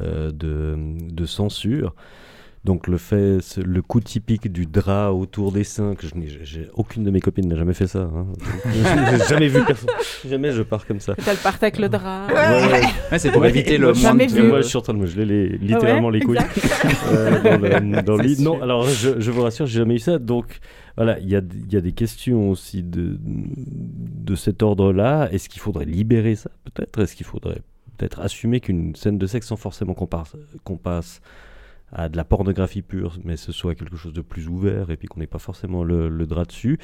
euh, 0.00 0.30
de 0.32 1.26
censure. 1.26 1.94
Donc 2.62 2.88
le 2.88 2.98
fait, 2.98 3.38
le 3.56 3.80
coup 3.80 4.00
typique 4.00 4.52
du 4.52 4.66
drap 4.66 5.12
autour 5.12 5.50
des 5.50 5.64
seins, 5.64 5.94
que 5.94 6.06
je 6.06 6.14
n'ai, 6.14 6.28
j'ai- 6.42 6.68
aucune 6.74 7.04
de 7.04 7.10
mes 7.10 7.20
copines 7.20 7.48
n'a 7.48 7.56
jamais 7.56 7.72
fait 7.72 7.86
ça. 7.86 8.00
hein. 8.14 8.26
Je 8.66 9.16
n'ai 9.16 9.24
jamais 9.28 9.48
vu 9.48 9.64
personne. 9.64 9.88
Jamais 10.28 10.52
je 10.52 10.60
pars 10.62 10.86
comme 10.86 11.00
ça. 11.00 11.14
Elle 11.26 11.38
parte 11.38 11.62
avec 11.62 11.78
le 11.78 11.88
drap. 11.88 12.26
Ouais, 12.28 12.34
ouais. 12.34 12.82
Ouais, 13.12 13.18
c'est 13.18 13.30
pour 13.32 13.40
Ouais, 13.40 13.48
éviter 13.48 13.78
le 13.78 13.94
Jamais 13.94 14.26
vu. 14.26 14.42
Moi, 14.42 14.60
je 14.60 14.66
suis 14.66 14.76
en 14.76 14.82
train 14.82 14.92
de 14.92 14.98
me 14.98 15.06
geler 15.06 15.24
les- 15.24 15.56
littéralement 15.56 16.08
Ouais, 16.08 16.18
les 16.18 16.20
couilles 16.20 16.36
euh, 17.12 17.42
dans 17.42 17.58
le, 17.62 18.02
dans 18.02 18.16
le 18.16 18.22
lit. 18.24 18.42
Non, 18.42 18.60
alors 18.60 18.84
je, 18.86 19.18
je 19.18 19.30
vous 19.30 19.40
rassure, 19.42 19.64
j'ai 19.64 19.78
jamais 19.78 19.94
eu 19.94 19.98
ça. 19.98 20.18
Donc 20.18 20.58
voilà, 20.98 21.18
il 21.20 21.28
y 21.30 21.36
a, 21.36 21.40
il 21.66 21.72
y 21.72 21.76
a 21.76 21.80
des 21.80 21.92
questions 21.92 22.50
aussi 22.50 22.82
de, 22.82 23.18
de 23.24 24.34
cet 24.34 24.62
ordre-là. 24.62 25.30
Est-ce 25.32 25.48
qu'il 25.48 25.62
faudrait 25.62 25.86
libérer 25.86 26.34
ça 26.36 26.50
peut-être? 26.64 26.98
Est-ce 27.00 27.16
qu'il 27.16 27.24
faudrait 27.26 27.62
peut-être 27.96 28.20
assumer 28.20 28.60
qu'une 28.60 28.94
scène 28.96 29.16
de 29.16 29.26
sexe 29.26 29.46
sans 29.46 29.56
forcément 29.56 29.94
qu'on 29.94 30.06
passe, 30.06 30.36
qu'on 30.64 30.76
passe 30.76 31.22
à 31.92 32.08
de 32.08 32.16
la 32.16 32.24
pornographie 32.24 32.82
pure, 32.82 33.18
mais 33.24 33.36
ce 33.36 33.52
soit 33.52 33.74
quelque 33.74 33.96
chose 33.96 34.12
de 34.12 34.20
plus 34.22 34.48
ouvert 34.48 34.90
et 34.90 34.96
puis 34.96 35.08
qu'on 35.08 35.20
n'ait 35.20 35.26
pas 35.26 35.38
forcément 35.38 35.82
le, 35.84 36.08
le 36.08 36.26
drap 36.26 36.44
dessus. 36.44 36.78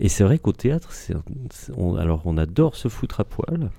Et 0.00 0.08
c'est 0.08 0.24
vrai 0.24 0.38
qu'au 0.38 0.52
théâtre, 0.52 0.92
c'est, 0.92 1.14
un- 1.14 1.22
c'est- 1.52 1.72
on, 1.76 1.94
alors 1.96 2.22
on 2.24 2.36
adore 2.36 2.74
se 2.76 2.88
foutre 2.88 3.20
à 3.20 3.24
poil. 3.24 3.70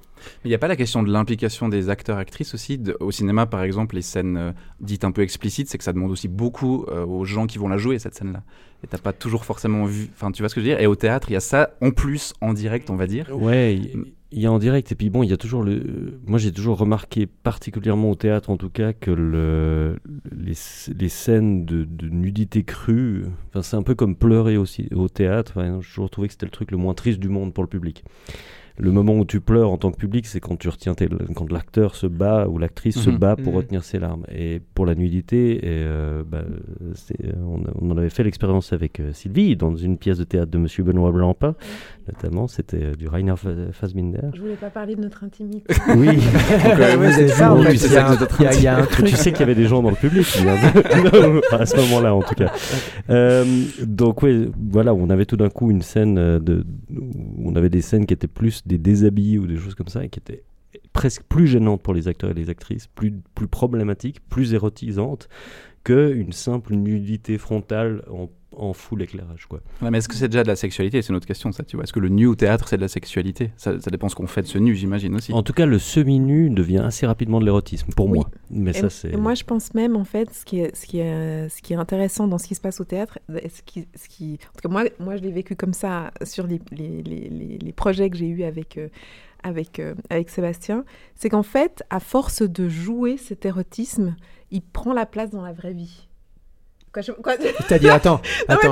Mais 0.43 0.45
il 0.45 0.49
n'y 0.49 0.55
a 0.55 0.59
pas 0.59 0.67
la 0.67 0.75
question 0.75 1.01
de 1.01 1.11
l'implication 1.11 1.67
des 1.67 1.89
acteurs-actrices 1.89 2.53
aussi. 2.53 2.77
De- 2.77 2.95
au 2.99 3.09
cinéma, 3.11 3.47
par 3.47 3.63
exemple, 3.63 3.95
les 3.95 4.03
scènes 4.03 4.37
euh, 4.37 4.51
dites 4.79 5.03
un 5.03 5.11
peu 5.11 5.23
explicites, 5.23 5.67
c'est 5.67 5.79
que 5.79 5.83
ça 5.83 5.93
demande 5.93 6.11
aussi 6.11 6.27
beaucoup 6.27 6.85
euh, 6.89 7.03
aux 7.05 7.25
gens 7.25 7.47
qui 7.47 7.57
vont 7.57 7.67
la 7.67 7.77
jouer, 7.77 7.97
cette 7.99 8.13
scène-là. 8.15 8.43
Et 8.83 8.87
t'as 8.87 8.99
pas 8.99 9.13
toujours 9.13 9.45
forcément 9.45 9.85
vu. 9.85 10.09
Enfin, 10.13 10.31
tu 10.31 10.41
vois 10.43 10.49
ce 10.49 10.55
que 10.55 10.61
je 10.61 10.65
veux 10.67 10.71
dire? 10.73 10.79
Et 10.81 10.85
au 10.87 10.95
théâtre, 10.95 11.31
il 11.31 11.33
y 11.33 11.37
a 11.37 11.39
ça 11.41 11.71
en 11.81 11.89
plus, 11.91 12.33
en 12.39 12.53
direct, 12.53 12.89
on 12.91 12.95
va 12.95 13.07
dire. 13.07 13.29
Ouais, 13.35 13.81
il 14.31 14.41
y 14.41 14.45
a 14.45 14.51
en 14.51 14.59
direct 14.59 14.91
et 14.91 14.95
puis 14.95 15.09
bon, 15.09 15.23
il 15.23 15.29
y 15.29 15.33
a 15.33 15.37
toujours 15.37 15.63
le. 15.63 16.19
Moi, 16.25 16.39
j'ai 16.39 16.51
toujours 16.51 16.77
remarqué, 16.77 17.27
particulièrement 17.27 18.11
au 18.11 18.15
théâtre 18.15 18.49
en 18.49 18.57
tout 18.57 18.69
cas, 18.69 18.93
que 18.93 19.11
le 19.11 19.99
les, 20.35 20.53
les 20.97 21.09
scènes 21.09 21.65
de, 21.65 21.83
de 21.83 22.07
nudité 22.07 22.63
crue, 22.63 23.25
enfin, 23.49 23.61
c'est 23.61 23.75
un 23.75 23.83
peu 23.83 23.95
comme 23.95 24.15
pleurer 24.15 24.57
aussi 24.57 24.87
au 24.95 25.09
théâtre. 25.09 25.53
Enfin, 25.55 25.79
j'ai 25.81 25.87
toujours 25.87 26.09
trouvé 26.09 26.27
que 26.27 26.33
c'était 26.33 26.45
le 26.45 26.51
truc 26.51 26.71
le 26.71 26.77
moins 26.77 26.93
triste 26.93 27.19
du 27.19 27.29
monde 27.29 27.53
pour 27.53 27.63
le 27.63 27.69
public. 27.69 28.03
Le 28.77 28.91
moment 28.91 29.13
où 29.17 29.25
tu 29.25 29.41
pleures 29.41 29.69
en 29.71 29.77
tant 29.77 29.91
que 29.91 29.97
public, 29.97 30.25
c'est 30.25 30.39
quand 30.39 30.57
tu 30.57 30.69
retiens 30.69 30.93
tes, 30.93 31.07
quand 31.35 31.51
l'acteur 31.51 31.95
se 31.95 32.07
bat 32.07 32.47
ou 32.47 32.57
l'actrice 32.57 32.97
se 32.99 33.09
Mhm. 33.09 33.17
bat 33.17 33.35
pour 33.35 33.51
Mhm. 33.53 33.57
retenir 33.57 33.83
ses 33.83 33.99
larmes. 33.99 34.23
Et 34.33 34.61
pour 34.73 34.85
la 34.85 34.95
nudité, 34.95 35.57
et, 35.57 35.59
euh, 35.65 36.23
bah, 36.25 36.43
c'est- 36.95 37.15
on, 37.45 37.61
on 37.81 37.91
en 37.91 37.97
avait 37.97 38.09
fait 38.09 38.23
l'expérience 38.23 38.73
avec 38.73 38.99
euh, 38.99 39.11
Sylvie 39.13 39.55
dans 39.55 39.75
une 39.75 39.97
pièce 39.97 40.17
de 40.17 40.23
théâtre 40.23 40.51
de 40.51 40.57
Monsieur 40.57 40.83
Benoît 40.83 41.11
Blancpain, 41.11 41.55
notamment. 42.07 42.47
C'était 42.47 42.83
euh, 42.83 42.95
du 42.95 43.07
Rainer 43.07 43.35
Fa- 43.37 43.49
Fassbinder. 43.71 44.19
Je 44.33 44.41
voulais 44.41 44.55
pas 44.55 44.69
parler 44.69 44.95
de 44.95 45.01
notre 45.01 45.23
intimité. 45.23 45.73
Oui. 45.95 46.07
euh, 46.07 46.13
il 47.21 48.63
y 48.63 48.67
a 48.67 48.77
un- 48.77 48.81
un 48.81 48.85
tu 48.85 48.87
truc. 48.87 49.07
sais 49.09 49.31
qu'il 49.31 49.41
y 49.41 49.43
avait 49.43 49.55
des 49.55 49.65
gens 49.65 49.81
dans 49.83 49.89
le 49.89 49.95
public 49.95 50.25
à 51.51 51.65
ce 51.65 51.75
moment-là 51.77 52.15
en 52.15 52.21
tout 52.21 52.35
cas. 52.35 52.51
Euh, 53.09 53.43
donc 53.85 54.21
oui, 54.23 54.49
voilà, 54.71 54.93
on 54.93 55.09
avait 55.09 55.25
tout 55.25 55.37
d'un 55.37 55.49
coup 55.49 55.71
une 55.71 55.81
scène 55.81 56.17
euh, 56.17 56.39
de, 56.39 56.65
où 56.95 57.49
on 57.51 57.55
avait 57.55 57.69
des 57.69 57.81
scènes 57.81 58.05
qui 58.05 58.13
étaient 58.13 58.27
plus 58.27 58.60
des 58.65 58.77
déshabillés 58.77 59.39
ou 59.39 59.47
des 59.47 59.57
choses 59.57 59.75
comme 59.75 59.87
ça 59.87 60.03
et 60.03 60.09
qui 60.09 60.19
étaient 60.19 60.43
presque 60.93 61.23
plus 61.23 61.47
gênantes 61.47 61.81
pour 61.81 61.93
les 61.93 62.07
acteurs 62.07 62.31
et 62.31 62.33
les 62.33 62.49
actrices, 62.49 62.87
plus 62.87 63.13
plus 63.35 63.47
problématiques, 63.47 64.21
plus 64.29 64.53
érotisantes 64.53 65.29
que 65.83 66.13
une 66.13 66.31
simple 66.31 66.75
nudité 66.75 67.37
frontale 67.37 68.03
en, 68.09 68.29
en 68.55 68.73
full 68.73 69.01
éclairage 69.01 69.45
quoi. 69.47 69.61
Ouais, 69.81 69.89
mais 69.91 69.99
est-ce 69.99 70.09
que 70.09 70.15
c'est 70.15 70.27
déjà 70.27 70.43
de 70.43 70.47
la 70.47 70.55
sexualité? 70.55 71.01
C'est 71.01 71.09
une 71.09 71.15
autre 71.15 71.25
question, 71.27 71.51
ça, 71.51 71.63
tu 71.63 71.75
vois. 71.77 71.83
Est-ce 71.83 71.93
que 71.93 71.99
le 71.99 72.09
nu 72.09 72.27
au 72.27 72.35
théâtre, 72.35 72.67
c'est 72.67 72.75
de 72.77 72.81
la 72.81 72.87
sexualité? 72.87 73.51
Ça, 73.57 73.79
ça 73.79 73.89
dépend 73.91 74.09
ce 74.09 74.15
qu'on 74.15 74.27
fait 74.27 74.41
de 74.41 74.47
ce 74.47 74.57
nu, 74.57 74.75
j'imagine 74.75 75.15
aussi. 75.15 75.31
En 75.33 75.41
tout 75.43 75.53
cas, 75.53 75.65
le 75.65 75.79
semi-nu 75.79 76.49
devient 76.49 76.79
assez 76.79 77.05
rapidement 77.05 77.39
de 77.39 77.45
l'érotisme 77.45 77.91
pour 77.93 78.07
Oui. 78.07 78.19
moi. 78.19 78.29
Mais 78.49 78.71
Et 78.71 78.73
ça 78.73 78.89
c'est 78.89 79.15
moi, 79.15 79.33
je 79.35 79.43
pense 79.43 79.73
même, 79.73 79.95
en 79.95 80.03
fait, 80.03 80.33
ce 80.33 80.43
qui 80.45 80.59
est, 80.59 80.75
ce 80.75 80.85
qui 80.85 80.99
est, 80.99 81.47
ce 81.49 81.61
qui 81.61 81.73
est 81.73 81.77
intéressant 81.77 82.27
dans 82.27 82.37
ce 82.37 82.47
qui 82.47 82.55
se 82.55 82.61
passe 82.61 82.81
au 82.81 82.85
théâtre, 82.85 83.19
ce 83.29 83.61
qui, 83.65 83.87
ce 83.95 84.09
qui, 84.09 84.33
en 84.49 84.53
tout 84.59 84.67
cas, 84.67 84.69
moi, 84.69 84.83
moi 84.99 85.15
je 85.15 85.21
l'ai 85.21 85.31
vécu 85.31 85.55
comme 85.55 85.73
ça 85.73 86.11
sur 86.23 86.45
les, 86.47 86.59
les, 86.71 87.01
les, 87.03 87.29
les- 87.29 87.57
les 87.57 87.71
projets 87.73 88.09
que 88.09 88.17
j'ai 88.17 88.27
eus 88.27 88.43
avec, 88.43 88.77
euh, 88.77 88.89
avec, 89.43 89.79
euh, 89.79 89.95
avec 90.09 90.29
Sébastien, 90.29 90.83
c'est 91.15 91.29
qu'en 91.29 91.43
fait, 91.43 91.83
à 91.89 91.99
force 91.99 92.41
de 92.41 92.67
jouer 92.69 93.17
cet 93.17 93.45
érotisme, 93.45 94.15
il 94.51 94.61
prend 94.61 94.93
la 94.93 95.05
place 95.05 95.29
dans 95.31 95.41
la 95.41 95.53
vraie 95.53 95.73
vie. 95.73 96.07
Quoi, 96.93 97.01
je- 97.01 97.11
quoi- 97.13 97.35
T'as 97.69 97.79
dit, 97.79 97.89
attends, 97.89 98.21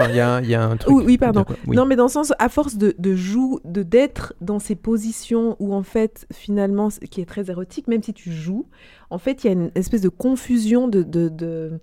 il 0.09 0.15
y, 0.15 0.19
a 0.19 0.35
un- 0.35 0.41
il 0.41 0.49
y 0.49 0.55
a 0.55 0.63
un 0.63 0.75
truc. 0.77 0.93
Oui, 0.93 1.03
oui, 1.05 1.17
pardon. 1.17 1.45
Oui. 1.67 1.75
Non, 1.77 1.85
mais 1.85 1.95
dans 1.95 2.03
le 2.05 2.09
sens, 2.09 2.33
à 2.37 2.49
force 2.49 2.75
de, 2.75 2.93
de 2.97 3.15
jouer, 3.15 3.59
de 3.63 3.81
d'être 3.83 4.33
dans 4.41 4.59
ces 4.59 4.75
positions 4.75 5.55
où, 5.59 5.73
en 5.73 5.83
fait, 5.83 6.27
finalement, 6.33 6.89
ce 6.89 6.99
qui 6.99 7.21
est 7.21 7.25
très 7.25 7.49
érotique, 7.49 7.87
même 7.87 8.03
si 8.03 8.13
tu 8.13 8.31
joues, 8.31 8.65
en 9.09 9.17
fait, 9.19 9.43
il 9.43 9.47
y 9.47 9.49
a 9.49 9.53
une 9.53 9.71
espèce 9.75 10.01
de 10.01 10.09
confusion 10.09 10.87
de. 10.87 11.01
de, 11.03 11.29
de 11.29 11.79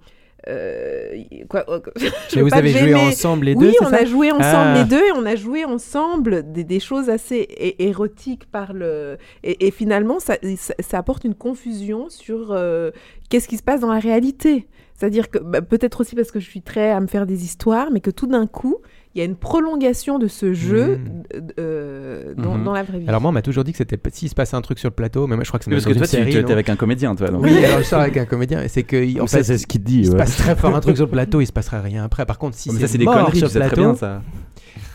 euh, 0.49 1.23
quoi, 1.49 1.65
Mais 2.37 2.43
vous 2.43 2.55
avez 2.55 2.71
joué 2.71 2.95
ensemble 2.95 3.47
les 3.47 3.55
deux, 3.55 3.69
Oui, 3.69 3.75
on 3.81 3.87
ça 3.91 3.97
a 3.97 4.05
joué 4.05 4.31
ensemble 4.31 4.45
Ah. 4.45 4.75
les 4.79 4.85
deux 4.85 5.05
et 5.05 5.13
on 5.13 5.27
a 5.27 5.35
joué 5.35 5.65
ensemble 5.65 6.53
des, 6.53 6.63
des 6.65 6.79
choses 6.81 7.11
assez 7.11 7.49
érotiques 7.79 8.51
par 8.51 8.73
le. 8.73 9.17
Et, 9.43 9.67
et 9.67 9.71
finalement, 9.71 10.21
ça, 10.21 10.37
ça, 10.57 10.75
ça 10.79 10.99
apporte 10.99 11.25
une 11.25 11.35
confusion 11.35 12.09
sur 12.11 12.53
euh, 12.53 12.91
qu'est-ce 13.29 13.49
qui 13.49 13.57
se 13.57 13.63
passe 13.63 13.81
dans 13.81 13.93
la 13.93 13.99
réalité. 13.99 14.69
C'est-à-dire 14.95 15.31
que 15.31 15.39
bah, 15.39 15.61
peut-être 15.63 16.01
aussi 16.01 16.15
parce 16.15 16.31
que 16.31 16.41
je 16.41 16.49
suis 16.49 16.63
très 16.63 16.91
à 16.91 17.01
me 17.01 17.07
faire 17.07 17.27
des 17.27 17.45
histoires, 17.45 17.91
mais 17.93 18.01
que 18.01 18.11
tout 18.11 18.27
d'un 18.27 18.47
coup, 18.47 18.77
il 19.17 19.21
y 19.21 19.23
a 19.23 19.25
une 19.25 19.35
prolongation 19.37 20.19
de 20.19 20.29
ce 20.29 20.53
jeu 20.53 20.99
Mhm. 20.99 21.23
euh, 21.35 21.41
euh, 21.59 22.35
dans, 22.37 22.59
dans 22.59 22.73
la 22.75 22.83
vraie 22.83 22.99
vie. 22.99 23.09
Alors 23.09 23.21
moi, 23.23 23.31
on 23.31 23.33
m'a 23.33 23.41
toujours 23.43 23.65
dit 23.65 23.73
que 23.73 23.79
c'était 23.79 23.99
s'il 24.13 24.29
se 24.29 24.35
passait 24.35 24.57
un 24.57 24.61
truc 24.61 24.79
sur 24.79 24.91
le 24.91 24.95
plateau, 24.95 25.27
mais 25.27 25.37
moi 25.37 25.43
je 25.45 25.49
crois 25.49 25.59
que 25.59 25.65
c'est 25.65 25.71
Oui, 25.71 25.77
parce 25.77 25.87
que 25.87 25.93
toi, 25.97 26.07
série, 26.07 26.31
tu 26.33 26.39
étais 26.39 26.53
avec 26.53 26.69
un 26.69 26.77
comédien, 26.77 27.15
toi. 27.17 27.29
donc. 27.29 27.43
Oui, 27.43 27.65
alors 27.65 27.79
je 27.79 27.85
sors 27.85 28.01
avec 28.01 28.17
un 28.19 28.27
comédien 28.27 28.63
et 28.63 28.69
c'est 28.69 28.83
que 28.83 29.21
en 29.21 29.27
Ça, 29.27 29.39
fait, 29.39 29.45
c'est 29.45 29.59
ce 29.59 29.67
qu'il 29.67 29.83
dit. 29.83 30.01
il 30.01 30.07
se 30.07 30.11
ouais. 30.13 30.19
passe 30.19 30.37
très 30.37 30.55
fort 30.55 30.75
un 30.77 30.81
truc 30.81 30.97
sur 30.97 31.07
le 31.07 31.11
plateau, 31.13 31.41
il 31.41 31.47
se 31.47 31.53
passerait 31.53 31.81
rien 31.81 32.05
après. 32.05 32.27
Par 32.27 32.39
contre, 32.39 32.57
si 32.57 32.71
c'est 32.71 32.99
des 32.99 33.05
conneries, 33.07 33.39
sur 33.39 33.47
le 33.47 33.53
sais 33.53 33.59
très 33.59 33.69
plateau, 33.69 33.83
bien 33.83 33.95
ça. 33.95 34.23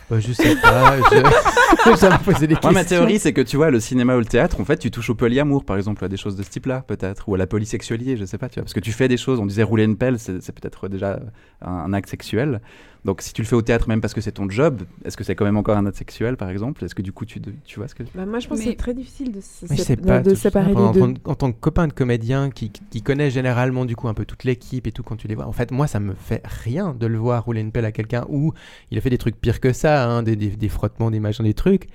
bah, 0.09 0.19
je 0.19 0.31
sais 0.33 0.55
pas. 0.61 0.97
Je... 0.97 1.95
ça 1.95 2.09
me 2.11 2.23
posait 2.23 2.45
des 2.47 2.53
questions. 2.53 2.71
Moi, 2.71 2.81
ma 2.81 2.85
théorie, 2.85 3.17
c'est 3.17 3.33
que 3.33 3.41
tu 3.41 3.57
vois, 3.57 3.71
le 3.71 3.79
cinéma 3.79 4.15
ou 4.15 4.19
le 4.19 4.25
théâtre, 4.25 4.59
en 4.61 4.65
fait, 4.65 4.77
tu 4.77 4.91
touches 4.91 5.09
au 5.09 5.15
polyamour, 5.15 5.63
par 5.65 5.77
exemple, 5.77 6.03
à 6.05 6.09
des 6.09 6.17
choses 6.17 6.35
de 6.35 6.43
ce 6.43 6.49
type-là, 6.49 6.83
peut-être, 6.85 7.27
ou 7.29 7.33
à 7.35 7.37
la 7.39 7.47
polysexualité, 7.47 8.17
je 8.17 8.25
sais 8.25 8.37
pas, 8.37 8.49
tu 8.49 8.55
vois, 8.59 8.63
parce 8.65 8.73
que 8.73 8.79
tu 8.81 8.91
fais 8.91 9.07
des 9.07 9.17
choses, 9.17 9.39
on 9.39 9.45
disait 9.47 9.63
rouler 9.63 9.85
une 9.85 9.97
pelle, 9.97 10.19
c'est 10.19 10.41
c'est 10.43 10.51
peut-être 10.53 10.89
déjà 10.89 11.19
un, 11.61 11.71
un 11.71 11.93
acte 11.93 12.09
sexuel. 12.09 12.61
Donc, 13.03 13.21
si 13.23 13.33
tu 13.33 13.41
le 13.41 13.47
fais 13.47 13.55
au 13.55 13.63
théâtre, 13.63 13.87
même 13.89 13.99
parce 13.99 14.13
que 14.13 14.21
c'est 14.21 14.31
ton 14.33 14.47
job, 14.49 14.83
est-ce 15.03 15.17
que 15.17 15.23
c'est 15.23 15.33
quand 15.35 15.45
même 15.45 15.57
encore 15.57 15.75
un 15.75 15.85
acte 15.87 15.97
sexuel, 15.97 16.37
par 16.37 16.49
exemple? 16.49 16.85
Est-ce 16.85 16.93
que 16.93 17.01
du 17.01 17.11
coup, 17.11 17.25
tu, 17.25 17.41
tu 17.65 17.79
vois 17.79 17.87
ce 17.87 17.95
que. 17.95 18.03
Bah, 18.13 18.25
moi, 18.27 18.37
je 18.39 18.47
pense 18.47 18.59
que 18.59 18.63
c'est 18.63 18.75
très 18.75 18.93
difficile 18.93 19.31
de, 19.31 19.41
se- 19.41 19.65
Mais 19.69 19.75
je 19.75 19.81
se- 19.81 19.87
sais 19.87 19.95
de- 19.95 20.01
pas, 20.05 20.19
de 20.19 20.35
séparer 20.35 20.75
en, 20.75 20.91
les 20.91 20.99
deux. 20.99 21.01
en- 21.01 21.13
en 21.31 21.35
tant 21.35 21.51
que 21.51 21.57
copain 21.59 21.87
de 21.87 21.93
comédien 21.93 22.51
qui, 22.51 22.71
qui 22.71 23.01
connaît 23.01 23.31
généralement 23.31 23.85
du 23.85 23.95
coup 23.95 24.07
un 24.07 24.13
peu 24.13 24.25
toute 24.25 24.43
l'équipe 24.43 24.85
et 24.85 24.91
tout 24.91 25.01
quand 25.01 25.15
tu 25.15 25.27
les 25.27 25.33
vois. 25.35 25.47
En 25.47 25.51
fait, 25.51 25.71
moi, 25.71 25.87
ça 25.87 25.99
me 25.99 26.13
fait 26.13 26.41
rien 26.45 26.93
de 26.93 27.07
le 27.07 27.17
voir 27.17 27.43
rouler 27.43 27.61
une 27.61 27.71
pelle 27.71 27.85
à 27.85 27.91
quelqu'un 27.91 28.25
ou 28.29 28.53
il 28.91 28.97
a 28.97 29.01
fait 29.01 29.09
des 29.09 29.17
trucs 29.17 29.35
pires 29.41 29.59
que 29.59 29.73
ça, 29.73 30.07
hein, 30.07 30.21
des, 30.21 30.35
des- 30.35 30.49
des 30.55 30.69
frottements, 30.69 31.09
des 31.09 31.19
machins, 31.19 31.43
des 31.43 31.55
trucs. 31.55 31.87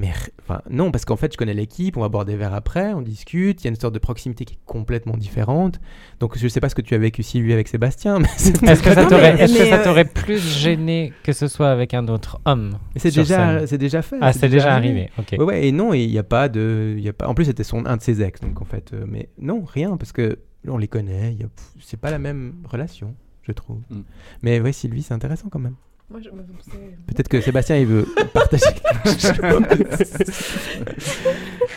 Mais 0.00 0.10
enfin 0.42 0.62
non, 0.70 0.90
parce 0.92 1.04
qu'en 1.04 1.16
fait, 1.16 1.32
je 1.32 1.36
connais 1.36 1.54
l'équipe, 1.54 1.96
on 1.96 2.00
va 2.00 2.08
boire 2.08 2.24
des 2.24 2.36
verres 2.36 2.54
après, 2.54 2.92
on 2.94 3.02
discute, 3.02 3.62
il 3.62 3.64
y 3.64 3.68
a 3.68 3.70
une 3.70 3.76
sorte 3.80 3.94
de 3.94 3.98
proximité 3.98 4.44
qui 4.44 4.54
est 4.54 4.58
complètement 4.64 5.16
différente. 5.16 5.80
Donc 6.20 6.38
je 6.38 6.46
sais 6.46 6.60
pas 6.60 6.68
ce 6.68 6.74
que 6.76 6.82
tu 6.82 6.94
as 6.94 6.98
vécu 6.98 7.22
Sylvie 7.24 7.52
avec 7.52 7.66
Sébastien, 7.68 8.20
mais 8.20 8.28
c'est 8.36 8.62
Est-ce 8.62 8.82
que 8.82 8.94
ça 8.94 9.02
Non, 9.02 9.08
t'aurait 9.08 9.34
mais- 9.34 9.40
est-ce 9.42 9.54
que 9.54 9.62
mais, 9.64 9.70
ça 9.70 9.80
euh, 9.80 9.84
t'aurait 9.84 10.04
plus 10.04 10.38
gêné 10.38 11.12
que 11.24 11.32
ce 11.32 11.48
soit 11.48 11.70
avec 11.70 11.94
un 11.94 12.06
autre 12.08 12.40
homme 12.44 12.78
c'est 12.96 13.14
déjà, 13.14 13.66
c'est 13.66 13.78
déjà 13.78 14.02
fait. 14.02 14.18
Ah, 14.20 14.32
c'est 14.32 14.48
déjà 14.48 14.74
arrivé. 14.74 15.10
Ok. 15.18 15.32
Ouais, 15.32 15.44
ouais, 15.44 15.66
et 15.68 15.72
non, 15.72 15.92
il 15.94 16.10
y 16.10 16.18
a 16.18 16.22
pas 16.22 16.48
de, 16.48 16.94
il 16.96 17.02
y 17.02 17.08
a 17.08 17.12
pas. 17.12 17.26
En 17.28 17.34
plus, 17.34 17.46
c'était 17.46 17.64
son 17.64 17.84
un 17.86 17.96
de 17.96 18.02
ses 18.02 18.22
ex, 18.22 18.40
donc 18.40 18.60
en 18.62 18.64
fait, 18.64 18.92
euh, 18.92 19.04
mais 19.08 19.28
non, 19.40 19.64
rien, 19.64 19.96
parce 19.96 20.12
que 20.12 20.38
on 20.66 20.78
les 20.78 20.88
connaît. 20.88 21.36
a- 21.42 21.46
C'est 21.80 21.96
pas 22.00 22.10
la 22.10 22.18
même 22.18 22.54
relation, 22.70 23.14
je 23.42 23.52
trouve. 23.52 23.80
Mm. 23.90 24.00
Mais 24.42 24.60
ouais, 24.60 24.72
Sylvie, 24.72 25.02
c'est 25.02 25.14
intéressant 25.14 25.48
quand 25.50 25.58
même. 25.60 25.74
Moi, 26.10 26.20
je- 26.24 26.30
c'est- 26.64 26.78
Peut-être 27.14 27.28
que 27.28 27.40
Sébastien, 27.40 27.76
il 27.76 27.86
veut 27.86 28.06
partager. 28.32 28.64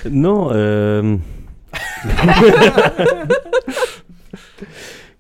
Non. 0.10 0.50
euh, 0.54 1.18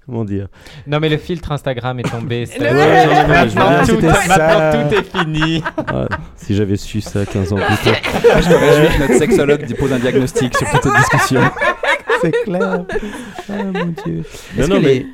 Comment 0.05 0.25
dire? 0.25 0.47
Non, 0.87 0.99
mais 0.99 1.09
le 1.09 1.17
filtre 1.17 1.51
Instagram 1.51 1.99
est 1.99 2.09
tombé. 2.09 2.45
Ouais, 2.59 2.73
non, 2.73 3.27
maintenant, 3.27 3.85
tout, 3.85 4.01
maintenant, 4.01 4.89
est 4.89 5.03
fini. 5.17 5.63
Ah, 5.87 6.07
Si 6.35 6.55
j'avais 6.55 6.75
su 6.75 7.01
ça 7.01 7.25
15 7.25 7.53
ans 7.53 7.57
plus 7.57 7.77
tôt. 7.77 7.91
Je 8.41 8.49
me 8.49 8.55
réjouis 8.55 8.97
que 8.97 9.01
notre 9.03 9.13
sexologue 9.19 9.75
pose 9.77 9.93
un 9.93 9.99
diagnostic 9.99 10.57
sur 10.57 10.67
toute 10.71 10.81
cette 10.83 10.93
discussion. 10.95 11.41
C'est 12.21 12.31
clair. 12.43 12.85
Ah, 13.49 13.63
mon 13.63 13.93
Dieu. 14.05 14.23
Non, 14.57 14.67
non, 14.67 14.81
mais 14.81 15.05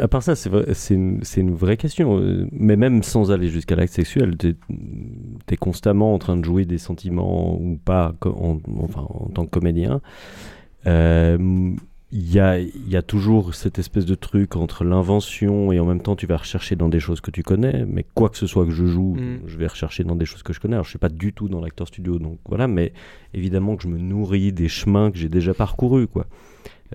à 0.00 0.08
part 0.08 0.22
ça, 0.22 0.34
c'est 0.36 0.94
une, 0.94 1.54
vraie 1.54 1.76
question. 1.76 2.18
Euh, 2.18 2.46
Mais 2.52 2.76
même 2.76 3.02
sans 3.02 3.30
aller 3.32 3.48
jusqu'à 3.48 3.76
l'acte 3.76 3.92
sexuel, 3.92 4.36
tu 4.38 4.56
es, 5.50 5.56
constamment 5.56 6.14
en 6.14 6.18
train 6.18 6.36
de 6.36 6.44
jouer 6.44 6.64
des 6.64 6.78
sentiments 6.78 7.58
ou 7.60 7.78
pas, 7.84 8.14
co- 8.20 8.30
en, 8.30 8.58
enfin, 8.82 9.06
en 9.08 9.28
tant 9.34 9.44
que 9.44 9.50
comédien. 9.50 10.00
Euh, 10.86 11.72
Il 12.18 12.32
y, 12.32 12.40
a, 12.40 12.58
il 12.58 12.88
y 12.88 12.96
a 12.96 13.02
toujours 13.02 13.54
cette 13.54 13.78
espèce 13.78 14.06
de 14.06 14.14
truc 14.14 14.56
entre 14.56 14.84
l'invention 14.84 15.70
et 15.70 15.78
en 15.78 15.84
même 15.84 16.00
temps 16.00 16.16
tu 16.16 16.26
vas 16.26 16.38
rechercher 16.38 16.74
dans 16.74 16.88
des 16.88 16.98
choses 16.98 17.20
que 17.20 17.30
tu 17.30 17.42
connais, 17.42 17.84
mais 17.86 18.06
quoi 18.14 18.30
que 18.30 18.38
ce 18.38 18.46
soit 18.46 18.64
que 18.64 18.70
je 18.70 18.86
joue, 18.86 19.16
Mm. 19.18 19.40
je 19.46 19.56
vais 19.58 19.66
rechercher 19.66 20.02
dans 20.02 20.16
des 20.16 20.24
choses 20.24 20.42
que 20.42 20.54
je 20.54 20.60
connais. 20.60 20.76
Alors 20.76 20.84
je 20.86 20.90
suis 20.90 20.98
pas 20.98 21.10
du 21.10 21.34
tout 21.34 21.48
dans 21.50 21.60
l'acteur 21.60 21.86
studio, 21.88 22.18
donc 22.18 22.38
voilà, 22.48 22.68
mais 22.68 22.94
évidemment 23.34 23.76
que 23.76 23.82
je 23.82 23.88
me 23.88 23.98
nourris 23.98 24.50
des 24.54 24.68
chemins 24.68 25.10
que 25.10 25.18
j'ai 25.18 25.28
déjà 25.28 25.52
parcourus, 25.52 26.06
quoi. 26.06 26.24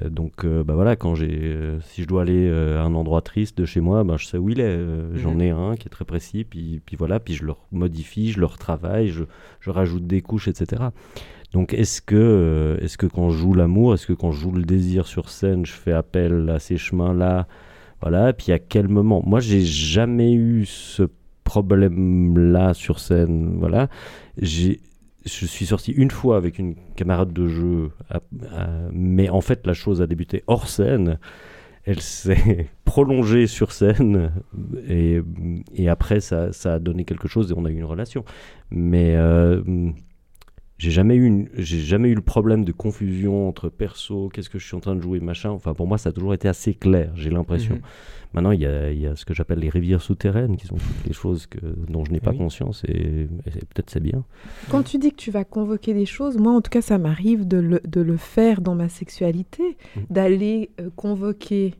Euh, 0.01 0.09
donc 0.09 0.43
euh, 0.43 0.63
bah 0.63 0.73
voilà, 0.73 0.95
quand 0.95 1.13
j'ai, 1.13 1.29
euh, 1.29 1.79
si 1.81 2.01
je 2.01 2.07
dois 2.07 2.23
aller 2.23 2.49
à 2.49 2.81
un 2.81 2.95
endroit 2.95 3.21
triste 3.21 3.57
de 3.59 3.65
chez 3.65 3.81
moi, 3.81 4.03
ben 4.03 4.17
je 4.17 4.25
sais 4.25 4.37
où 4.39 4.49
il 4.49 4.59
est. 4.59 4.63
Euh, 4.63 5.15
J'en 5.17 5.37
ai 5.39 5.51
un 5.51 5.75
qui 5.75 5.87
est 5.87 5.91
très 5.91 6.05
précis, 6.05 6.45
puis, 6.49 6.81
puis 6.83 6.95
voilà, 6.95 7.19
puis 7.19 7.35
je 7.35 7.45
le 7.45 7.53
modifie, 7.71 8.31
je 8.31 8.39
le 8.39 8.47
retravaille, 8.47 9.09
je, 9.09 9.25
je 9.59 9.69
rajoute 9.69 10.07
des 10.07 10.21
couches, 10.21 10.47
etc. 10.47 10.81
Donc 11.53 11.73
est-ce 11.73 12.01
que, 12.01 12.15
euh, 12.15 12.77
est-ce 12.81 12.97
que 12.97 13.05
quand 13.07 13.29
je 13.29 13.37
joue 13.37 13.53
l'amour, 13.53 13.93
est-ce 13.93 14.07
que 14.07 14.13
quand 14.13 14.31
je 14.31 14.39
joue 14.41 14.51
le 14.51 14.63
désir 14.63 15.05
sur 15.07 15.29
scène, 15.29 15.65
je 15.65 15.73
fais 15.73 15.91
appel 15.91 16.49
à 16.49 16.59
ces 16.59 16.77
chemins-là, 16.77 17.47
voilà, 18.01 18.29
et 18.29 18.33
puis 18.33 18.51
à 18.51 18.59
quel 18.59 18.87
moment? 18.87 19.21
Moi, 19.25 19.41
j'ai 19.41 19.61
jamais 19.61 20.33
eu 20.33 20.65
ce 20.65 21.03
problème-là 21.43 22.73
sur 22.73 22.99
scène, 22.99 23.57
voilà. 23.59 23.89
J'ai 24.37 24.79
je 25.25 25.45
suis 25.45 25.67
sorti 25.67 25.91
une 25.91 26.09
fois 26.09 26.37
avec 26.37 26.57
une 26.57 26.75
camarade 26.95 27.31
de 27.31 27.47
jeu, 27.47 27.91
mais 28.91 29.29
en 29.29 29.41
fait 29.41 29.67
la 29.67 29.73
chose 29.73 30.01
a 30.01 30.07
débuté 30.07 30.43
hors 30.47 30.67
scène. 30.67 31.19
Elle 31.83 32.01
s'est 32.01 32.69
prolongée 32.85 33.47
sur 33.47 33.71
scène 33.71 34.31
et, 34.87 35.21
et 35.73 35.89
après 35.89 36.21
ça, 36.21 36.51
ça 36.53 36.75
a 36.75 36.79
donné 36.79 37.05
quelque 37.05 37.27
chose 37.27 37.51
et 37.51 37.53
on 37.55 37.65
a 37.65 37.69
eu 37.69 37.75
une 37.75 37.83
relation. 37.83 38.23
Mais 38.71 39.15
euh, 39.15 39.61
j'ai 40.81 40.89
jamais 40.91 41.15
eu 41.15 41.25
une- 41.25 41.47
j'ai 41.57 41.79
jamais 41.79 42.09
eu 42.09 42.15
le 42.15 42.21
problème 42.21 42.65
de 42.65 42.71
confusion 42.71 43.47
entre 43.47 43.69
perso, 43.69 44.29
qu'est-ce 44.29 44.49
que 44.49 44.57
je 44.57 44.65
suis 44.65 44.75
en 44.75 44.79
train 44.79 44.95
de 44.95 45.01
jouer, 45.01 45.19
machin. 45.19 45.51
Enfin 45.51 45.73
pour 45.75 45.85
moi 45.87 45.97
ça 45.99 46.09
a 46.09 46.11
toujours 46.11 46.33
été 46.33 46.47
assez 46.47 46.73
clair, 46.73 47.11
j'ai 47.15 47.29
l'impression. 47.29 47.75
Mhm. 47.75 47.81
Maintenant, 48.33 48.51
il 48.51 48.61
y, 48.61 48.65
a, 48.65 48.89
il 48.91 48.99
y 49.01 49.07
a 49.07 49.15
ce 49.17 49.25
que 49.25 49.33
j'appelle 49.33 49.59
les 49.59 49.67
rivières 49.67 50.01
souterraines, 50.01 50.55
qui 50.55 50.65
sont 50.65 50.75
toutes 50.77 51.05
les 51.05 51.11
choses 51.11 51.47
que, 51.47 51.59
dont 51.89 52.05
je 52.05 52.11
n'ai 52.13 52.21
pas 52.21 52.31
Oui. 52.31 52.37
conscience, 52.37 52.81
et, 52.87 53.23
et 53.45 53.51
c'est- 53.51 53.65
peut-être 53.65 53.89
c'est 53.89 53.99
bien. 53.99 54.23
Quand 54.69 54.83
tu 54.83 54.97
dis 54.99 55.11
que 55.11 55.17
tu 55.17 55.31
vas 55.31 55.43
convoquer 55.43 55.93
des 55.93 56.05
choses, 56.05 56.37
moi 56.37 56.53
en 56.53 56.61
tout 56.61 56.69
cas 56.69 56.81
ça 56.81 56.97
m'arrive 56.97 57.45
de 57.45 57.57
le, 57.57 57.81
de 57.85 57.99
le 58.01 58.15
faire 58.17 58.61
dans 58.61 58.73
ma 58.73 58.87
sexualité, 58.87 59.63
Mm. 59.97 59.99
d'aller 60.09 60.69
euh, 60.79 60.89
convoquer 60.95 61.75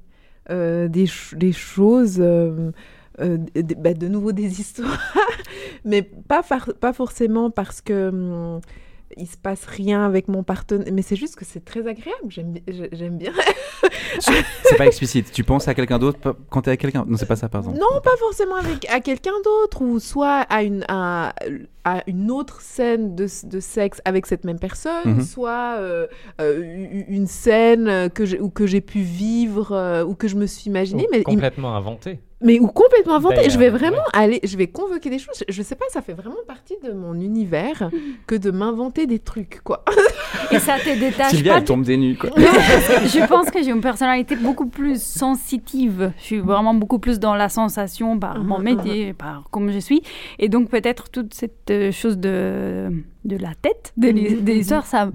euh, 0.50 0.90
des, 0.90 1.08
ch- 1.08 1.36
des 1.38 1.54
choses, 1.54 2.18
euh, 2.20 2.72
euh, 3.22 3.38
d- 3.38 3.64
d- 3.64 3.76
bah, 3.80 3.94
de 3.94 4.08
nouveau 4.10 4.34
des 4.34 4.60
histoires, 4.60 5.00
mais 5.86 6.02
pas, 6.02 6.44
far- 6.44 6.74
pas 6.82 6.92
forcément 6.92 7.50
parce 7.50 7.80
que 7.82 8.10
hum, 8.10 8.60
il 9.18 9.28
se 9.28 9.38
passe 9.38 9.66
rien 9.66 10.06
avec 10.06 10.28
mon 10.28 10.44
partenaire, 10.44 10.88
mais 10.94 11.02
c'est 11.02 11.16
juste 11.16 11.36
que 11.36 11.46
c'est 11.46 11.64
très 11.66 11.82
agréable, 11.88 12.28
j'aime 12.30 12.54
j'aime 12.92 13.18
bien. 13.18 13.32
C'est 14.20 14.78
pas 14.78 14.86
explicite. 14.86 15.32
Tu 15.32 15.44
penses 15.44 15.68
à 15.68 15.74
quelqu'un 15.74 16.00
d'autre 16.00 16.20
quand 16.50 16.62
t'es 16.62 16.70
avec 16.70 16.82
quelqu'un 16.82 17.06
Non, 17.08 17.18
c'est 17.18 17.26
pas 17.26 17.36
ça, 17.36 17.50
par 17.50 17.62
exemple. 17.62 17.80
Non, 17.80 18.02
pas 18.04 18.16
forcément 18.18 18.56
avec 18.56 18.90
à 18.90 19.00
quelqu'un 19.00 19.32
d'autre 19.44 19.82
ou 19.82 20.00
soit 20.00 20.42
à 20.50 20.64
une 20.64 20.86
à, 20.88 21.34
à 21.84 22.04
une 22.08 22.30
autre 22.32 22.62
scène 22.62 23.16
de, 23.16 23.28
de 23.48 23.60
sexe 23.60 24.02
avec 24.06 24.26
cette 24.26 24.44
même 24.44 24.60
personne, 24.60 24.92
Mhm. 25.06 25.22
soit 25.22 25.76
euh, 25.80 26.08
euh, 26.40 26.64
une 27.08 27.28
scène 27.28 28.10
que 28.12 28.26
j'ai 28.26 28.40
ou 28.40 28.50
que 28.50 28.66
j'ai 28.68 28.82
pu 28.82 29.00
vivre 29.02 29.72
euh, 29.72 30.04
ou 30.04 30.14
que 30.16 30.28
je 30.28 30.36
me 30.36 30.46
suis 30.46 30.70
imaginée, 30.70 31.04
Ou 31.06 31.12
mais 31.12 31.20
il- 31.20 31.24
complètement 31.24 31.76
inventé. 31.76 32.20
Mais 32.42 32.60
ou 32.60 32.68
complètement 32.68 33.16
inventée. 33.16 33.50
Je 33.50 33.58
vais 33.60 33.70
vraiment 33.70 33.98
aller, 34.14 34.40
je 34.44 34.58
vais 34.58 34.68
convoquer 34.68 35.10
des 35.10 35.20
choses. 35.20 35.36
Je, 35.48 35.54
je 35.54 35.62
sais 35.62 35.76
pas, 35.76 35.86
ça 35.90 36.02
fait 36.02 36.14
vraiment 36.14 36.36
partie 36.48 36.76
de 36.84 36.92
mon 36.92 37.14
univers 37.16 37.90
que 38.28 38.36
de 38.36 38.52
m'inventer 38.52 39.06
des 39.08 39.20
trucs, 39.20 39.62
quoi. 39.64 39.84
Et 40.52 40.60
ça 40.60 40.78
te 40.80 40.98
détache 41.00 41.32
Sylvia, 41.32 41.54
pas 41.54 41.58
elle 41.60 41.66
tombe 41.66 41.84
des 41.84 41.98
nues, 41.98 42.16
quoi. 42.18 42.30
Non, 42.38 42.46
je 43.06 43.26
pense 43.28 43.52
que 43.52 43.62
j'ai 43.64 43.72
une 43.72 43.82
personnalité 43.82 44.36
beaucoup 44.36 44.68
plus 44.68 45.02
sensitive. 45.02 46.12
Je 46.20 46.24
suis 46.24 46.40
vraiment 46.40 46.74
beaucoup 46.74 47.00
plus 47.00 47.20
dans 47.20 47.36
la 47.36 47.50
sensation 47.50 48.18
par 48.20 48.40
mon 48.44 48.58
Mhm, 48.60 48.64
métier, 48.64 49.14
par 49.14 49.44
comme 49.52 49.72
je 49.72 49.80
suis. 49.80 50.02
Et 50.40 50.50
donc 50.50 50.70
peut-être 50.70 51.10
toute 51.10 51.34
cette 51.34 51.70
euh, 51.72 51.92
chose 51.92 52.18
de, 52.18 52.92
de 53.26 53.38
la 53.38 53.54
tête, 53.62 53.94
des, 53.98 54.14
Mhm, 54.14 54.42
des 54.42 54.54
mhm. 54.56 54.60
histoires, 54.60 54.86
ça, 54.86 55.10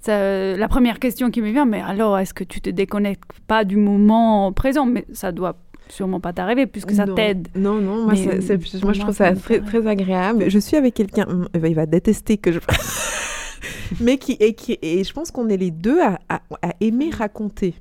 ça- 0.00 0.56
la 0.56 0.68
première 0.68 0.98
question 0.98 1.30
qui 1.30 1.42
me 1.42 1.50
vient, 1.50 1.64
mais 1.66 1.80
alors 1.80 2.18
est-ce 2.18 2.34
que 2.34 2.44
tu 2.44 2.60
te 2.60 2.70
déconnectes 2.70 3.30
pas 3.46 3.64
du 3.64 3.76
moment 3.76 4.52
présent? 4.52 4.86
Mais 4.86 5.04
ça 5.12 5.32
doit 5.32 5.56
sûrement 5.92 6.20
pas 6.20 6.32
t'arriver 6.32 6.66
puisque 6.66 6.92
ça 6.92 7.06
t'aide. 7.06 7.48
Non, 7.54 7.80
non, 7.80 8.04
moi, 8.04 8.12
Mais, 8.14 8.40
c'est- 8.40 8.40
c'est- 8.40 8.58
pour 8.78 8.84
moi 8.84 8.92
je 8.92 9.00
trouve 9.00 9.14
ça 9.14 9.34
très, 9.34 9.86
agréable. 9.86 10.48
Je 10.50 10.58
suis 10.58 10.76
avec 10.76 10.94
quelqu'un, 10.94 11.26
hum, 11.28 11.48
il 11.54 11.74
va 11.74 11.86
détester 11.86 12.36
que 12.38 12.52
je. 12.52 12.58
Mais 14.00 14.18
qui, 14.18 14.32
et, 14.40 14.54
qui, 14.54 14.78
et 14.82 15.02
je 15.02 15.12
pense 15.12 15.30
qu'on 15.30 15.48
est 15.48 15.56
les 15.56 15.70
deux 15.70 16.00
à, 16.02 16.18
à- 16.28 16.42
à 16.62 16.72
aimer 16.80 17.10
raconter. 17.10 17.74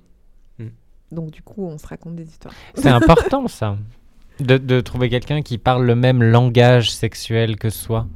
Mm. 0.57 0.65
Donc, 1.11 1.31
du 1.31 1.41
coup, 1.41 1.63
on 1.65 1.77
se 1.77 1.85
raconte 1.85 2.15
des 2.15 2.23
histoires. 2.23 2.53
C'est 2.75 2.87
important 2.89 3.47
ça, 3.47 3.77
de, 4.39 4.57
de 4.57 4.79
trouver 4.81 5.09
quelqu'un 5.09 5.41
qui 5.41 5.57
parle 5.57 5.85
le 5.85 5.95
même 5.95 6.23
langage 6.23 6.91
sexuel 6.91 7.57
que 7.57 7.69
soi. 7.69 8.07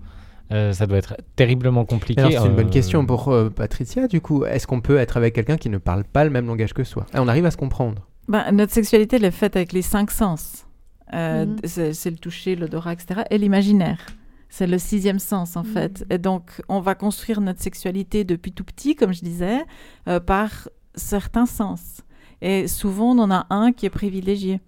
Euh, 0.52 0.74
ça 0.74 0.86
doit 0.86 0.98
être 0.98 1.16
terriblement 1.38 1.86
compliqué. 1.86 2.20
Alors 2.22 2.42
c'est 2.42 2.48
une 2.50 2.56
bonne 2.56 2.68
euh, 2.68 2.72
question 2.72 3.06
pour 3.06 3.30
euh, 3.30 3.50
Patricia, 3.50 4.08
du 4.08 4.20
coup. 4.20 4.44
Est-ce 4.44 4.68
qu'on 4.68 4.82
peut 4.82 4.98
être 4.98 5.16
avec 5.16 5.34
quelqu'un 5.34 5.56
qui 5.56 5.70
ne 5.70 5.78
parle 5.78 6.04
pas 6.04 6.26
le 6.26 6.30
même 6.30 6.46
langage 6.46 6.74
que 6.74 6.84
soi? 6.84 7.06
Ah, 7.14 7.22
On 7.22 7.28
arrive 7.30 7.46
à 7.46 7.52
se 7.52 7.58
comprendre. 7.58 8.06
Ben, 8.28 8.52
notre 8.52 8.74
sexualité, 8.74 9.18
elle 9.18 9.26
est 9.26 9.32
faite 9.32 9.56
avec 9.56 9.74
les 9.74 9.82
cinq 9.82 10.12
sens. 10.12 10.66
Euh, 11.14 11.46
Mhm. 11.46 11.58
c'est, 11.66 11.94
c'est 11.94 12.10
le 12.12 12.18
toucher, 12.18 12.56
l'odorat, 12.56 12.94
etc. 12.94 13.22
Et 13.30 13.38
l'imaginaire. 13.38 14.06
C'est 14.50 14.68
le 14.68 14.78
sixième 14.78 15.20
sens, 15.20 15.56
en 15.56 15.64
fait. 15.64 16.06
Et 16.10 16.18
donc, 16.18 16.62
on 16.70 16.82
va 16.82 16.94
construire 16.96 17.40
notre 17.42 17.62
sexualité 17.62 18.24
depuis 18.26 18.52
tout 18.52 18.64
petit, 18.66 18.96
comme 18.96 19.14
je 19.14 19.22
disais, 19.22 19.64
euh, 20.08 20.20
par 20.20 20.68
certains 20.96 21.46
sens. 21.46 22.02
Et 22.42 22.68
souvent, 22.68 23.12
on 23.12 23.20
en 23.20 23.32
a 23.32 23.46
un 23.50 23.72
qui 23.72 23.86
est 23.86 23.90
privilégié. 23.90 24.60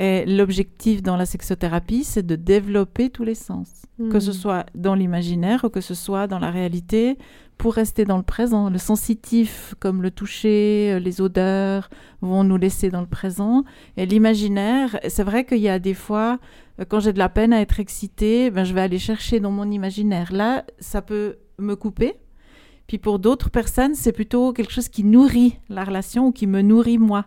Et 0.00 0.24
l'objectif 0.26 1.02
dans 1.02 1.16
la 1.16 1.26
sexothérapie, 1.26 2.04
c'est 2.04 2.24
de 2.24 2.36
développer 2.36 3.10
tous 3.10 3.24
les 3.24 3.34
sens, 3.34 3.68
que 4.10 4.20
ce 4.20 4.30
Mm. 4.30 4.34
soit 4.34 4.66
dans 4.76 4.94
l'imaginaire 4.94 5.64
ou 5.64 5.70
que 5.70 5.80
ce 5.80 5.94
soit 5.94 6.28
dans 6.28 6.38
la 6.38 6.52
réalité, 6.52 7.18
pour 7.58 7.74
rester 7.74 8.04
dans 8.04 8.16
le 8.16 8.22
présent. 8.22 8.70
Le 8.70 8.78
sensitif, 8.78 9.74
comme 9.80 10.00
le 10.00 10.12
toucher, 10.12 10.92
euh, 10.92 10.98
les 11.00 11.20
odeurs, 11.20 11.90
vont 12.20 12.44
nous 12.44 12.56
laisser 12.56 12.90
dans 12.90 13.00
le 13.00 13.08
présent. 13.08 13.64
Et 13.96 14.06
l'imaginaire, 14.06 15.00
c'est 15.08 15.24
vrai 15.24 15.44
qu'il 15.44 15.58
y 15.58 15.68
a 15.68 15.80
des 15.80 15.94
fois, 15.94 16.38
euh, 16.78 16.84
quand 16.88 17.00
j'ai 17.00 17.12
de 17.12 17.18
la 17.18 17.28
peine 17.28 17.52
à 17.52 17.60
être 17.60 17.80
excitée, 17.80 18.52
ben, 18.52 18.62
je 18.62 18.72
vais 18.74 18.80
aller 18.82 19.00
chercher 19.00 19.40
dans 19.40 19.50
mon 19.50 19.68
imaginaire. 19.68 20.32
Là, 20.32 20.64
ça 20.78 21.02
peut 21.02 21.38
me 21.58 21.74
couper. 21.74 22.14
Puis 22.86 22.98
pour 22.98 23.18
d'autres 23.18 23.50
personnes, 23.50 23.96
c'est 23.96 24.12
plutôt 24.12 24.52
quelque 24.52 24.72
chose 24.72 24.88
qui 24.88 25.02
nourrit 25.02 25.58
la 25.68 25.82
relation 25.82 26.28
ou 26.28 26.32
qui 26.32 26.46
me 26.46 26.62
nourrit 26.62 26.98
moi. 26.98 27.26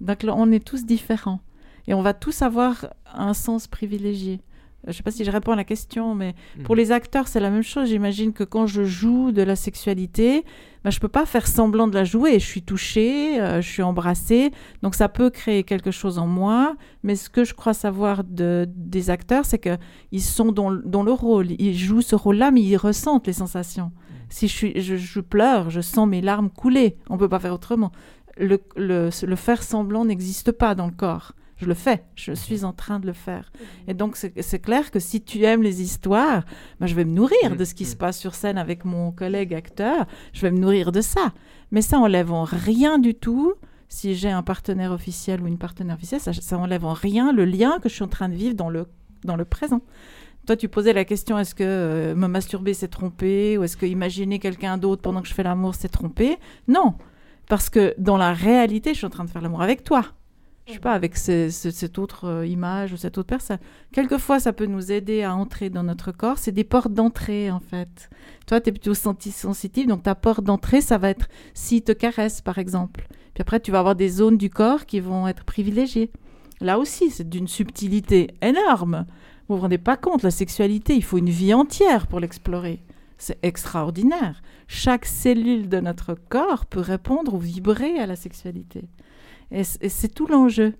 Donc 0.00 0.22
là, 0.22 0.32
on 0.34 0.50
est 0.50 0.64
tous 0.64 0.86
différents. 0.86 1.40
Et 1.88 1.94
on 1.94 2.02
va 2.02 2.14
tous 2.14 2.42
avoir 2.42 2.86
un 3.12 3.34
sens 3.34 3.66
privilégié. 3.66 4.34
Euh, 4.34 4.38
Je 4.84 4.88
ne 4.90 4.92
sais 4.92 5.02
pas 5.02 5.10
si 5.10 5.24
je 5.24 5.30
réponds 5.32 5.52
à 5.52 5.56
la 5.56 5.64
question, 5.64 6.14
mais 6.14 6.34
pour 6.64 6.76
les 6.76 6.92
acteurs, 6.92 7.26
c'est 7.26 7.40
la 7.40 7.50
même 7.50 7.64
chose. 7.64 7.88
J'imagine 7.88 8.32
que 8.32 8.44
quand 8.44 8.66
je 8.68 8.84
joue 8.84 9.32
de 9.32 9.42
la 9.42 9.56
sexualité, 9.56 10.44
ben, 10.84 10.90
je 10.90 10.98
ne 10.98 11.00
peux 11.00 11.08
pas 11.08 11.26
faire 11.26 11.46
semblant 11.48 11.88
de 11.88 11.94
la 11.94 12.04
jouer. 12.04 12.38
Je 12.38 12.46
suis 12.46 12.62
touchée, 12.62 13.40
euh, 13.40 13.60
je 13.60 13.68
suis 13.68 13.82
embrassée. 13.82 14.52
Donc 14.82 14.94
ça 14.94 15.08
peut 15.08 15.30
créer 15.30 15.64
quelque 15.64 15.90
chose 15.90 16.18
en 16.18 16.26
moi. 16.28 16.76
Mais 17.02 17.16
ce 17.16 17.28
que 17.30 17.42
je 17.44 17.54
crois 17.54 17.74
savoir 17.74 18.22
de, 18.22 18.68
des 18.76 19.10
acteurs, 19.10 19.44
c'est 19.46 19.58
qu'ils 19.58 20.22
sont 20.22 20.52
dans, 20.52 20.70
le- 20.70 20.82
dans 20.84 21.02
le 21.02 21.12
rôle. 21.12 21.48
Ils 21.58 21.76
jouent 21.76 22.02
ce 22.02 22.14
rôle-là, 22.14 22.50
mais 22.52 22.60
ils 22.62 22.76
ressentent 22.76 23.26
les 23.26 23.32
sensations. 23.32 23.90
Si 24.28 24.46
je, 24.46 24.52
suis, 24.54 24.80
je, 24.80 24.96
je 24.96 25.20
pleure, 25.20 25.70
je 25.70 25.80
sens 25.80 26.06
mes 26.06 26.20
larmes 26.20 26.50
couler. 26.50 26.96
On 27.08 27.14
ne 27.14 27.18
peut 27.18 27.30
pas 27.30 27.40
faire 27.40 27.54
autrement. 27.54 27.90
Le, 28.36 28.58
le, 28.76 29.08
le 29.26 29.36
faire 29.36 29.62
semblant 29.62 30.04
n'existe 30.04 30.52
pas 30.52 30.74
dans 30.76 30.86
le 30.86 30.92
corps. 30.92 31.32
Je 31.58 31.66
le 31.66 31.74
fais, 31.74 32.04
je 32.14 32.32
suis 32.32 32.64
en 32.64 32.72
train 32.72 33.00
de 33.00 33.06
le 33.06 33.12
faire. 33.12 33.50
Et 33.88 33.94
donc, 33.94 34.16
c'est 34.16 34.58
clair 34.60 34.90
que 34.90 35.00
si 35.00 35.20
tu 35.20 35.42
aimes 35.42 35.62
les 35.62 35.82
histoires, 35.82 36.44
ben, 36.78 36.86
je 36.86 36.94
vais 36.94 37.04
me 37.04 37.12
nourrir 37.12 37.56
de 37.56 37.64
ce 37.64 37.74
qui 37.74 37.84
se 37.84 37.96
passe 37.96 38.18
sur 38.18 38.34
scène 38.34 38.58
avec 38.58 38.84
mon 38.84 39.10
collègue 39.10 39.54
acteur, 39.54 40.06
je 40.32 40.42
vais 40.42 40.52
me 40.52 40.58
nourrir 40.58 40.92
de 40.92 41.00
ça. 41.00 41.32
Mais 41.72 41.82
ça 41.82 41.98
enlève 41.98 42.32
en 42.32 42.44
rien 42.44 42.98
du 42.98 43.14
tout, 43.14 43.54
si 43.88 44.14
j'ai 44.14 44.30
un 44.30 44.42
partenaire 44.42 44.92
officiel 44.92 45.42
ou 45.42 45.46
une 45.46 45.58
partenaire 45.58 45.96
officielle, 45.96 46.20
ça, 46.20 46.32
ça 46.32 46.58
enlève 46.58 46.84
en 46.84 46.92
rien 46.92 47.32
le 47.32 47.44
lien 47.44 47.78
que 47.82 47.88
je 47.88 47.94
suis 47.94 48.04
en 48.04 48.08
train 48.08 48.28
de 48.28 48.34
vivre 48.34 48.54
dans 48.54 48.70
le, 48.70 48.86
dans 49.24 49.36
le 49.36 49.44
présent. 49.44 49.80
Toi, 50.46 50.56
tu 50.56 50.68
posais 50.68 50.92
la 50.92 51.04
question 51.04 51.38
est-ce 51.38 51.54
que 51.54 51.64
euh, 51.64 52.14
me 52.14 52.26
masturber 52.26 52.72
c'est 52.72 52.88
tromper? 52.88 53.58
Ou 53.58 53.64
est-ce 53.64 53.76
que 53.76 53.84
imaginer 53.84 54.38
quelqu'un 54.38 54.78
d'autre 54.78 55.02
pendant 55.02 55.20
que 55.20 55.28
je 55.28 55.34
fais 55.34 55.42
l'amour 55.42 55.74
c'est 55.74 55.88
tromper? 55.88 56.38
Non, 56.68 56.94
parce 57.48 57.68
que 57.68 57.94
dans 57.98 58.16
la 58.16 58.32
réalité, 58.32 58.94
je 58.94 58.98
suis 58.98 59.06
en 59.06 59.10
train 59.10 59.24
de 59.24 59.30
faire 59.30 59.42
l'amour 59.42 59.60
avec 59.60 59.84
toi. 59.84 60.04
Je 60.68 60.74
sais 60.74 60.78
pas, 60.80 60.92
avec 60.92 61.16
ce- 61.16 61.48
ce- 61.50 61.70
cette 61.70 61.98
autre 61.98 62.26
euh, 62.26 62.46
image 62.46 62.92
ou 62.92 62.96
cette 62.96 63.16
autre 63.18 63.26
personne. 63.28 63.58
Quelquefois, 63.92 64.38
ça 64.38 64.52
peut 64.52 64.66
nous 64.66 64.92
aider 64.92 65.22
à 65.22 65.34
entrer 65.34 65.70
dans 65.70 65.82
notre 65.82 66.12
corps. 66.12 66.38
C'est 66.38 66.52
des 66.52 66.64
portes 66.64 66.92
d'entrée, 66.92 67.50
en 67.50 67.60
fait. 67.60 68.10
Toi, 68.46 68.60
tu 68.60 68.68
es 68.68 68.72
plutôt 68.72 68.94
sensitive, 68.94 69.86
donc 69.88 70.02
ta 70.02 70.14
porte 70.14 70.44
d'entrée, 70.44 70.80
ça 70.80 70.98
va 70.98 71.08
être 71.10 71.28
s'il 71.54 71.82
te 71.82 71.92
caresse, 71.92 72.40
par 72.42 72.58
exemple. 72.58 73.08
Puis 73.34 73.40
après, 73.42 73.60
tu 73.60 73.70
vas 73.70 73.78
avoir 73.78 73.94
des 73.96 74.08
zones 74.08 74.36
du 74.36 74.50
corps 74.50 74.84
qui 74.86 75.00
vont 75.00 75.26
être 75.26 75.44
privilégiées. 75.44 76.10
Là 76.60 76.78
aussi, 76.78 77.10
c'est 77.10 77.28
d'une 77.28 77.48
subtilité 77.48 78.28
énorme. 78.42 79.06
Vous 79.48 79.56
vous 79.56 79.62
rendez 79.62 79.78
pas 79.78 79.96
compte, 79.96 80.22
la 80.22 80.30
sexualité, 80.30 80.94
il 80.94 81.04
faut 81.04 81.18
une 81.18 81.30
vie 81.30 81.54
entière 81.54 82.06
pour 82.08 82.20
l'explorer. 82.20 82.82
C'est 83.16 83.38
extraordinaire. 83.42 84.42
Chaque 84.66 85.06
cellule 85.06 85.68
de 85.68 85.80
notre 85.80 86.14
corps 86.28 86.66
peut 86.66 86.80
répondre 86.80 87.34
ou 87.34 87.38
vibrer 87.38 87.98
à 87.98 88.06
la 88.06 88.16
sexualité. 88.16 88.88
Et 89.50 89.64
c'est 89.64 90.08
tout 90.14 90.26
l'enjeu. 90.26 90.74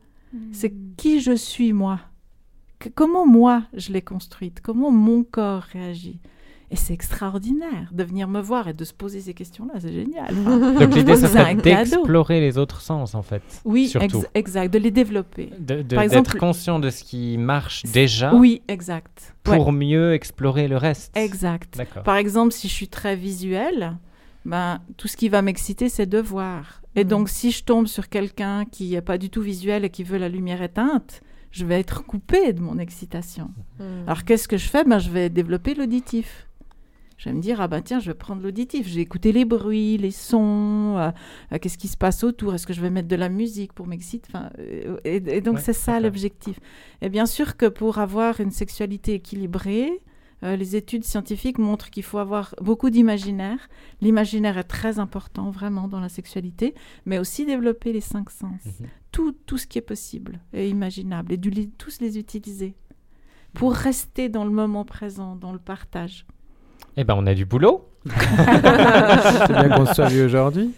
C'est 0.53 0.73
qui 0.97 1.21
je 1.21 1.33
suis 1.35 1.73
moi? 1.73 2.01
Que- 2.79 2.91
comment 2.91 3.27
moi 3.27 3.63
je 3.75 3.93
l'ai 3.93 4.03
construite? 4.03 4.61
Comment 4.63 4.91
mon 4.91 5.25
corps 5.25 5.63
réagit? 5.73 6.21
Et 6.71 6.77
c'est 6.77 6.93
extraordinaire 6.93 7.89
de 7.93 8.05
venir 8.05 8.29
me 8.29 8.43
voir 8.43 8.69
et 8.69 8.75
de 8.75 8.85
se 8.85 8.93
poser 8.93 9.21
ces 9.23 9.33
questions-là. 9.33 9.81
C'est 9.81 9.91
génial. 9.93 10.35
Donc 10.45 10.95
l'idée, 10.95 11.17
ce 11.17 11.27
C'est 11.27 11.55
d'explorer 11.55 12.41
les 12.41 12.59
autres 12.59 12.83
sens, 12.83 13.15
en 13.15 13.23
fait. 13.23 13.43
Oui, 13.65 13.89
surtout. 13.89 14.19
ex- 14.19 14.29
exact. 14.35 14.75
De 14.75 14.79
les 14.79 14.91
développer. 14.91 15.51
D'être 15.59 16.37
conscient 16.37 16.79
de 16.79 16.91
ce 16.91 17.05
qui 17.05 17.39
marche 17.39 17.85
déjà 17.87 18.35
Oui, 18.35 18.61
exact. 18.69 19.35
pour 19.45 19.69
Ouais. 19.69 19.73
mieux 19.73 20.13
explorer 20.13 20.69
le 20.69 20.77
reste. 20.77 21.17
Exact. 21.17 21.81
Par 22.05 22.17
exemple, 22.17 22.53
si 22.53 22.69
je 22.69 22.75
suis 22.75 22.89
très 22.89 23.17
visuelle, 23.17 23.97
ben, 24.45 24.81
tout 24.99 25.09
ce 25.09 25.17
qui 25.17 25.31
va 25.31 25.41
m'exciter, 25.41 25.89
c'est 25.89 26.07
de 26.07 26.19
voir. 26.19 26.83
Et 26.99 27.05
Mhm. 27.05 27.11
donc, 27.11 27.29
si 27.29 27.51
je 27.51 27.63
tombe 27.65 27.87
sur 27.87 28.09
quelqu'un 28.09 28.65
qui 28.65 28.91
n'est 28.91 29.01
pas 29.03 29.19
du 29.19 29.31
tout 29.31 29.43
visuel 29.43 29.85
et 29.85 29.91
qui 29.91 30.05
veut 30.05 30.19
la 30.19 30.29
lumière 30.29 30.63
éteinte, 30.63 31.23
je 31.51 31.65
vais 31.65 31.79
être 31.81 32.05
coupée 32.05 32.53
de 32.53 32.61
mon 32.61 32.79
excitation. 32.79 33.51
Mm. 33.79 33.85
Alors, 34.07 34.25
qu'est-ce 34.25 34.49
que 34.49 34.57
je 34.57 34.69
fais? 34.69 34.85
Ben, 34.85 34.99
Je 34.99 35.11
vais 35.11 35.31
développer 35.31 35.75
l'auditif. 35.75 36.47
Je 37.17 37.29
vais 37.29 37.35
me 37.35 37.41
dire, 37.41 37.61
ah 37.61 37.67
ben 37.67 37.83
tiens, 37.83 37.99
je 37.99 38.07
vais 38.13 38.15
prendre 38.15 38.43
l'auditif, 38.43 38.87
je 38.89 38.95
vais 38.95 39.01
écouter 39.01 39.33
les 39.33 39.45
bruits, 39.45 39.99
les 39.99 40.13
sons, 40.13 40.95
euh, 40.99 41.11
euh, 41.53 41.59
qu'est-ce 41.61 41.77
qui 41.77 41.89
se 41.89 41.97
passe 41.97 42.23
autour, 42.23 42.55
est-ce 42.55 42.65
que 42.65 42.73
je 42.73 42.81
vais 42.81 42.91
mettre 42.91 43.09
de 43.09 43.17
la 43.17 43.29
musique 43.29 43.73
pour 43.73 43.89
m'exciter? 43.89 44.29
Enfin, 44.33 44.51
euh, 44.61 44.99
et, 45.05 45.17
et 45.17 45.41
donc 45.41 45.57
Ouais, 45.57 45.61
c'est 45.61 45.73
ça 45.73 45.99
l'objectif. 45.99 46.61
Et 47.03 47.09
bien 47.09 47.27
sûr 47.27 47.57
que 47.57 47.67
pour 47.67 47.99
avoir 47.99 48.39
une 48.41 48.53
sexualité 48.53 49.15
équilibrée, 49.15 49.91
euh, 50.45 50.57
les 50.57 50.77
études 50.77 51.05
scientifiques 51.05 51.59
montrent 51.59 51.91
qu'il 51.91 52.03
faut 52.05 52.19
avoir 52.19 52.55
beaucoup 52.61 52.91
d'imaginaire. 52.91 53.59
L'imaginaire 54.01 54.57
est 54.59 54.65
très 54.65 54.99
important 54.99 55.51
vraiment 55.51 55.89
dans 55.89 56.01
la 56.01 56.09
sexualité, 56.09 56.75
mais 57.07 57.19
aussi 57.19 57.45
développer 57.47 57.93
les 57.93 58.01
cinq 58.01 58.31
sens. 58.31 58.65
Mhm. 58.65 58.87
Tout, 59.13 59.33
tout 59.47 59.59
ce 59.59 59.67
qui 59.67 59.79
est 59.79 59.83
possible 59.83 60.41
et 60.53 60.69
imaginable, 60.69 61.33
et 61.33 61.37
du- 61.39 61.71
tous 61.71 62.01
les 62.01 62.19
utiliser 62.19 62.75
pour 63.55 63.73
rester 63.75 64.29
dans 64.29 64.45
le 64.45 64.51
moment 64.51 64.85
présent, 64.85 65.35
dans 65.35 65.53
le 65.53 65.59
partage. 65.59 66.27
Eh 66.97 67.05
ben, 67.05 67.15
on 67.17 67.27
a 67.27 67.35
du 67.35 67.45
boulot. 67.45 67.89
C'est 68.07 69.53
bien 69.53 69.69
qu'on 69.71 69.87
soit 69.87 70.09
vu 70.09 70.23
aujourd'hui. 70.25 70.71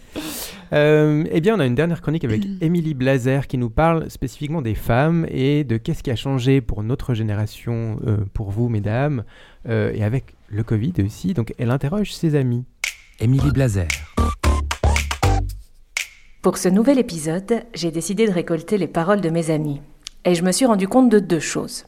Euh, 0.73 1.25
eh 1.31 1.41
bien, 1.41 1.55
on 1.55 1.59
a 1.59 1.65
une 1.65 1.75
dernière 1.75 2.01
chronique 2.01 2.23
avec 2.23 2.43
Émilie 2.61 2.93
Blazer 2.93 3.47
qui 3.47 3.57
nous 3.57 3.69
parle 3.69 4.09
spécifiquement 4.09 4.61
des 4.61 4.75
femmes 4.75 5.25
et 5.29 5.63
de 5.63 5.77
qu'est-ce 5.77 6.01
qui 6.01 6.11
a 6.11 6.15
changé 6.15 6.61
pour 6.61 6.83
notre 6.83 7.13
génération, 7.13 7.99
euh, 8.07 8.17
pour 8.33 8.51
vous, 8.51 8.69
mesdames, 8.69 9.23
euh, 9.67 9.91
et 9.93 10.03
avec 10.03 10.35
le 10.47 10.63
Covid 10.63 10.93
aussi. 11.05 11.33
Donc, 11.33 11.53
elle 11.57 11.71
interroge 11.71 12.13
ses 12.13 12.35
amis. 12.35 12.63
Émilie 13.19 13.51
Blazer. 13.51 13.87
Pour 16.41 16.57
ce 16.57 16.69
nouvel 16.69 16.97
épisode, 16.97 17.63
j'ai 17.73 17.91
décidé 17.91 18.25
de 18.25 18.31
récolter 18.31 18.77
les 18.77 18.87
paroles 18.87 19.21
de 19.21 19.29
mes 19.29 19.51
amis. 19.51 19.81
Et 20.25 20.35
je 20.35 20.43
me 20.43 20.51
suis 20.51 20.65
rendu 20.65 20.87
compte 20.87 21.09
de 21.09 21.19
deux 21.19 21.39
choses. 21.39 21.85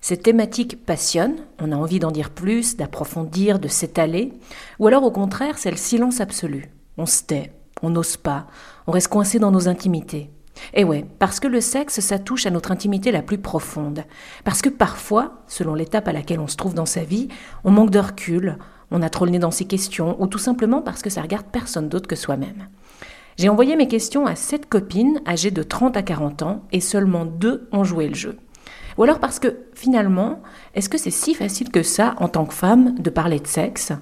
Cette 0.00 0.22
thématique 0.22 0.84
passionne, 0.84 1.36
on 1.60 1.70
a 1.70 1.76
envie 1.76 2.00
d'en 2.00 2.10
dire 2.10 2.30
plus, 2.30 2.76
d'approfondir, 2.76 3.60
de 3.60 3.68
s'étaler, 3.68 4.32
ou 4.80 4.88
alors 4.88 5.04
au 5.04 5.12
contraire, 5.12 5.58
c'est 5.58 5.70
le 5.70 5.76
silence 5.76 6.20
absolu. 6.20 6.70
On 6.98 7.06
se 7.06 7.22
tait, 7.22 7.52
on 7.82 7.90
n'ose 7.90 8.16
pas, 8.16 8.46
on 8.86 8.92
reste 8.92 9.08
coincé 9.08 9.38
dans 9.38 9.50
nos 9.50 9.68
intimités. 9.68 10.30
Et 10.74 10.84
ouais, 10.84 11.04
parce 11.18 11.40
que 11.40 11.48
le 11.48 11.60
sexe, 11.60 12.00
ça 12.00 12.18
touche 12.18 12.46
à 12.46 12.50
notre 12.50 12.70
intimité 12.70 13.10
la 13.10 13.22
plus 13.22 13.38
profonde. 13.38 14.04
Parce 14.44 14.62
que 14.62 14.68
parfois, 14.68 15.42
selon 15.46 15.74
l'étape 15.74 16.08
à 16.08 16.12
laquelle 16.12 16.40
on 16.40 16.48
se 16.48 16.56
trouve 16.56 16.74
dans 16.74 16.86
sa 16.86 17.04
vie, 17.04 17.28
on 17.64 17.70
manque 17.70 17.90
de 17.90 17.98
recul, 17.98 18.58
on 18.90 19.02
a 19.02 19.10
trop 19.10 19.24
le 19.24 19.30
nez 19.30 19.38
dans 19.38 19.50
ses 19.50 19.64
questions, 19.64 20.20
ou 20.20 20.26
tout 20.26 20.38
simplement 20.38 20.82
parce 20.82 21.02
que 21.02 21.10
ça 21.10 21.22
regarde 21.22 21.46
personne 21.50 21.88
d'autre 21.88 22.08
que 22.08 22.16
soi-même. 22.16 22.68
J'ai 23.38 23.48
envoyé 23.48 23.76
mes 23.76 23.88
questions 23.88 24.26
à 24.26 24.34
sept 24.34 24.68
copines 24.68 25.20
âgées 25.26 25.50
de 25.50 25.62
30 25.62 25.96
à 25.96 26.02
40 26.02 26.42
ans 26.42 26.64
et 26.70 26.80
seulement 26.80 27.24
deux 27.24 27.68
ont 27.72 27.84
joué 27.84 28.08
le 28.08 28.14
jeu. 28.14 28.36
Ou 28.98 29.04
alors 29.04 29.20
parce 29.20 29.38
que 29.38 29.56
finalement, 29.74 30.42
est-ce 30.74 30.90
que 30.90 30.98
c'est 30.98 31.10
si 31.10 31.34
facile 31.34 31.70
que 31.70 31.82
ça 31.82 32.14
en 32.18 32.28
tant 32.28 32.44
que 32.44 32.52
femme 32.52 32.94
de 32.98 33.08
parler 33.08 33.40
de 33.40 33.46
sexe? 33.46 33.92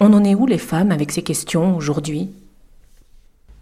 On 0.00 0.12
en 0.12 0.22
est 0.22 0.34
où 0.34 0.46
les 0.46 0.58
femmes 0.58 0.92
avec 0.92 1.12
ces 1.12 1.22
questions 1.22 1.76
aujourd'hui? 1.76 2.30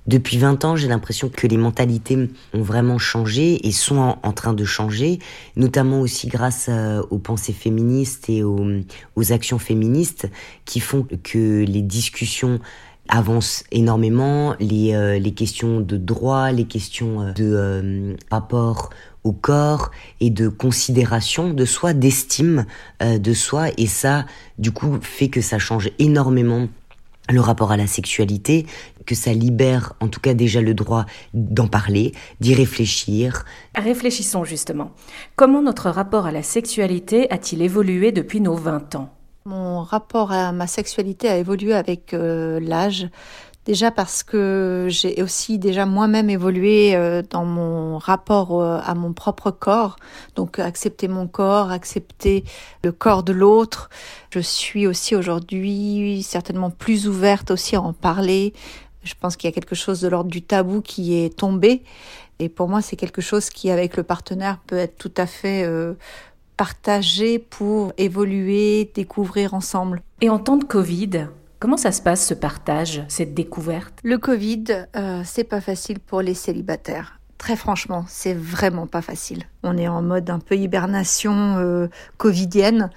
Depuis 0.07 0.39
20 0.39 0.65
ans, 0.65 0.77
j'ai 0.77 0.89
l'impression 0.89 1.29
que 1.29 1.47
les 1.47 1.57
mentalités 1.57 2.29
ont 2.55 2.63
vraiment 2.63 2.99
changé 2.99 3.67
et 3.67 3.73
sont 3.73 4.17
en, 4.23 4.33
train 4.33 4.53
de 4.53 4.65
changer, 4.65 5.21
notamment 5.57 6.01
aussi 6.01 6.27
grâce 6.27 6.67
euh, 6.69 7.03
aux 7.11 7.19
pensées 7.19 7.53
féministes 7.53 8.29
et 8.29 8.43
aux, 8.43 9.33
actions 9.33 9.59
féministes 9.59 10.29
qui 10.65 10.81
font 10.81 11.07
que 11.23 11.65
les 11.65 11.83
discussions 11.83 12.61
avancent 13.09 13.65
énormément, 13.71 14.55
les, 14.61 14.95
euh, 14.95 15.31
questions 15.31 15.81
de 15.81 15.97
droit, 15.97 16.51
les 16.51 16.65
questions 16.65 17.21
euh, 17.21 17.33
de 17.33 17.55
euh, 17.55 18.17
rapport 18.31 18.91
au 19.25 19.33
corps 19.33 19.91
et 20.21 20.31
de 20.31 20.49
considération 20.49 21.53
de 21.53 21.65
soi, 21.65 21.93
d'estime 21.93 22.67
euh, 23.03 23.19
de 23.19 23.35
soi, 23.35 23.69
et 23.77 23.87
ça, 23.87 24.27
du 24.59 24.73
coup, 24.73 24.99
fait 25.01 25.29
que 25.29 25.41
ça 25.41 25.59
change 25.59 25.91
énormément 25.99 26.69
le 27.31 27.41
rapport 27.41 27.71
à 27.71 27.77
la 27.77 27.87
sexualité, 27.87 28.67
que 29.07 29.15
ça 29.15 29.33
libère 29.33 29.95
en 30.01 30.09
tout 30.09 30.21
cas 30.21 30.35
déjà 30.35 30.61
le 30.61 30.75
droit 30.75 31.07
d'en 31.35 31.67
parler, 31.67 32.13
d'y 32.41 32.55
réfléchir. 32.55 33.45
Réfléchissons 33.75 34.45
justement. 34.45 34.93
Comment 35.37 35.63
notre 35.63 35.91
rapport 35.91 36.27
à 36.27 36.33
la 36.33 36.43
sexualité 36.43 37.31
a-t-il 37.31 37.63
évolué 37.63 38.13
depuis 38.13 38.41
nos 38.41 38.55
20 38.55 38.95
ans? 38.97 39.11
Mon 39.45 39.83
rapport 39.83 40.31
à 40.31 40.53
ma 40.53 40.67
sexualité 40.67 41.29
a 41.29 41.37
évolué 41.37 41.75
avec 41.75 42.15
euh, 42.15 42.61
l'âge. 42.61 43.09
Déjà 43.65 43.93
parce 43.93 44.25
que 44.25 44.89
j'ai 44.89 45.23
aussi 45.23 45.57
déjà 45.59 45.87
moi-même 45.87 46.29
évolué 46.31 46.97
euh, 46.97 47.23
dans 47.29 47.45
mon 47.45 47.97
rapport 47.99 48.61
euh, 48.61 48.81
à 48.85 48.95
mon 48.95 49.13
propre 49.13 49.53
corps. 49.53 49.97
Donc 50.35 50.59
accepter 50.59 51.07
mon 51.07 51.29
corps, 51.29 51.71
accepter 51.71 52.43
le 52.83 52.91
corps 52.91 53.23
de 53.23 53.33
l'autre. 53.33 53.89
Je 54.31 54.41
suis 54.41 54.87
aussi 54.89 55.15
aujourd'hui 55.15 56.25
certainement 56.25 56.71
plus 56.71 57.07
ouverte 57.07 57.53
aussi 57.53 57.77
à 57.77 57.83
en 57.83 57.93
parler. 57.93 58.53
Je 59.05 59.15
pense 59.19 59.37
qu'il 59.37 59.49
y 59.49 59.53
a 59.53 59.55
quelque 59.55 59.75
chose 59.75 60.01
de 60.01 60.09
l'ordre 60.09 60.31
du 60.31 60.43
tabou 60.43 60.81
qui 60.81 61.15
est 61.15 61.37
tombé. 61.37 61.83
Et 62.39 62.49
pour 62.49 62.69
moi, 62.69 62.83
c'est 62.83 62.97
quelque 62.97 63.21
chose 63.21 63.51
qui, 63.51 63.71
avec 63.71 63.97
le 63.97 64.03
partenaire, 64.03 64.59
peut 64.67 64.77
être 64.77 64.97
tout 64.97 65.13
à 65.17 65.27
fait 65.27 65.65
euh, 65.65 65.95
partagé 66.57 67.39
pour 67.39 67.93
évoluer, 67.99 68.91
découvrir 68.95 69.55
ensemble. 69.55 70.03
Et 70.21 70.31
en 70.31 70.39
temps 70.39 70.57
de 70.57 70.65
Covid, 70.65 71.29
comment 71.59 71.77
ça 71.77 71.93
se 71.93 72.03
passe 72.03 72.27
ce 72.27 72.35
partage, 72.35 73.05
cette 73.09 73.35
découverte? 73.35 73.95
Le 74.03 74.19
Covid, 74.19 74.65
euh, 74.97 75.23
c'est 75.25 75.45
pas 75.45 75.61
facile 75.61 76.01
pour 76.01 76.23
les 76.23 76.35
célibataires. 76.35 77.19
Très 77.39 77.57
franchement, 77.57 78.05
c'est 78.07 78.35
vraiment 78.35 78.87
pas 78.87 79.03
facile. 79.03 79.43
On 79.65 79.77
est 79.77 79.89
en 79.89 80.03
mode 80.03 80.31
un 80.31 80.39
peu 80.39 80.57
hibernation 80.57 81.57
euh, 81.59 81.89
covidienne. 82.17 82.91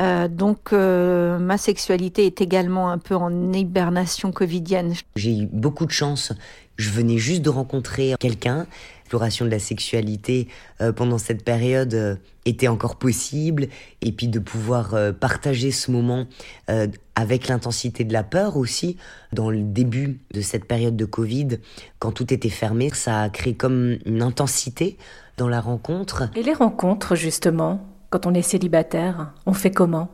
Euh, 0.00 0.28
donc 0.28 0.72
euh, 0.72 1.38
ma 1.38 1.58
sexualité 1.58 2.26
est 2.26 2.40
également 2.40 2.90
un 2.90 2.98
peu 2.98 3.14
en 3.14 3.52
hibernation 3.52 4.32
covidienne. 4.32 4.94
J'ai 5.16 5.40
eu 5.40 5.46
beaucoup 5.46 5.86
de 5.86 5.90
chance. 5.90 6.32
Je 6.76 6.88
venais 6.90 7.18
juste 7.18 7.42
de 7.42 7.50
rencontrer 7.50 8.14
quelqu'un. 8.18 8.66
L'exploration 9.00 9.44
de 9.44 9.50
la 9.50 9.58
sexualité 9.58 10.48
euh, 10.80 10.92
pendant 10.92 11.18
cette 11.18 11.44
période 11.44 11.92
euh, 11.94 12.14
était 12.46 12.68
encore 12.68 12.96
possible. 12.96 13.66
Et 14.00 14.12
puis 14.12 14.28
de 14.28 14.38
pouvoir 14.38 14.94
euh, 14.94 15.12
partager 15.12 15.72
ce 15.72 15.90
moment 15.90 16.26
euh, 16.70 16.86
avec 17.16 17.48
l'intensité 17.48 18.04
de 18.04 18.12
la 18.12 18.22
peur 18.22 18.56
aussi. 18.56 18.96
Dans 19.32 19.50
le 19.50 19.62
début 19.62 20.20
de 20.32 20.40
cette 20.40 20.64
période 20.64 20.96
de 20.96 21.04
Covid, 21.04 21.58
quand 21.98 22.12
tout 22.12 22.32
était 22.32 22.48
fermé, 22.48 22.90
ça 22.94 23.22
a 23.22 23.28
créé 23.28 23.54
comme 23.54 23.98
une 24.06 24.22
intensité 24.22 24.96
dans 25.36 25.48
la 25.48 25.60
rencontre. 25.60 26.30
Et 26.36 26.42
les 26.42 26.54
rencontres, 26.54 27.16
justement, 27.16 27.89
quand 28.10 28.26
on 28.26 28.34
est 28.34 28.42
célibataire, 28.42 29.32
on 29.46 29.52
fait 29.52 29.70
comment? 29.70 30.10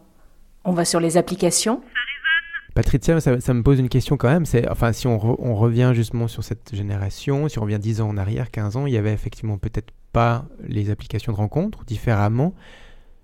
On 0.65 0.73
va 0.73 0.85
sur 0.85 1.01
les 1.01 1.17
applications? 1.17 1.81
Patricia, 2.75 3.19
ça, 3.21 3.55
me 3.55 3.63
pose 3.63 3.79
une 3.79 3.89
question 3.89 4.19
quand 4.19 4.29
même. 4.29 4.45
Enfin, 4.71 4.93
si 4.93 5.07
on, 5.07 5.17
re- 5.17 5.37
on 5.39 5.55
revient 5.55 5.93
justement 5.95 6.29
sur 6.29 6.45
cette 6.45 6.75
génération, 6.75 7.49
si 7.49 7.59
on 7.59 7.63
revient 7.63 7.79
10 7.79 8.03
ans 8.03 8.09
en 8.09 8.19
arrière, 8.19 8.51
15 8.51 8.77
ans, 8.77 8.87
il 8.87 8.93
y 8.93 8.99
avait 8.99 9.13
effectivement 9.15 9.57
peut-être 9.57 9.93
pas 10.13 10.45
les 10.67 10.91
applications 10.91 11.33
de 11.33 11.39
rencontres, 11.39 11.85
différemment. 11.85 12.55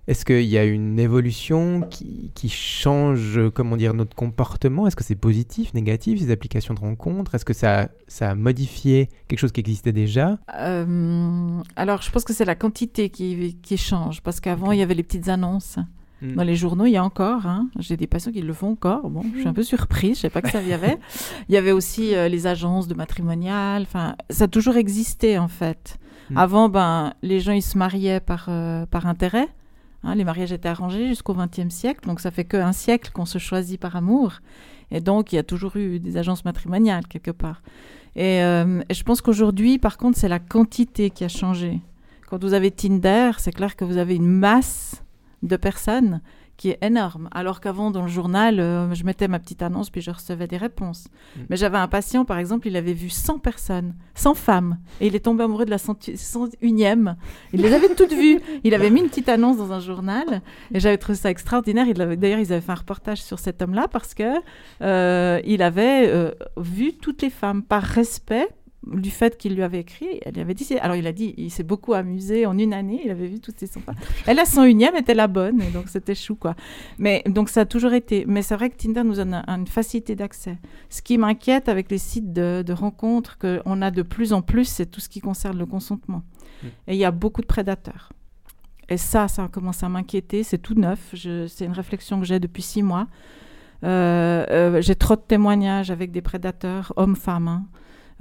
Est-ce 0.08 0.24
qu'il 0.24 0.42
y 0.42 0.58
a 0.58 0.64
une 0.64 0.98
évolution 0.98 1.82
qui, 1.88 2.32
qui 2.34 2.48
change, 2.48 3.38
comment 3.54 3.76
dire, 3.76 3.94
notre 3.94 4.16
comportement? 4.16 4.88
Est-ce 4.88 4.96
que 4.96 5.04
c'est 5.04 5.14
positif, 5.14 5.74
négatif, 5.74 6.18
ces 6.20 6.32
applications 6.32 6.74
de 6.74 6.80
rencontres? 6.80 7.36
Est-ce 7.36 7.44
que 7.44 7.52
ça, 7.52 7.88
ça 8.08 8.30
a 8.30 8.34
modifié 8.34 9.08
quelque 9.28 9.38
chose 9.38 9.52
qui 9.52 9.60
existait 9.60 9.92
déjà? 9.92 10.38
Euh, 10.58 11.60
alors, 11.76 12.02
je 12.02 12.10
pense 12.10 12.24
que 12.24 12.32
c'est 12.32 12.44
la 12.44 12.56
quantité 12.56 13.10
qui, 13.10 13.56
qui 13.62 13.76
change. 13.76 14.22
Parce 14.22 14.40
qu'avant, 14.40 14.72
il 14.72 14.80
y 14.80 14.82
avait 14.82 14.94
les 14.94 15.04
petites 15.04 15.28
annonces. 15.28 15.78
Mm. 16.20 16.34
Dans 16.34 16.42
les 16.44 16.56
journaux, 16.56 16.86
il 16.86 16.92
y 16.92 16.96
a 16.96 17.04
encore. 17.04 17.46
hein. 17.46 17.68
J'ai 17.78 17.96
des 17.96 18.08
patients 18.08 18.32
qui 18.32 18.42
le 18.42 18.52
font 18.52 18.70
encore. 18.72 19.08
Bon, 19.08 19.22
je 19.34 19.38
suis 19.38 19.48
un 19.48 19.52
peu 19.52 19.62
surprise. 19.62 20.18
Je 20.20 20.26
ne 20.26 20.30
savais 20.30 20.32
pas 20.32 20.42
que 20.42 20.50
ça 20.50 20.62
y 20.62 20.72
avait. 20.72 20.98
il 21.48 21.54
y 21.54 21.56
avait 21.58 21.72
aussi 21.72 22.16
euh, 22.16 22.26
les 22.28 22.48
agences 22.48 22.88
de 22.88 22.94
matrimonial. 22.94 23.82
Enfin, 23.82 24.16
ça 24.30 24.44
a 24.44 24.48
toujours 24.48 24.76
existé, 24.76 25.38
en 25.38 25.48
fait. 25.48 25.96
Mm. 26.30 26.36
Avant, 26.38 26.68
ben, 26.68 27.14
les 27.22 27.38
gens, 27.38 27.52
ils 27.52 27.62
se 27.62 27.78
mariaient 27.78 28.20
par, 28.20 28.46
euh, 28.48 28.84
par 28.86 29.06
intérêt. 29.06 29.46
Hein, 30.04 30.14
les 30.14 30.24
mariages 30.24 30.52
étaient 30.52 30.68
arrangés 30.68 31.08
jusqu'au 31.08 31.34
XXe 31.34 31.72
siècle. 31.72 32.08
Donc, 32.08 32.20
ça 32.20 32.30
fait 32.30 32.44
qu'un 32.44 32.72
siècle 32.72 33.10
qu'on 33.12 33.26
se 33.26 33.38
choisit 33.38 33.80
par 33.80 33.96
amour. 33.96 34.40
Et 34.90 35.00
donc, 35.00 35.32
il 35.32 35.36
y 35.36 35.38
a 35.38 35.42
toujours 35.42 35.76
eu 35.76 35.98
des 35.98 36.16
agences 36.16 36.44
matrimoniales, 36.44 37.06
quelque 37.06 37.30
part. 37.30 37.62
Et, 38.16 38.42
euh, 38.42 38.82
et 38.88 38.94
je 38.94 39.02
pense 39.04 39.20
qu'aujourd'hui, 39.20 39.78
par 39.78 39.96
contre, 39.96 40.18
c'est 40.18 40.28
la 40.28 40.38
quantité 40.38 41.10
qui 41.10 41.24
a 41.24 41.28
changé. 41.28 41.80
Quand 42.28 42.42
vous 42.42 42.54
avez 42.54 42.70
Tinder, 42.70 43.32
c'est 43.38 43.52
clair 43.52 43.76
que 43.76 43.84
vous 43.84 43.96
avez 43.96 44.16
une 44.16 44.28
masse 44.28 45.02
de 45.42 45.56
personnes 45.56 46.20
qui 46.62 46.70
est 46.70 46.78
énorme. 46.80 47.28
Alors 47.32 47.60
qu'avant, 47.60 47.90
dans 47.90 48.02
le 48.02 48.06
journal, 48.08 48.60
euh, 48.60 48.94
je 48.94 49.02
mettais 49.04 49.26
ma 49.26 49.40
petite 49.40 49.62
annonce 49.62 49.90
puis 49.90 50.00
je 50.00 50.12
recevais 50.12 50.46
des 50.46 50.56
réponses. 50.56 51.08
Mais 51.50 51.56
j'avais 51.56 51.76
un 51.78 51.88
patient, 51.88 52.24
par 52.24 52.38
exemple, 52.38 52.68
il 52.68 52.76
avait 52.76 52.92
vu 52.92 53.08
100 53.10 53.40
personnes, 53.40 53.96
100 54.14 54.34
femmes, 54.34 54.78
et 55.00 55.08
il 55.08 55.16
est 55.16 55.24
tombé 55.24 55.42
amoureux 55.42 55.64
de 55.64 55.70
la 55.70 55.78
101e. 55.78 57.16
Il 57.52 57.62
les 57.62 57.72
avait 57.74 57.92
toutes 57.96 58.12
vues. 58.12 58.40
Il 58.62 58.74
avait 58.74 58.90
mis 58.90 59.00
une 59.00 59.08
petite 59.08 59.28
annonce 59.28 59.56
dans 59.56 59.72
un 59.72 59.80
journal, 59.80 60.40
et 60.72 60.78
j'avais 60.78 60.98
trouvé 60.98 61.16
ça 61.16 61.30
extraordinaire. 61.30 61.86
Il 61.88 62.00
avait- 62.00 62.16
D'ailleurs, 62.16 62.38
ils 62.38 62.52
avaient 62.52 62.60
fait 62.62 62.70
un 62.72 62.76
reportage 62.76 63.20
sur 63.22 63.40
cet 63.40 63.60
homme-là 63.60 63.88
parce 63.88 64.14
que 64.14 64.22
euh, 64.82 65.40
il 65.44 65.62
avait 65.62 66.06
euh, 66.08 66.30
vu 66.58 66.92
toutes 66.94 67.22
les 67.22 67.30
femmes 67.30 67.62
par 67.64 67.82
respect 67.82 68.48
du 68.86 69.10
fait 69.10 69.36
qu'il 69.38 69.54
lui 69.54 69.62
avait 69.62 69.78
écrit, 69.80 70.20
elle 70.22 70.34
lui 70.34 70.40
avait 70.40 70.54
dit, 70.54 70.66
alors 70.80 70.96
il 70.96 71.06
a 71.06 71.12
dit, 71.12 71.34
il 71.36 71.50
s'est 71.50 71.62
beaucoup 71.62 71.94
amusé 71.94 72.46
en 72.46 72.58
une 72.58 72.74
année, 72.74 73.00
il 73.04 73.10
avait 73.10 73.28
vu 73.28 73.38
toutes 73.38 73.58
100 73.64 73.80
femmes. 73.80 73.94
Elle, 74.26 74.36
la 74.36 74.44
101e, 74.44 74.96
était 74.98 75.14
la 75.14 75.28
bonne, 75.28 75.62
donc 75.72 75.88
c'était 75.88 76.14
chou, 76.14 76.34
quoi. 76.34 76.56
Mais 76.98 77.22
donc 77.26 77.48
ça 77.48 77.60
a 77.60 77.64
toujours 77.64 77.92
été. 77.92 78.24
Mais 78.26 78.42
c'est 78.42 78.56
vrai 78.56 78.70
que 78.70 78.76
Tinder 78.76 79.04
nous 79.04 79.14
donne 79.14 79.34
un- 79.46 79.58
une 79.58 79.66
facilité 79.68 80.16
d'accès. 80.16 80.58
Ce 80.90 81.00
qui 81.00 81.16
m'inquiète 81.18 81.68
avec 81.68 81.90
les 81.90 81.98
sites 81.98 82.32
de, 82.32 82.62
de 82.66 82.72
rencontres 82.72 83.38
qu'on 83.38 83.82
a 83.82 83.90
de 83.90 84.02
plus 84.02 84.32
en 84.32 84.42
plus, 84.42 84.64
c'est 84.64 84.86
tout 84.86 85.00
ce 85.00 85.08
qui 85.08 85.20
concerne 85.20 85.58
le 85.58 85.66
consentement. 85.66 86.22
Mm. 86.62 86.66
Et 86.88 86.94
il 86.94 86.98
y 86.98 87.04
a 87.04 87.10
beaucoup 87.12 87.40
de 87.40 87.46
prédateurs. 87.46 88.12
Et 88.88 88.96
ça, 88.96 89.28
ça 89.28 89.48
commence 89.50 89.82
à 89.84 89.88
m'inquiéter. 89.88 90.42
C'est 90.42 90.58
tout 90.58 90.74
neuf. 90.74 91.14
C'est 91.48 91.64
une 91.64 91.72
réflexion 91.72 92.18
que 92.20 92.26
j'ai 92.26 92.40
depuis 92.40 92.62
six 92.62 92.82
mois. 92.82 93.06
Euh, 93.84 94.44
euh, 94.50 94.80
j'ai 94.80 94.94
trop 94.94 95.16
de 95.16 95.20
témoignages 95.20 95.90
avec 95.90 96.12
des 96.12 96.20
prédateurs, 96.20 96.92
hommes-femmes, 96.96 97.48
hein, 97.48 97.64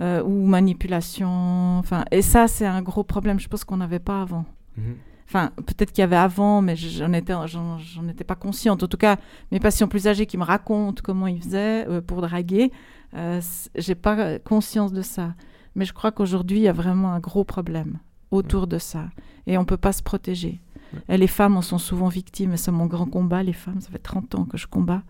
euh, 0.01 0.23
ou 0.23 0.45
manipulation. 0.45 1.77
Enfin, 1.79 2.05
et 2.11 2.21
ça, 2.21 2.47
c'est 2.47 2.65
un 2.65 2.81
gros 2.81 3.03
problème. 3.03 3.39
Je 3.39 3.47
pense 3.47 3.63
qu'on 3.63 3.77
n'avait 3.77 3.99
pas 3.99 4.21
avant. 4.21 4.45
Mhm. 4.77 4.95
Enfin, 5.27 5.51
peut-être 5.55 5.91
qu'il 5.93 6.01
y 6.01 6.03
avait 6.03 6.17
avant, 6.17 6.61
mais 6.61 6.75
je- 6.75 6.89
j'en 6.89 7.13
étais, 7.13 7.33
j'en, 7.47 7.77
étais 8.09 8.25
pas 8.25 8.35
consciente. 8.35 8.83
En 8.83 8.87
tout 8.87 8.97
cas, 8.97 9.15
mes 9.51 9.59
patients 9.61 9.87
plus 9.87 10.07
âgés 10.07 10.25
qui 10.25 10.37
me 10.37 10.43
racontent 10.43 11.01
comment 11.03 11.27
ils 11.27 11.41
faisaient 11.41 11.87
euh, 11.87 12.01
pour 12.01 12.21
draguer, 12.21 12.71
euh, 13.15 13.39
j'ai 13.75 13.95
pas 13.95 14.39
conscience 14.39 14.91
de 14.91 15.01
ça. 15.01 15.33
Mais 15.75 15.85
je 15.85 15.93
crois 15.93 16.11
qu'aujourd'hui, 16.11 16.57
il 16.57 16.63
y 16.63 16.67
a 16.67 16.73
vraiment 16.73 17.13
un 17.13 17.19
gros 17.19 17.45
problème 17.45 17.99
autour 18.29 18.67
de 18.67 18.77
ça. 18.77 19.05
Et 19.47 19.57
on 19.57 19.63
peut 19.63 19.77
pas 19.77 19.93
se 19.93 20.03
protéger. 20.03 20.59
Et 21.07 21.17
les 21.17 21.27
femmes 21.27 21.55
en 21.55 21.61
sont 21.61 21.77
souvent 21.77 22.09
victimes, 22.09 22.51
et 22.51 22.57
c'est 22.57 22.71
mon 22.71 22.85
grand 22.85 23.05
combat, 23.05 23.43
les 23.43 23.53
femmes, 23.53 23.79
ça 23.79 23.89
fait 23.89 23.97
30 23.99 24.35
ans 24.35 24.43
que 24.43 24.57
je 24.57 24.67
combats, 24.67 25.03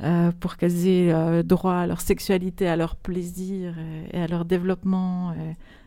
euh, 0.00 0.32
pour 0.40 0.56
qu'elles 0.56 0.86
aient 0.86 1.12
euh, 1.12 1.42
droit 1.42 1.74
à 1.74 1.86
leur 1.86 2.00
sexualité, 2.00 2.68
à 2.68 2.76
leur 2.76 2.96
plaisir 2.96 3.74
et, 3.78 4.16
et 4.16 4.20
à 4.20 4.26
leur 4.26 4.44
développement, 4.44 5.34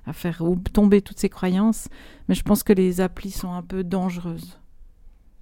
à 0.05 0.13
faire 0.13 0.41
tomber 0.73 1.01
toutes 1.01 1.19
ces 1.19 1.29
croyances. 1.29 1.87
Mais 2.27 2.35
je 2.35 2.43
pense 2.43 2.63
que 2.63 2.73
les 2.73 3.01
applis 3.01 3.31
sont 3.31 3.51
un 3.51 3.63
peu 3.63 3.83
dangereuses. 3.83 4.57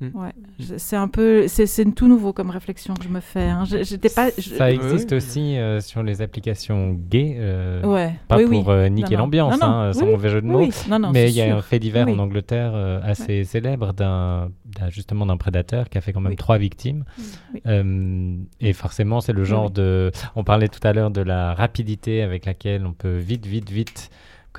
Mm. 0.01 0.07
Ouais, 0.13 0.33
c'est 0.77 0.97
un 0.97 1.07
peu, 1.07 1.47
c'est 1.47 1.65
c'est 1.67 1.85
tout 1.85 2.09
nouveau 2.09 2.33
comme 2.33 2.49
réflexion 2.49 2.93
que 2.95 3.03
je 3.05 3.07
me 3.07 3.21
fais. 3.21 3.43
hein. 3.47 3.63
Je- 3.63 3.81
J'étais 3.83 4.09
pas. 4.09 4.27
je- 4.37 4.49
Ça 4.55 4.69
existe 4.69 5.13
aussi 5.13 5.57
euh, 5.57 5.79
sur 5.79 6.03
les 6.03 6.21
applications 6.21 6.91
gays. 7.09 7.37
euh, 7.39 7.81
Ouais, 7.85 8.13
Pas 8.27 8.35
oui, 8.37 8.45
pour 8.61 8.71
euh, 8.71 8.89
niquer 8.89 9.15
l'ambiance, 9.15 9.57
hein, 9.61 9.91
Oui, 9.93 9.99
sans 9.99 10.05
mauvais 10.07 10.27
jeu 10.29 10.41
de 10.41 10.47
mots. 10.47 10.59
oui. 10.59 10.71
Non, 10.89 10.99
non, 10.99 11.11
Mais 11.13 11.29
il 11.31 11.35
y 11.35 11.41
a 11.41 11.45
sûr. 11.47 11.55
un 11.57 11.61
fait 11.61 11.79
divers 11.79 12.07
Oui, 12.07 12.13
en. 12.13 12.19
Angleterre 12.19 12.73
euh, 12.75 12.99
assez 13.03 13.45
célèbre 13.45 13.93
d'un 13.93 14.49
justement 14.89 15.25
d'un 15.25 15.37
prédateur 15.37 15.87
qui 15.89 15.97
a 15.97 16.01
fait 16.01 16.11
quand 16.11 16.19
même 16.19 16.31
Oui. 16.31 16.35
trois 16.35 16.57
victimes. 16.57 17.05
Oui. 17.53 17.61
Euh, 17.65 18.35
et 18.59 18.73
forcément, 18.73 19.21
c'est 19.21 19.31
le 19.31 19.45
genre 19.45 19.67
oui. 19.67 19.73
de. 19.75 20.11
On 20.35 20.43
parlait 20.43 20.67
tout 20.67 20.85
à 20.85 20.91
l'heure 20.91 21.09
de 21.11 21.21
la 21.21 21.53
rapidité 21.53 22.21
avec 22.21 22.45
laquelle 22.45 22.85
on 22.85 22.91
peut 22.91 23.15
vite, 23.15 23.45
vite, 23.45 23.69
vite 23.71 24.09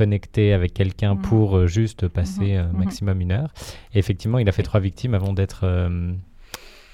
connecter 0.00 0.52
avec 0.52 0.72
quelqu'un 0.74 1.14
Mhm. 1.14 1.22
pour 1.22 1.56
euh, 1.56 1.66
juste 1.66 2.06
passer 2.08 2.50
Mhm. 2.58 2.78
maximum 2.78 3.20
une 3.20 3.32
heure. 3.32 3.50
Et 3.94 3.98
effectivement, 3.98 4.38
il 4.38 4.48
a 4.48 4.52
fait 4.52 4.62
trois 4.62 4.80
victimes 4.80 5.14
avant 5.14 5.32
d'être 5.32 5.60
euh, 5.64 6.12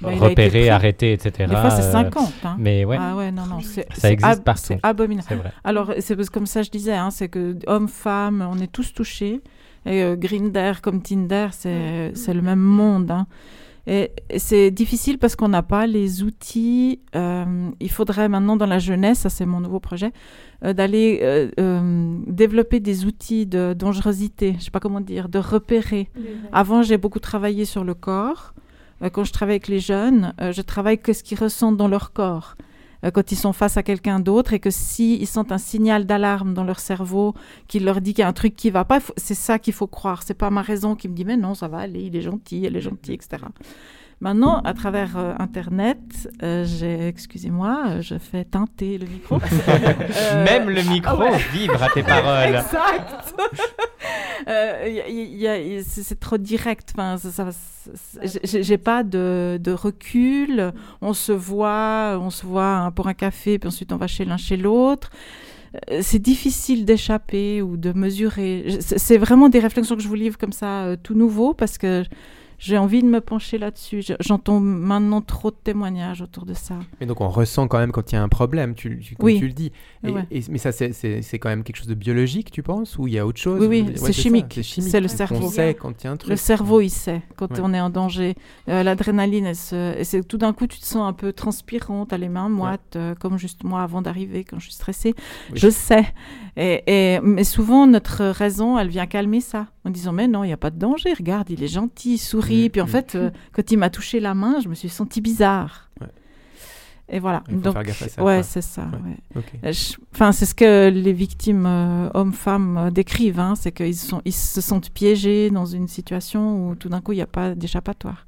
Bah, 0.01 0.11
repéré, 0.19 0.69
arrêté, 0.69 1.13
etc. 1.13 1.49
Des 1.49 1.57
fois, 1.57 1.71
c'est 1.71 1.83
Euh, 1.89 1.93
50. 1.93 2.33
hein. 2.45 2.57
Mais 2.59 2.85
ouais. 2.85 2.97
Ah 2.99 3.15
ouais, 3.17 3.31
non, 3.31 3.47
non. 3.47 3.61
c'est- 3.61 3.87
Ça 3.95 4.11
existe 4.11 4.43
partout. 4.43 4.63
C'est 4.65 4.81
abominable. 4.83 5.27
C'est 5.29 5.37
vrai. 5.37 5.53
Alors, 5.65 5.95
c'est 6.01 6.17
comme 6.31 6.47
ça, 6.47 6.63
je 6.63 6.71
disais, 6.71 6.95
hein, 6.95 7.11
c'est 7.11 7.29
que 7.29 7.57
hommes, 7.69 7.89
femmes, 7.89 8.47
on 8.51 8.59
est 8.59 8.73
tous 8.73 8.93
touchés. 8.95 9.41
Et 9.87 10.03
euh, 10.03 10.15
Grindr 10.17 10.81
comme 10.81 11.03
Tinder, 11.03 11.49
c'est 11.53 12.13
c'est 12.15 12.35
le 12.35 12.43
même 12.43 12.61
monde. 12.61 13.11
hein. 13.11 13.27
C'est 13.87 14.71
difficile 14.71 15.19
parce 15.19 15.35
qu'on 15.35 15.49
n'a 15.49 15.63
pas 15.63 15.87
les 15.87 16.23
outils. 16.23 17.01
euh, 17.17 17.71
il 17.81 17.91
faudrait 17.91 18.29
maintenant, 18.29 18.57
dans 18.57 18.67
la 18.67 18.79
jeunesse, 18.79 19.21
ça 19.21 19.29
c'est 19.29 19.47
mon 19.47 19.61
nouveau 19.61 19.81
projet, 19.81 20.13
euh, 20.65 20.73
d'aller 20.73 21.19
euh, 21.59 22.19
développer 22.27 22.79
des 22.79 23.05
outils 23.05 23.47
de 23.47 23.75
dangerosité, 23.77 24.55
je 24.59 24.65
sais 24.65 24.71
pas 24.71 24.81
comment 24.81 25.01
dire, 25.01 25.29
de 25.29 25.39
repérer. 25.39 26.11
Avant, 26.53 26.83
j'ai 26.83 26.97
beaucoup 26.97 27.21
travaillé 27.21 27.65
sur 27.65 27.85
le 27.85 27.95
corps. 27.95 28.55
Quand 29.13 29.25
je 29.25 29.33
travaille 29.33 29.55
avec 29.55 29.67
les 29.67 29.81
jeunes, 29.81 30.33
je 30.39 30.63
travaille 30.63 30.99
que 30.99 31.13
ce 31.13 31.25
qu'ils 31.25 31.39
ressentent 31.39 31.77
dans 31.77 31.89
leur 31.89 32.13
corps. 32.13 32.55
Euh, 33.05 33.11
quand 33.11 33.33
ils 33.33 33.37
sont 33.37 33.53
face 33.53 33.77
à 33.77 33.83
quelqu'un 33.83 34.21
d'autre 34.21 34.53
et 34.53 34.61
que 34.61 34.71
s'ils 34.71 35.27
sentent 35.27 35.53
un 35.53 35.59
signal 35.59 36.07
d'alarme 36.07 36.55
dans 36.55 36.65
leur 36.65 36.81
cerveau 36.81 37.35
qui 37.69 37.81
leur 37.81 38.01
dit 38.01 38.15
qu'il 38.15 38.23
y 38.23 38.25
a 38.25 38.29
un 38.29 38.33
truc 38.33 38.57
qui 38.57 38.71
va 38.71 38.85
pas, 38.85 39.01
c'est 39.17 39.35
ça 39.35 39.59
qu'il 39.59 39.75
faut 39.75 39.87
croire. 39.87 40.23
C'est 40.23 40.35
pas 40.35 40.51
ma 40.51 40.63
raison 40.63 40.95
qui 40.95 41.09
me 41.09 41.15
dit 41.15 41.25
mais 41.25 41.37
non, 41.37 41.55
ça 41.55 41.69
va 41.69 41.79
aller, 41.79 42.03
il 42.03 42.17
est 42.17 42.23
gentil, 42.23 42.65
elle 42.65 42.77
est 42.77 42.81
gentille, 42.81 43.15
etc. 43.15 43.45
Maintenant, 44.23 44.61
à 44.61 44.73
travers 44.73 45.17
euh, 45.17 45.35
Internet, 45.41 45.99
euh, 46.45 46.65
j'ai, 46.65 47.09
excusez-moi, 47.09 48.01
je 48.01 48.19
fais 48.19 48.45
teinter 48.45 48.97
le 48.97 49.07
micro. 49.07 49.39
Même 50.45 50.71
le 50.71 50.83
micro 50.83 51.17
ah 51.19 51.33
ouais. 51.33 51.39
vibre 51.53 51.83
à 51.83 51.89
tes 51.89 52.05
paroles. 52.05 52.55
Exact. 52.55 53.35
Euh, 54.49 55.83
c'est 55.87 56.19
trop 56.21 56.39
direct. 56.39 56.93
Enfin, 56.97 57.17
j'ai- 58.45 58.79
pas 58.79 59.03
de, 59.03 59.59
de 59.61 59.73
recul. 59.73 60.73
On 61.01 61.13
se 61.15 61.33
voit, 61.33 62.19
on 62.21 62.31
se 62.31 62.45
voit 62.47 62.77
hein, 62.77 62.91
pour 62.91 63.09
un 63.09 63.15
café, 63.15 63.59
puis 63.59 63.69
ensuite 63.69 63.93
on 63.93 63.97
va 63.97 64.07
chez 64.07 64.25
l'un 64.25 64.37
chez 64.37 64.57
l'autre. 64.57 65.11
Euh, 65.91 66.01
C'est 66.03 66.19
difficile 66.19 66.85
d'échapper 66.85 67.63
ou 67.63 67.77
de 67.77 67.93
mesurer. 67.93 68.79
C'est 68.81 69.19
vraiment 69.19 69.49
des 69.49 69.59
réflexions 69.61 69.97
que 69.97 70.03
je 70.03 70.09
vous 70.09 70.15
livre 70.15 70.39
comme 70.39 70.53
ça, 70.53 70.85
euh, 70.85 70.97
tout 71.03 71.15
nouveau, 71.15 71.55
parce 71.55 71.79
que 71.79 72.05
j'ai 72.65 72.79
envie 72.79 73.03
de 73.03 73.09
me 73.09 73.21
pencher 73.21 73.59
là-dessus. 73.59 74.03
Je- 74.03 74.13
J'entends 74.21 74.61
maintenant 74.61 75.21
trop 75.21 75.51
de 75.51 75.57
témoignages 75.57 76.23
autour 76.23 76.47
de 76.47 76.55
ça. 76.55 76.77
Mais 77.01 77.07
donc 77.07 77.21
on 77.21 77.29
ressent 77.29 77.67
quand 77.67 77.79
même 77.79 77.91
quand 77.91 78.13
il 78.13 78.15
y 78.15 78.19
a 78.19 78.23
un 78.23 78.29
problème, 78.29 78.75
tu, 78.75 79.01
tu- 79.01 79.17
comme 79.17 79.27
Oui. 79.27 79.39
tu 79.41 79.49
le 79.49 79.53
dis. 79.53 79.73
Et, 80.07 80.11
Ouais. 80.13 80.25
et- 80.31 80.43
mais 80.49 80.59
ça, 80.59 80.71
c'est- 80.71 80.93
quand 81.39 81.49
même 81.49 81.65
quelque 81.65 81.77
chose 81.77 81.89
de 81.89 81.95
biologique, 81.95 82.51
tu 82.53 82.63
penses 82.63 82.97
Ou 82.99 83.09
il 83.09 83.15
y 83.15 83.19
a 83.19 83.27
autre 83.27 83.41
chose? 83.41 83.59
Oui, 83.61 83.67
oui, 83.67 83.83
Ouais, 83.83 83.93
c'est 83.97 84.13
chimique. 84.13 84.61
C'est 84.63 85.01
le 85.01 85.07
On 85.07 85.09
cerveau. 85.09 85.51
sait 85.51 85.75
quand 85.75 86.03
il 86.03 86.05
y 86.05 86.09
a 86.09 86.13
un 86.13 86.17
truc. 86.17 86.31
Le 86.31 86.37
cerveau, 86.37 86.81
il 86.81 86.91
sait 86.91 87.23
quand 87.37 87.51
Ouais. 87.51 87.61
on 87.63 87.75
est 87.75 87.81
en 87.81 87.91
danger. 87.91 88.37
Euh, 88.69 88.83
L'adrénaline, 88.85 89.47
elle 89.47 89.57
se- 89.57 89.99
et 89.99 90.05
c'est 90.05 90.23
tout 90.23 90.39
d'un 90.39 90.53
coup, 90.53 90.67
tu 90.69 90.79
te 90.79 90.85
sens 90.87 91.03
un 91.09 91.13
peu 91.13 91.33
transpirant, 91.33 92.07
tu 92.07 92.15
as 92.15 92.19
les 92.19 92.29
mains 92.29 92.49
moites, 92.49 92.95
euh, 92.97 93.15
comme 93.17 93.39
juste 93.39 93.65
moi 93.65 93.83
avant 93.83 94.03
d'arriver, 94.03 94.45
quand 94.45 94.59
je 94.61 94.67
suis 94.67 94.75
stressée. 94.75 95.15
Oui. 95.51 95.59
Je 95.59 95.69
sais. 95.69 96.05
Et, 96.57 96.83
et- 96.87 97.21
mais 97.23 97.45
souvent, 97.45 97.87
notre 97.87 98.25
raison, 98.27 98.79
elle 98.79 98.89
vient 98.89 99.07
calmer 99.07 99.41
ça, 99.41 99.67
en 99.85 99.91
disant 99.91 100.13
Mais 100.13 100.29
non, 100.29 100.45
il 100.45 100.49
n'y 100.49 100.53
a 100.53 100.59
pas 100.59 100.71
de 100.71 100.79
danger, 100.79 101.13
regarde, 101.13 101.51
il 101.51 101.63
est 101.63 101.69
gentil, 101.69 102.15
il 102.15 102.19
sourit. 102.19 102.67
Mm, 102.67 102.71
Puis 102.71 102.81
en 102.81 102.87
mm. 102.87 102.89
fait, 102.89 103.15
euh, 103.15 103.31
quand 103.53 103.71
il 103.71 103.79
m'a 103.79 103.91
touché 103.91 104.21
la 104.21 104.35
main, 104.35 104.61
je 104.61 104.69
me 104.69 104.75
suis 104.75 104.89
sentie 104.89 105.21
bizarre. 105.21 105.91
Ouais. 106.01 106.09
Et 107.13 107.19
voilà. 107.19 107.45
Il 107.49 107.57
faut 107.57 107.61
Donc, 107.61 107.75
faire 107.75 107.85
gaffe 107.85 108.03
à 108.03 108.09
ça, 108.09 108.25
Ouais, 108.25 108.43
c'est 108.43 108.63
ça. 108.63 108.83
Ouais. 108.83 109.11
ouais. 109.11 109.19
Ok. 109.37 109.53
Euh, 109.65 109.73
Enfin, 110.15 110.33
c'est 110.33 110.47
ce 110.47 110.55
que 110.55 110.89
les 110.89 111.13
victimes 111.13 111.67
euh, 111.67 112.09
hommes-femmes 112.15 112.79
euh, 112.79 112.91
décrivent, 112.91 113.39
hein, 113.39 113.55
c'est 113.55 113.73
qu'ils 113.73 113.97
sont, 113.97 114.23
ils 114.25 114.33
se 114.33 114.61
sentent 114.61 114.91
piégés 114.91 115.51
dans 115.51 115.67
une 115.67 115.89
situation 115.89 116.71
où 116.71 116.75
tout 116.75 116.89
d'un 116.89 117.01
coup 117.01 117.13
il 117.13 117.17
n'y 117.17 117.23
a 117.23 117.27
pas 117.27 117.55
d'échappatoire. 117.55 118.27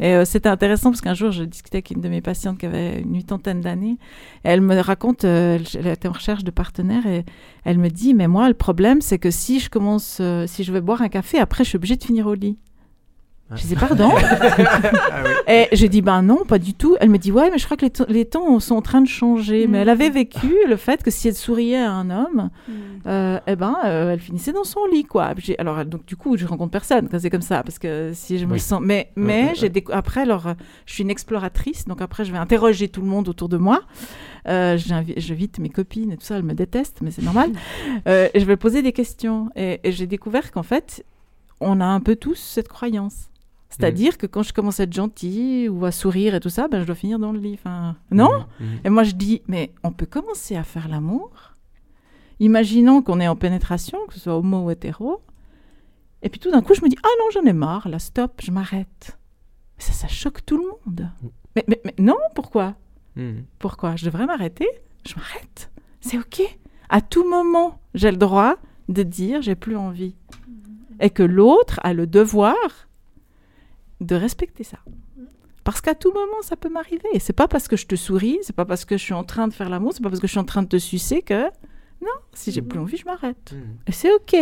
Et 0.00 0.14
euh, 0.14 0.24
c'était 0.24 0.48
intéressant 0.48 0.90
parce 0.90 1.00
qu'un 1.00 1.14
jour 1.14 1.30
je 1.30 1.44
discutais 1.44 1.76
avec 1.76 1.90
une 1.90 2.00
de 2.00 2.08
mes 2.08 2.20
patientes 2.20 2.58
qui 2.58 2.66
avait 2.66 3.00
une 3.00 3.14
huitantaine 3.14 3.60
d'années. 3.60 3.98
Elle 4.42 4.60
me 4.60 4.78
raconte, 4.80 5.24
euh, 5.24 5.58
elle, 5.74 5.86
était 5.86 6.08
en 6.08 6.12
recherche 6.12 6.44
de 6.44 6.50
partenaires 6.50 7.06
et 7.06 7.24
elle 7.64 7.78
me 7.78 7.88
dit 7.88 8.14
mais 8.14 8.28
moi 8.28 8.48
le 8.48 8.54
problème 8.54 9.00
c'est 9.00 9.18
que 9.18 9.30
si 9.30 9.60
je 9.60 9.70
commence, 9.70 10.18
euh, 10.20 10.46
si 10.46 10.64
je 10.64 10.72
vais 10.72 10.80
boire 10.80 11.02
un 11.02 11.08
café, 11.08 11.38
après 11.38 11.64
je 11.64 11.70
suis 11.70 11.76
obligée 11.76 11.96
de 11.96 12.04
finir 12.04 12.26
au 12.26 12.34
lit. 12.34 12.58
Je 13.56 13.62
disais 13.62 13.76
pardon. 13.76 14.10
Et 15.48 15.68
j'ai 15.72 15.88
dit 15.88 16.02
ben 16.02 16.22
non, 16.22 16.44
pas 16.44 16.58
du 16.58 16.74
tout. 16.74 16.96
Elle 17.00 17.10
me 17.10 17.18
dit 17.18 17.32
ouais, 17.32 17.50
mais 17.50 17.58
je 17.58 17.64
crois 17.64 17.76
que 17.76 17.84
les, 17.84 17.90
temps- 17.90 18.06
les 18.08 18.24
temps 18.24 18.58
sont 18.60 18.74
en 18.76 18.82
train 18.82 19.00
de 19.00 19.08
changer. 19.08 19.66
Mais 19.66 19.78
elle 19.78 19.88
avait 19.88 20.10
vécu 20.10 20.52
le 20.68 20.76
fait 20.76 21.02
que 21.02 21.10
si 21.10 21.28
elle 21.28 21.34
souriait 21.34 21.76
à 21.82 21.92
un 21.92 22.10
homme, 22.10 22.50
euh, 23.06 23.38
eh 23.46 23.56
ben 23.56 23.76
euh, 23.84 24.12
elle 24.12 24.20
finissait 24.20 24.52
dans 24.52 24.64
son 24.64 24.80
lit 24.92 25.04
quoi. 25.04 25.32
Alors 25.58 25.84
donc 25.84 26.04
du 26.06 26.16
coup 26.16 26.36
je 26.36 26.46
rencontre 26.46 26.70
personne 26.70 27.08
quand 27.08 27.18
c'est 27.20 27.30
comme 27.30 27.42
ça 27.42 27.62
parce 27.62 27.78
que 27.78 28.12
si 28.14 28.38
je 28.38 28.46
me 28.46 28.52
Oui. 28.54 28.60
sens. 28.60 28.80
Mais 28.82 29.10
mais 29.16 29.44
ouais, 29.46 29.52
j'ai 29.54 29.72
après 29.92 30.22
alors 30.22 30.54
je 30.86 30.92
suis 30.92 31.02
une 31.02 31.10
exploratrice 31.10 31.84
donc 31.86 32.00
après 32.00 32.24
je 32.24 32.32
vais 32.32 32.38
interroger 32.38 32.88
tout 32.88 33.00
le 33.00 33.06
monde 33.08 33.28
autour 33.28 33.48
de 33.48 33.56
moi. 33.56 33.80
Euh, 34.48 34.76
j'invi- 34.76 35.14
J'invite 35.16 35.58
mes 35.58 35.70
copines 35.70 36.12
et 36.12 36.16
tout 36.16 36.24
ça, 36.26 36.36
elles 36.36 36.42
me 36.42 36.54
détestent 36.54 36.98
mais 37.02 37.10
c'est 37.10 37.22
normal. 37.22 37.50
Euh, 38.06 38.28
et 38.34 38.40
je 38.40 38.44
vais 38.44 38.56
poser 38.56 38.82
des 38.82 38.92
questions 38.92 39.50
et, 39.56 39.80
et 39.84 39.92
j'ai 39.92 40.06
découvert 40.06 40.50
qu'en 40.52 40.62
fait 40.62 41.04
on 41.60 41.80
a 41.80 41.84
un 41.86 42.00
peu 42.00 42.16
tous 42.16 42.34
cette 42.34 42.68
croyance. 42.68 43.28
C'est-à-dire 43.76 44.18
que 44.18 44.26
quand 44.26 44.42
je 44.42 44.52
commence 44.52 44.78
à 44.78 44.84
être 44.84 44.92
gentille 44.92 45.68
ou 45.68 45.84
à 45.84 45.90
sourire 45.90 46.34
et 46.34 46.40
tout 46.40 46.48
ça, 46.48 46.68
ben, 46.68 46.80
je 46.80 46.86
dois 46.86 46.94
finir 46.94 47.18
dans 47.18 47.32
le 47.32 47.38
lit. 47.40 47.54
Enfin, 47.54 47.96
non 48.10 48.46
Mhm. 48.60 48.78
Et 48.84 48.88
moi, 48.90 49.02
je 49.02 49.12
dis, 49.12 49.42
mais 49.48 49.72
on 49.82 49.90
peut 49.92 50.06
commencer 50.06 50.54
à 50.56 50.62
faire 50.62 50.88
l'amour. 50.88 51.30
Imaginons 52.40 53.02
qu'on 53.02 53.20
est 53.20 53.28
en 53.28 53.36
pénétration, 53.36 53.98
que 54.08 54.14
ce 54.14 54.20
soit 54.20 54.36
homo 54.36 54.64
ou 54.64 54.70
hétéro. 54.70 55.22
Et 56.22 56.28
puis 56.28 56.40
tout 56.40 56.50
d'un 56.50 56.62
coup, 56.62 56.74
je 56.74 56.82
me 56.82 56.88
dis, 56.88 56.96
ah 57.02 57.08
non, 57.18 57.26
j'en 57.32 57.48
ai 57.48 57.52
marre, 57.52 57.88
là, 57.88 57.98
stop, 57.98 58.40
je 58.42 58.50
m'arrête. 58.50 59.18
Ça, 59.78 59.92
ça 59.92 60.08
choque 60.08 60.44
tout 60.46 60.56
le 60.56 60.64
monde. 60.64 61.08
Mais, 61.56 61.64
mais, 61.68 61.80
mais 61.84 61.94
non, 61.98 62.16
pourquoi? 62.34 62.74
Pourquoi? 63.58 63.94
Je 63.96 64.04
devrais 64.06 64.26
m'arrêter? 64.26 64.66
Je 65.06 65.14
m'arrête. 65.14 65.70
C'est 66.00 66.18
OK. 66.18 66.42
À 66.88 67.00
tout 67.00 67.28
moment, 67.28 67.80
j'ai 67.94 68.10
le 68.10 68.16
droit 68.16 68.56
de 68.88 69.02
dire, 69.02 69.42
j'ai 69.42 69.54
plus 69.54 69.76
envie. 69.76 70.16
Et 71.00 71.10
que 71.10 71.22
l'autre 71.22 71.78
a 71.82 71.92
le 71.92 72.06
devoir 72.06 72.56
de 74.00 74.14
respecter 74.14 74.64
ça. 74.64 74.78
Parce 75.64 75.80
qu'à 75.80 75.94
tout 75.94 76.12
moment, 76.12 76.42
ça 76.42 76.56
peut 76.56 76.68
m'arriver. 76.68 77.08
Et 77.14 77.18
c'est 77.18 77.32
pas 77.32 77.48
parce 77.48 77.68
que 77.68 77.76
je 77.76 77.86
te 77.86 77.94
souris, 77.96 78.38
c'est 78.42 78.54
pas 78.54 78.66
parce 78.66 78.84
que 78.84 78.96
je 78.98 79.02
suis 79.02 79.14
en 79.14 79.24
train 79.24 79.48
de 79.48 79.54
faire 79.54 79.70
l'amour, 79.70 79.92
c'est 79.94 80.02
pas 80.02 80.10
parce 80.10 80.20
que 80.20 80.26
je 80.26 80.32
suis 80.32 80.40
en 80.40 80.44
train 80.44 80.62
de 80.62 80.68
te 80.68 80.78
sucer 80.78 81.22
que 81.22 81.44
non, 82.02 82.10
si 82.34 82.52
j'ai 82.52 82.60
plus 82.60 82.78
envie, 82.78 82.98
je 82.98 83.06
m'arrête. 83.06 83.54
Et 83.86 83.92
c'est 83.92 84.12
OK. 84.12 84.36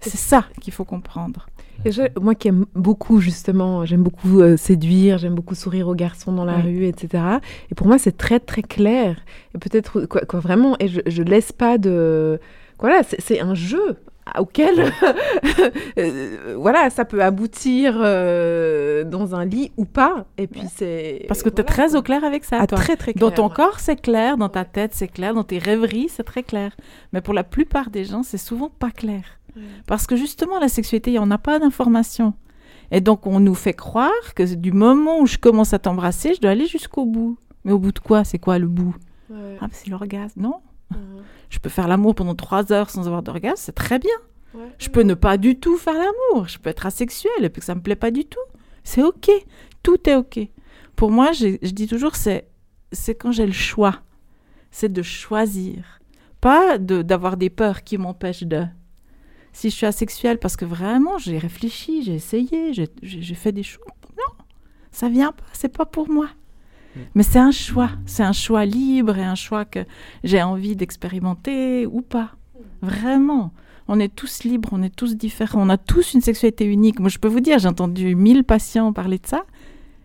C'est 0.00 0.16
ça 0.16 0.46
qu'il 0.60 0.72
faut 0.72 0.84
comprendre. 0.84 1.46
Et 1.84 1.92
je- 1.92 2.02
moi 2.20 2.34
qui 2.34 2.48
aime 2.48 2.66
beaucoup 2.74 3.20
justement, 3.20 3.84
j'aime 3.84 4.02
beaucoup 4.02 4.40
euh, 4.40 4.56
séduire, 4.56 5.18
j'aime 5.18 5.36
beaucoup 5.36 5.54
sourire 5.54 5.86
aux 5.86 5.94
garçons 5.94 6.32
dans 6.32 6.44
la 6.44 6.56
rue, 6.56 6.86
etc. 6.86 7.22
Et 7.70 7.76
pour 7.76 7.86
moi 7.86 7.98
c'est 7.98 8.16
très 8.16 8.40
très 8.40 8.62
clair. 8.62 9.16
Et 9.54 9.58
peut-être 9.58 10.06
quoi, 10.06 10.22
quoi, 10.22 10.40
vraiment, 10.40 10.74
et 10.80 10.88
je, 10.88 11.00
je 11.06 11.22
laisse 11.22 11.52
pas 11.52 11.78
de, 11.78 12.40
voilà, 12.80 13.02
c'est 13.04 13.38
un 13.38 13.54
jeu 13.54 13.96
auquel, 14.38 14.92
euh, 15.98 16.54
voilà, 16.56 16.90
ça 16.90 17.04
peut 17.04 17.22
aboutir 17.22 17.96
euh, 17.98 19.04
dans 19.04 19.34
un 19.34 19.44
lit 19.44 19.72
ou 19.76 19.84
pas. 19.84 20.26
Et 20.36 20.46
puis 20.46 20.62
c'est 20.74 21.24
Parce 21.28 21.42
que 21.42 21.48
tu 21.48 21.60
es 21.60 21.64
très 21.64 21.94
au 21.94 22.02
clair 22.02 22.24
avec 22.24 22.44
ça. 22.44 22.58
Ah, 22.60 22.66
toi. 22.66 22.78
très, 22.78 22.96
très 22.96 23.12
Dans 23.12 23.28
clair, 23.28 23.34
ton 23.36 23.48
ouais. 23.48 23.54
corps, 23.54 23.80
c'est 23.80 24.00
clair, 24.00 24.36
dans 24.36 24.48
ta 24.48 24.64
tête, 24.64 24.92
c'est 24.94 25.08
clair, 25.08 25.34
dans 25.34 25.44
tes 25.44 25.58
rêveries, 25.58 26.08
c'est 26.08 26.24
très 26.24 26.42
clair. 26.42 26.76
Mais 27.12 27.20
pour 27.20 27.34
la 27.34 27.44
plupart 27.44 27.90
des 27.90 28.04
gens, 28.04 28.22
c'est 28.22 28.38
souvent 28.38 28.70
pas 28.70 28.90
clair. 28.90 29.22
Parce 29.86 30.06
que 30.06 30.14
justement, 30.14 30.60
la 30.60 30.68
sexualité, 30.68 31.10
il 31.10 31.14
n'y 31.14 31.18
en 31.18 31.30
a 31.32 31.38
pas 31.38 31.58
d'information. 31.58 32.34
Et 32.92 33.00
donc, 33.00 33.26
on 33.26 33.40
nous 33.40 33.54
fait 33.56 33.72
croire 33.72 34.34
que 34.36 34.54
du 34.54 34.72
moment 34.72 35.20
où 35.20 35.26
je 35.26 35.36
commence 35.36 35.72
à 35.74 35.78
t'embrasser, 35.78 36.34
je 36.34 36.40
dois 36.40 36.52
aller 36.52 36.66
jusqu'au 36.66 37.04
bout. 37.04 37.36
Mais 37.64 37.72
au 37.72 37.78
bout 37.78 37.92
de 37.92 37.98
quoi? 37.98 38.22
C'est 38.24 38.38
quoi 38.38 38.58
le 38.58 38.68
bout? 38.68 38.94
Ah, 39.60 39.66
c'est 39.72 39.88
l'orgasme. 39.90 40.40
Non. 40.40 40.54
Je 41.50 41.58
peux 41.58 41.68
faire 41.68 41.88
l'amour 41.88 42.14
pendant 42.14 42.34
trois 42.34 42.72
heures 42.72 42.90
sans 42.90 43.06
avoir 43.06 43.22
d'orgasme, 43.22 43.56
c'est 43.64 43.72
très 43.74 43.98
bien. 43.98 44.14
Je 44.78 44.88
peux 44.88 45.02
ne 45.02 45.14
pas 45.14 45.36
du 45.36 45.58
tout 45.58 45.76
faire 45.76 45.94
l'amour. 45.94 46.48
Je 46.48 46.58
peux 46.58 46.70
être 46.70 46.86
asexuelle 46.86 47.44
et 47.44 47.48
puis 47.50 47.60
que 47.60 47.66
ça 47.66 47.74
me 47.74 47.80
plaît 47.82 47.96
pas 47.96 48.10
du 48.10 48.24
tout. 48.24 48.40
C'est 48.84 49.02
OK. 49.02 49.30
Tout 49.82 50.08
est 50.08 50.14
OK. 50.14 50.40
Pour 50.96 51.10
moi, 51.10 51.32
je 51.32 51.56
dis 51.70 51.86
toujours, 51.86 52.16
c'est 52.16 52.48
c'est 52.92 53.14
quand 53.14 53.32
j'ai 53.32 53.46
le 53.46 53.52
choix. 53.52 54.00
C'est 54.70 54.92
de 54.92 55.02
choisir. 55.02 56.00
Pas 56.40 56.78
de- 56.78 57.02
d'avoir 57.02 57.36
des 57.36 57.50
peurs 57.50 57.82
qui 57.84 57.98
m'empêchent 57.98 58.42
de. 58.44 58.64
Si 59.52 59.70
je 59.70 59.74
suis 59.76 59.86
asexuelle, 59.86 60.38
parce 60.38 60.56
que 60.56 60.64
vraiment, 60.64 61.18
j'ai 61.18 61.38
réfléchi, 61.38 62.02
j'ai 62.02 62.14
essayé, 62.14 62.72
j'ai 63.02 63.34
fait 63.34 63.52
des 63.52 63.62
choses. 63.62 63.82
Non, 64.16 64.44
ça 64.92 65.08
vient 65.08 65.32
pas, 65.32 65.44
c'est 65.52 65.68
pas 65.76 65.86
pour 65.86 66.08
moi. 66.10 66.28
Mais 67.14 67.22
c'est 67.22 67.38
un 67.38 67.50
choix, 67.52 67.90
c'est 68.06 68.22
un 68.22 68.32
choix 68.32 68.64
libre 68.64 69.16
et 69.18 69.24
un 69.24 69.34
choix 69.34 69.64
que 69.64 69.80
j'ai 70.24 70.42
envie 70.42 70.76
d'expérimenter 70.76 71.86
ou 71.86 72.00
pas. 72.02 72.30
Vraiment. 72.82 73.52
On 73.88 73.98
est 74.00 74.14
tous 74.14 74.44
libres, 74.44 74.68
on 74.72 74.82
est 74.82 74.94
tous 74.94 75.16
différents, 75.16 75.62
on 75.62 75.70
a 75.70 75.78
tous 75.78 76.12
une 76.14 76.20
sexualité 76.20 76.64
unique. 76.66 77.00
Moi, 77.00 77.08
je 77.08 77.18
peux 77.18 77.28
vous 77.28 77.40
dire, 77.40 77.58
j'ai 77.58 77.68
entendu 77.68 78.14
1000 78.14 78.44
patients 78.44 78.92
parler 78.92 79.18
de 79.18 79.26
ça. 79.26 79.44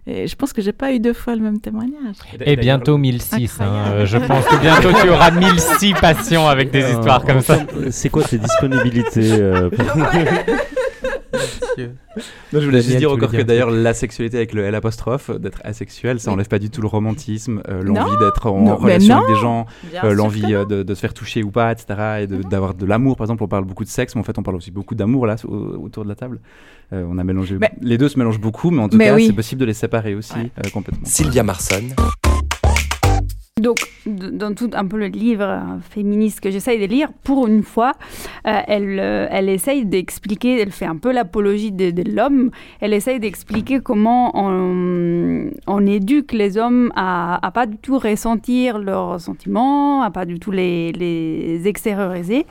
Et 0.06 0.28
je 0.28 0.36
pense 0.36 0.52
que 0.52 0.62
j'ai 0.62 0.74
pas 0.74 0.94
eu 0.94 1.00
deux 1.00 1.14
fois 1.14 1.34
le 1.36 1.42
même 1.42 1.60
témoignage. 1.62 2.16
Et 2.46 2.58
bientôt 2.58 2.98
1006. 2.98 3.62
hein. 3.62 3.66
Euh, 3.88 4.06
je 4.06 4.18
pense 4.18 4.46
que 4.46 4.58
bientôt 4.60 4.90
tu 5.02 5.10
auras 5.10 5.32
1006 5.32 5.94
patients 5.94 6.46
avec 6.48 6.72
des 6.72 6.84
Euh, 6.84 6.92
histoires 6.92 7.24
comme 7.24 7.40
ça. 7.40 7.58
termes- 7.58 7.90
C'est 7.92 8.10
quoi 8.10 8.24
tes 8.24 8.38
disponibilités 8.38 9.32
euh, 9.34 9.70
pour- 9.70 9.86
Non, 11.78 12.60
je 12.60 12.66
voulais 12.66 12.82
juste 12.82 12.98
dire 12.98 13.12
encore 13.12 13.32
que 13.32 13.42
d'ailleurs 13.42 13.72
la 13.72 13.94
sexualité 13.94 14.38
avec 14.38 14.54
le 14.54 14.64
L 14.64 14.76
apostrophe, 14.76 15.32
d'être 15.32 15.60
asexuel, 15.64 16.20
ça 16.20 16.30
Oui. 16.30 16.36
enlève 16.36 16.48
pas 16.48 16.60
du 16.60 16.70
tout 16.70 16.82
le 16.82 16.88
romantisme, 16.88 17.62
euh, 17.68 17.82
l'envie 17.82 18.16
d'être 18.20 18.46
en 18.48 18.62
Non, 18.62 18.76
relation 18.76 19.18
avec 19.18 19.30
des 19.30 19.42
gens, 19.42 19.66
euh, 20.04 20.14
l'envie 20.14 20.54
euh, 20.54 20.66
de, 20.66 20.84
de 20.84 20.94
se 20.96 21.00
faire 21.00 21.14
toucher 21.14 21.42
ou 21.44 21.50
pas, 21.52 21.72
etc. 21.72 21.86
Et 22.22 22.28
de- 22.28 22.44
d'avoir 22.44 22.74
de, 22.76 22.86
l'amour, 22.86 23.16
par 23.18 23.26
exemple, 23.26 23.44
on 23.44 23.48
parle 23.48 23.66
beaucoup 23.66 23.84
de 23.84 23.90
sexe, 23.90 24.16
mais 24.16 24.22
en 24.22 24.24
fait 24.24 24.38
on 24.38 24.44
parle 24.44 24.58
aussi 24.58 24.72
beaucoup 24.72 24.94
d'amour 24.96 25.26
là 25.26 25.36
au- 25.48 25.54
autour 25.84 26.04
de 26.04 26.10
la 26.10 26.16
table. 26.16 26.40
Euh, 26.92 27.04
on 27.10 27.18
a 27.18 27.24
mélangé, 27.24 27.58
Mais- 27.60 27.72
les 27.82 27.98
deux 27.98 28.10
se 28.10 28.20
mélangent 28.20 28.40
beaucoup, 28.42 28.70
mais 28.70 28.84
en 28.84 28.90
tout 28.90 28.98
Mais 28.98 29.06
cas 29.06 29.16
oui. 29.16 29.26
c'est 29.28 29.34
possible 29.34 29.62
de 29.62 29.66
les 29.66 29.74
séparer 29.74 30.14
aussi 30.14 30.34
euh, 30.38 30.70
complètement. 30.72 31.06
Sylvia 31.06 31.42
Marson, 31.42 31.82
Donc, 33.64 33.78
dans 34.06 34.54
tout 34.54 34.72
un 34.74 34.86
peu 34.86 34.98
le 34.98 35.06
livre 35.06 35.80
féministe 35.90 36.42
que 36.42 36.52
j'essaye 36.52 36.82
de 36.82 36.86
lire, 36.86 37.08
pour 37.24 37.48
une 37.48 37.64
fois, 37.64 37.94
euh, 38.46 38.60
elle, 38.68 39.00
euh, 39.00 39.26
elle 39.32 39.48
essaye 39.48 39.86
d'expliquer, 39.86 40.60
elle 40.60 40.72
fait 40.72 40.86
un 40.86 40.98
peu 40.98 41.14
l'apologie 41.14 41.72
de, 41.72 41.94
l'homme, 42.14 42.52
elle 42.82 42.92
essaye 42.92 43.22
d'expliquer 43.22 43.80
comment 43.80 44.34
on, 44.36 45.88
éduque 45.88 46.34
les 46.34 46.58
hommes 46.58 46.92
à, 46.98 47.40
à 47.46 47.52
pas 47.52 47.66
du 47.66 47.78
tout 47.78 47.98
ressentir 48.00 48.80
leurs 48.80 49.22
sentiments, 49.22 50.02
à 50.02 50.12
pas 50.12 50.26
du 50.26 50.40
tout 50.40 50.52
les, 50.52 51.62
extérioriser. 51.66 52.46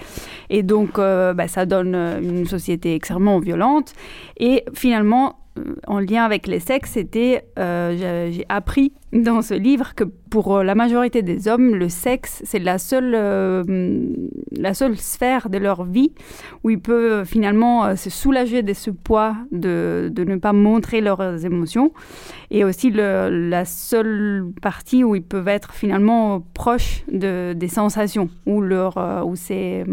Et 0.48 0.62
donc, 0.62 0.98
euh, 0.98 1.34
bah, 1.34 1.46
ça 1.46 1.66
donne 1.66 1.94
une 1.94 2.46
société 2.46 2.94
extrêmement 2.94 3.38
violente. 3.38 3.92
Et 4.38 4.64
finalement, 4.72 5.41
en 5.86 5.98
lien 5.98 6.24
avec 6.24 6.46
les 6.46 6.61
sexes, 6.61 6.92
c'était, 6.92 7.44
euh, 7.59 8.30
j'ai- 8.32 8.46
appris 8.48 8.92
dans 9.12 9.42
ce 9.42 9.55
livre 9.55 9.94
que 9.94 10.05
pour 10.05 10.57
euh, 10.57 10.62
la 10.62 10.74
majorité 10.74 11.22
des 11.22 11.46
hommes, 11.48 11.74
le 11.74 11.88
sexe, 11.88 12.40
c'est 12.44 12.59
la 12.59 12.78
seule, 12.78 13.12
euh, 13.14 13.62
la 14.57 14.72
seule 14.72 14.96
sphère 14.96 15.50
de 15.50 15.59
leur 15.59 15.84
vie 15.84 16.12
où 16.64 16.70
ils 16.70 16.80
peuvent 16.80 17.26
finalement 17.26 17.94
se 17.96 18.09
soulager 18.09 18.62
de 18.62 18.72
ce 18.72 18.90
poids 18.90 19.36
de, 19.53 20.11
de 20.12 20.24
ne 20.24 20.36
pas 20.36 20.53
montrer 20.55 21.00
leurs 21.00 21.44
émotions. 21.44 21.92
Et 22.50 22.64
aussi 22.64 22.90
la 22.90 23.64
seule 23.64 24.46
partie 24.62 25.05
où 25.05 25.14
ils 25.14 25.22
peuvent 25.22 25.48
être 25.48 25.72
finalement 25.74 26.40
proches 26.55 27.05
de, 27.11 27.53
des 27.55 27.68
sensations, 27.68 28.28
où, 28.46 28.61
leur, 28.61 28.96
où 29.26 29.36
c'est... 29.36 29.84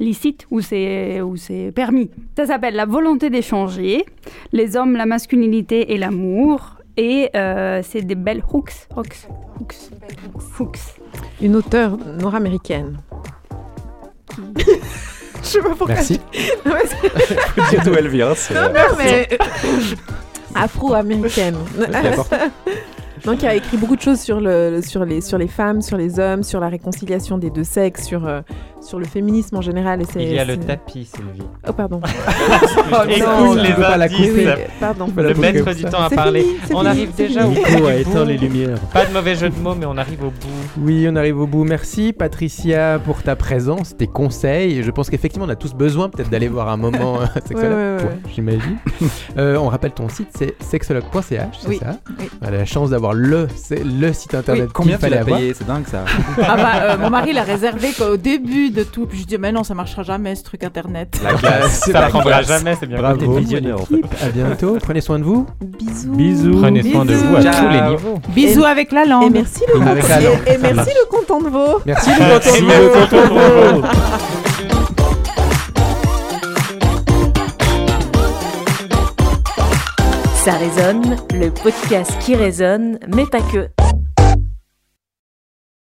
licite 0.00 0.46
ou 0.50 0.60
c'est 0.60 1.20
ou 1.20 1.36
c'est 1.36 1.72
permis. 1.74 2.10
Ça 2.36 2.46
s'appelle 2.46 2.74
la 2.74 2.86
volonté 2.86 3.30
d'échanger, 3.30 4.04
les 4.52 4.76
hommes, 4.76 4.96
la 4.96 5.06
masculinité 5.06 5.92
et 5.92 5.98
l'amour. 5.98 6.76
Et 6.96 7.28
euh, 7.34 7.80
c'est 7.82 8.02
des 8.02 8.14
belles 8.14 8.42
hooks. 8.52 8.72
Hooks. 8.96 9.26
Hooks. 9.60 9.74
Hooks. 10.60 10.78
Une 11.42 11.56
auteure 11.56 11.96
nord-américaine. 12.20 12.98
Je 14.56 15.42
sais 15.42 15.58
pas 15.60 15.68
pourquoi. 15.70 15.88
Merci. 15.88 16.20
Non, 16.64 16.72
Faut 17.56 17.70
dire 17.70 17.82
d'où 17.84 17.94
elle 17.94 18.08
vient. 18.08 18.34
c'est- 18.34 18.54
Non, 18.54 18.68
non, 18.72 18.96
mais 18.96 19.28
afro-américaine. 20.54 21.56
Donc, 23.24 23.38
il 23.42 23.46
a 23.46 23.54
écrit 23.56 23.76
beaucoup 23.76 23.96
de 23.96 24.00
choses 24.00 24.20
sur, 24.20 24.40
le, 24.40 24.80
sur, 24.82 25.04
les, 25.04 25.20
sur 25.20 25.36
les 25.38 25.48
femmes, 25.48 25.82
sur 25.82 25.96
les 25.96 26.18
hommes, 26.18 26.42
sur 26.42 26.60
la 26.60 26.68
réconciliation 26.68 27.38
des 27.38 27.50
deux 27.50 27.64
sexes, 27.64 28.04
sur, 28.04 28.26
euh, 28.26 28.40
sur 28.84 28.98
le 28.98 29.06
féminisme 29.06 29.56
en 29.56 29.62
général. 29.62 30.02
Et 30.02 30.06
Il 30.16 30.32
y 30.32 30.38
a 30.38 30.44
le 30.44 30.56
tapis, 30.56 31.06
Sylvie. 31.06 31.42
Oh, 31.68 31.72
pardon. 31.72 32.00
Écoute 33.08 33.26
non, 33.26 33.54
les 33.54 33.72
pas 33.72 33.96
la 33.96 34.08
couper. 34.08 34.54
Pardon. 34.80 35.08
Le 35.16 35.34
maître 35.34 35.72
du 35.74 35.84
temps 35.84 36.02
à 36.02 36.10
parler. 36.10 36.46
on 36.72 36.84
arrive 36.84 37.14
déjà 37.14 37.46
au 37.46 37.50
bout 37.50 37.54
Nico 37.56 37.86
a 37.86 37.94
du 37.94 38.00
éteint 38.00 38.22
bout. 38.22 38.28
les 38.28 38.38
lumières. 38.38 38.78
Pas 38.92 39.06
de 39.06 39.12
mauvais 39.12 39.34
jeu 39.34 39.48
de 39.48 39.58
mots, 39.58 39.74
mais 39.74 39.86
on 39.86 39.96
arrive 39.96 40.22
au 40.22 40.30
bout. 40.30 40.80
Oui, 40.80 41.06
on 41.10 41.16
arrive 41.16 41.40
au 41.40 41.46
bout. 41.46 41.64
Merci 41.64 42.12
Patricia 42.12 42.98
pour 43.04 43.22
ta 43.22 43.36
présence, 43.36 43.96
tes 43.96 44.06
conseils. 44.06 44.82
Je 44.82 44.90
pense 44.90 45.10
qu'effectivement, 45.10 45.46
on 45.46 45.50
a 45.50 45.56
tous 45.56 45.74
besoin 45.74 46.08
peut-être 46.08 46.30
d'aller 46.30 46.48
voir 46.48 46.68
un 46.68 46.76
moment 46.76 47.20
euh, 47.20 47.26
sexologue, 47.46 48.10
j'imagine. 48.34 48.76
Euh, 49.38 49.56
on 49.56 49.68
rappelle 49.68 49.92
ton 49.92 50.08
site, 50.08 50.28
c'est 50.36 50.54
sexologue.ch, 50.62 51.22
c'est 51.58 51.68
Oui, 51.68 51.78
ça 51.78 51.98
oui. 52.18 52.28
On 52.42 52.46
a 52.46 52.50
la 52.50 52.64
chance 52.64 52.90
d'avoir 52.90 53.14
le, 53.14 53.48
site 54.12 54.34
internet 54.34 54.70
Combien 54.72 54.98
fallait 54.98 55.16
l'as 55.16 55.22
avoir. 55.22 55.38
payé? 55.38 55.54
C'est 55.54 55.66
dingue 55.66 55.86
ça. 55.86 56.04
Ah 56.42 56.56
bah, 56.56 56.72
euh, 56.82 56.98
mon 56.98 57.10
mari 57.10 57.32
l'a 57.32 57.42
réservé 57.42 57.88
qu'au 57.96 58.16
début 58.16 58.70
de 58.74 58.82
tout. 58.82 59.06
Puis 59.06 59.20
je 59.20 59.24
dis, 59.26 59.38
mais 59.38 59.52
non, 59.52 59.64
ça 59.64 59.74
marchera 59.74 60.02
jamais 60.02 60.34
ce 60.34 60.42
truc 60.44 60.62
internet. 60.64 61.18
La 61.22 61.36
Ça 61.68 61.92
la 62.00 62.08
prendra 62.08 62.42
classe. 62.42 62.48
jamais, 62.48 62.76
c'est 62.78 62.86
bien. 62.86 62.98
Bravo, 62.98 63.32
visionnaire, 63.36 63.80
en 63.80 63.84
fait. 63.86 64.00
À 64.22 64.28
bientôt. 64.28 64.76
Prenez 64.82 65.00
soin 65.00 65.18
de 65.18 65.24
vous. 65.24 65.46
Bisous. 65.62 66.12
Bisous. 66.12 66.60
Prenez 66.60 66.82
soin 66.92 67.04
de 67.04 67.14
vous 67.14 67.36
à 67.36 67.42
Ciao. 67.42 67.52
tous 67.64 67.68
les 67.72 67.80
niveaux. 67.90 68.18
Bisous 68.28 68.64
avec 68.64 68.92
la 68.92 69.04
Et 69.04 69.08
langue. 69.08 69.32
merci 69.32 69.62
le 69.72 69.80
Avec 69.80 70.02
content- 70.02 70.08
la 70.14 70.20
langue, 70.20 70.38
et- 70.46 70.52
et 70.52 70.58
merci 70.58 70.90
le 70.90 71.08
content 71.10 71.40
de 71.40 71.48
veau. 71.48 71.80
Merci 71.86 72.10
le 72.10 72.16
de 72.16 72.84
vous. 72.84 73.00
content 73.00 73.34
de 73.34 73.80
vous. 73.80 73.86
Ça 80.44 80.52
résonne, 80.58 81.16
le 81.32 81.48
podcast 81.50 82.12
qui 82.20 82.34
résonne, 82.36 82.98
mais 83.08 83.24
pas 83.24 83.40
que. 83.40 83.68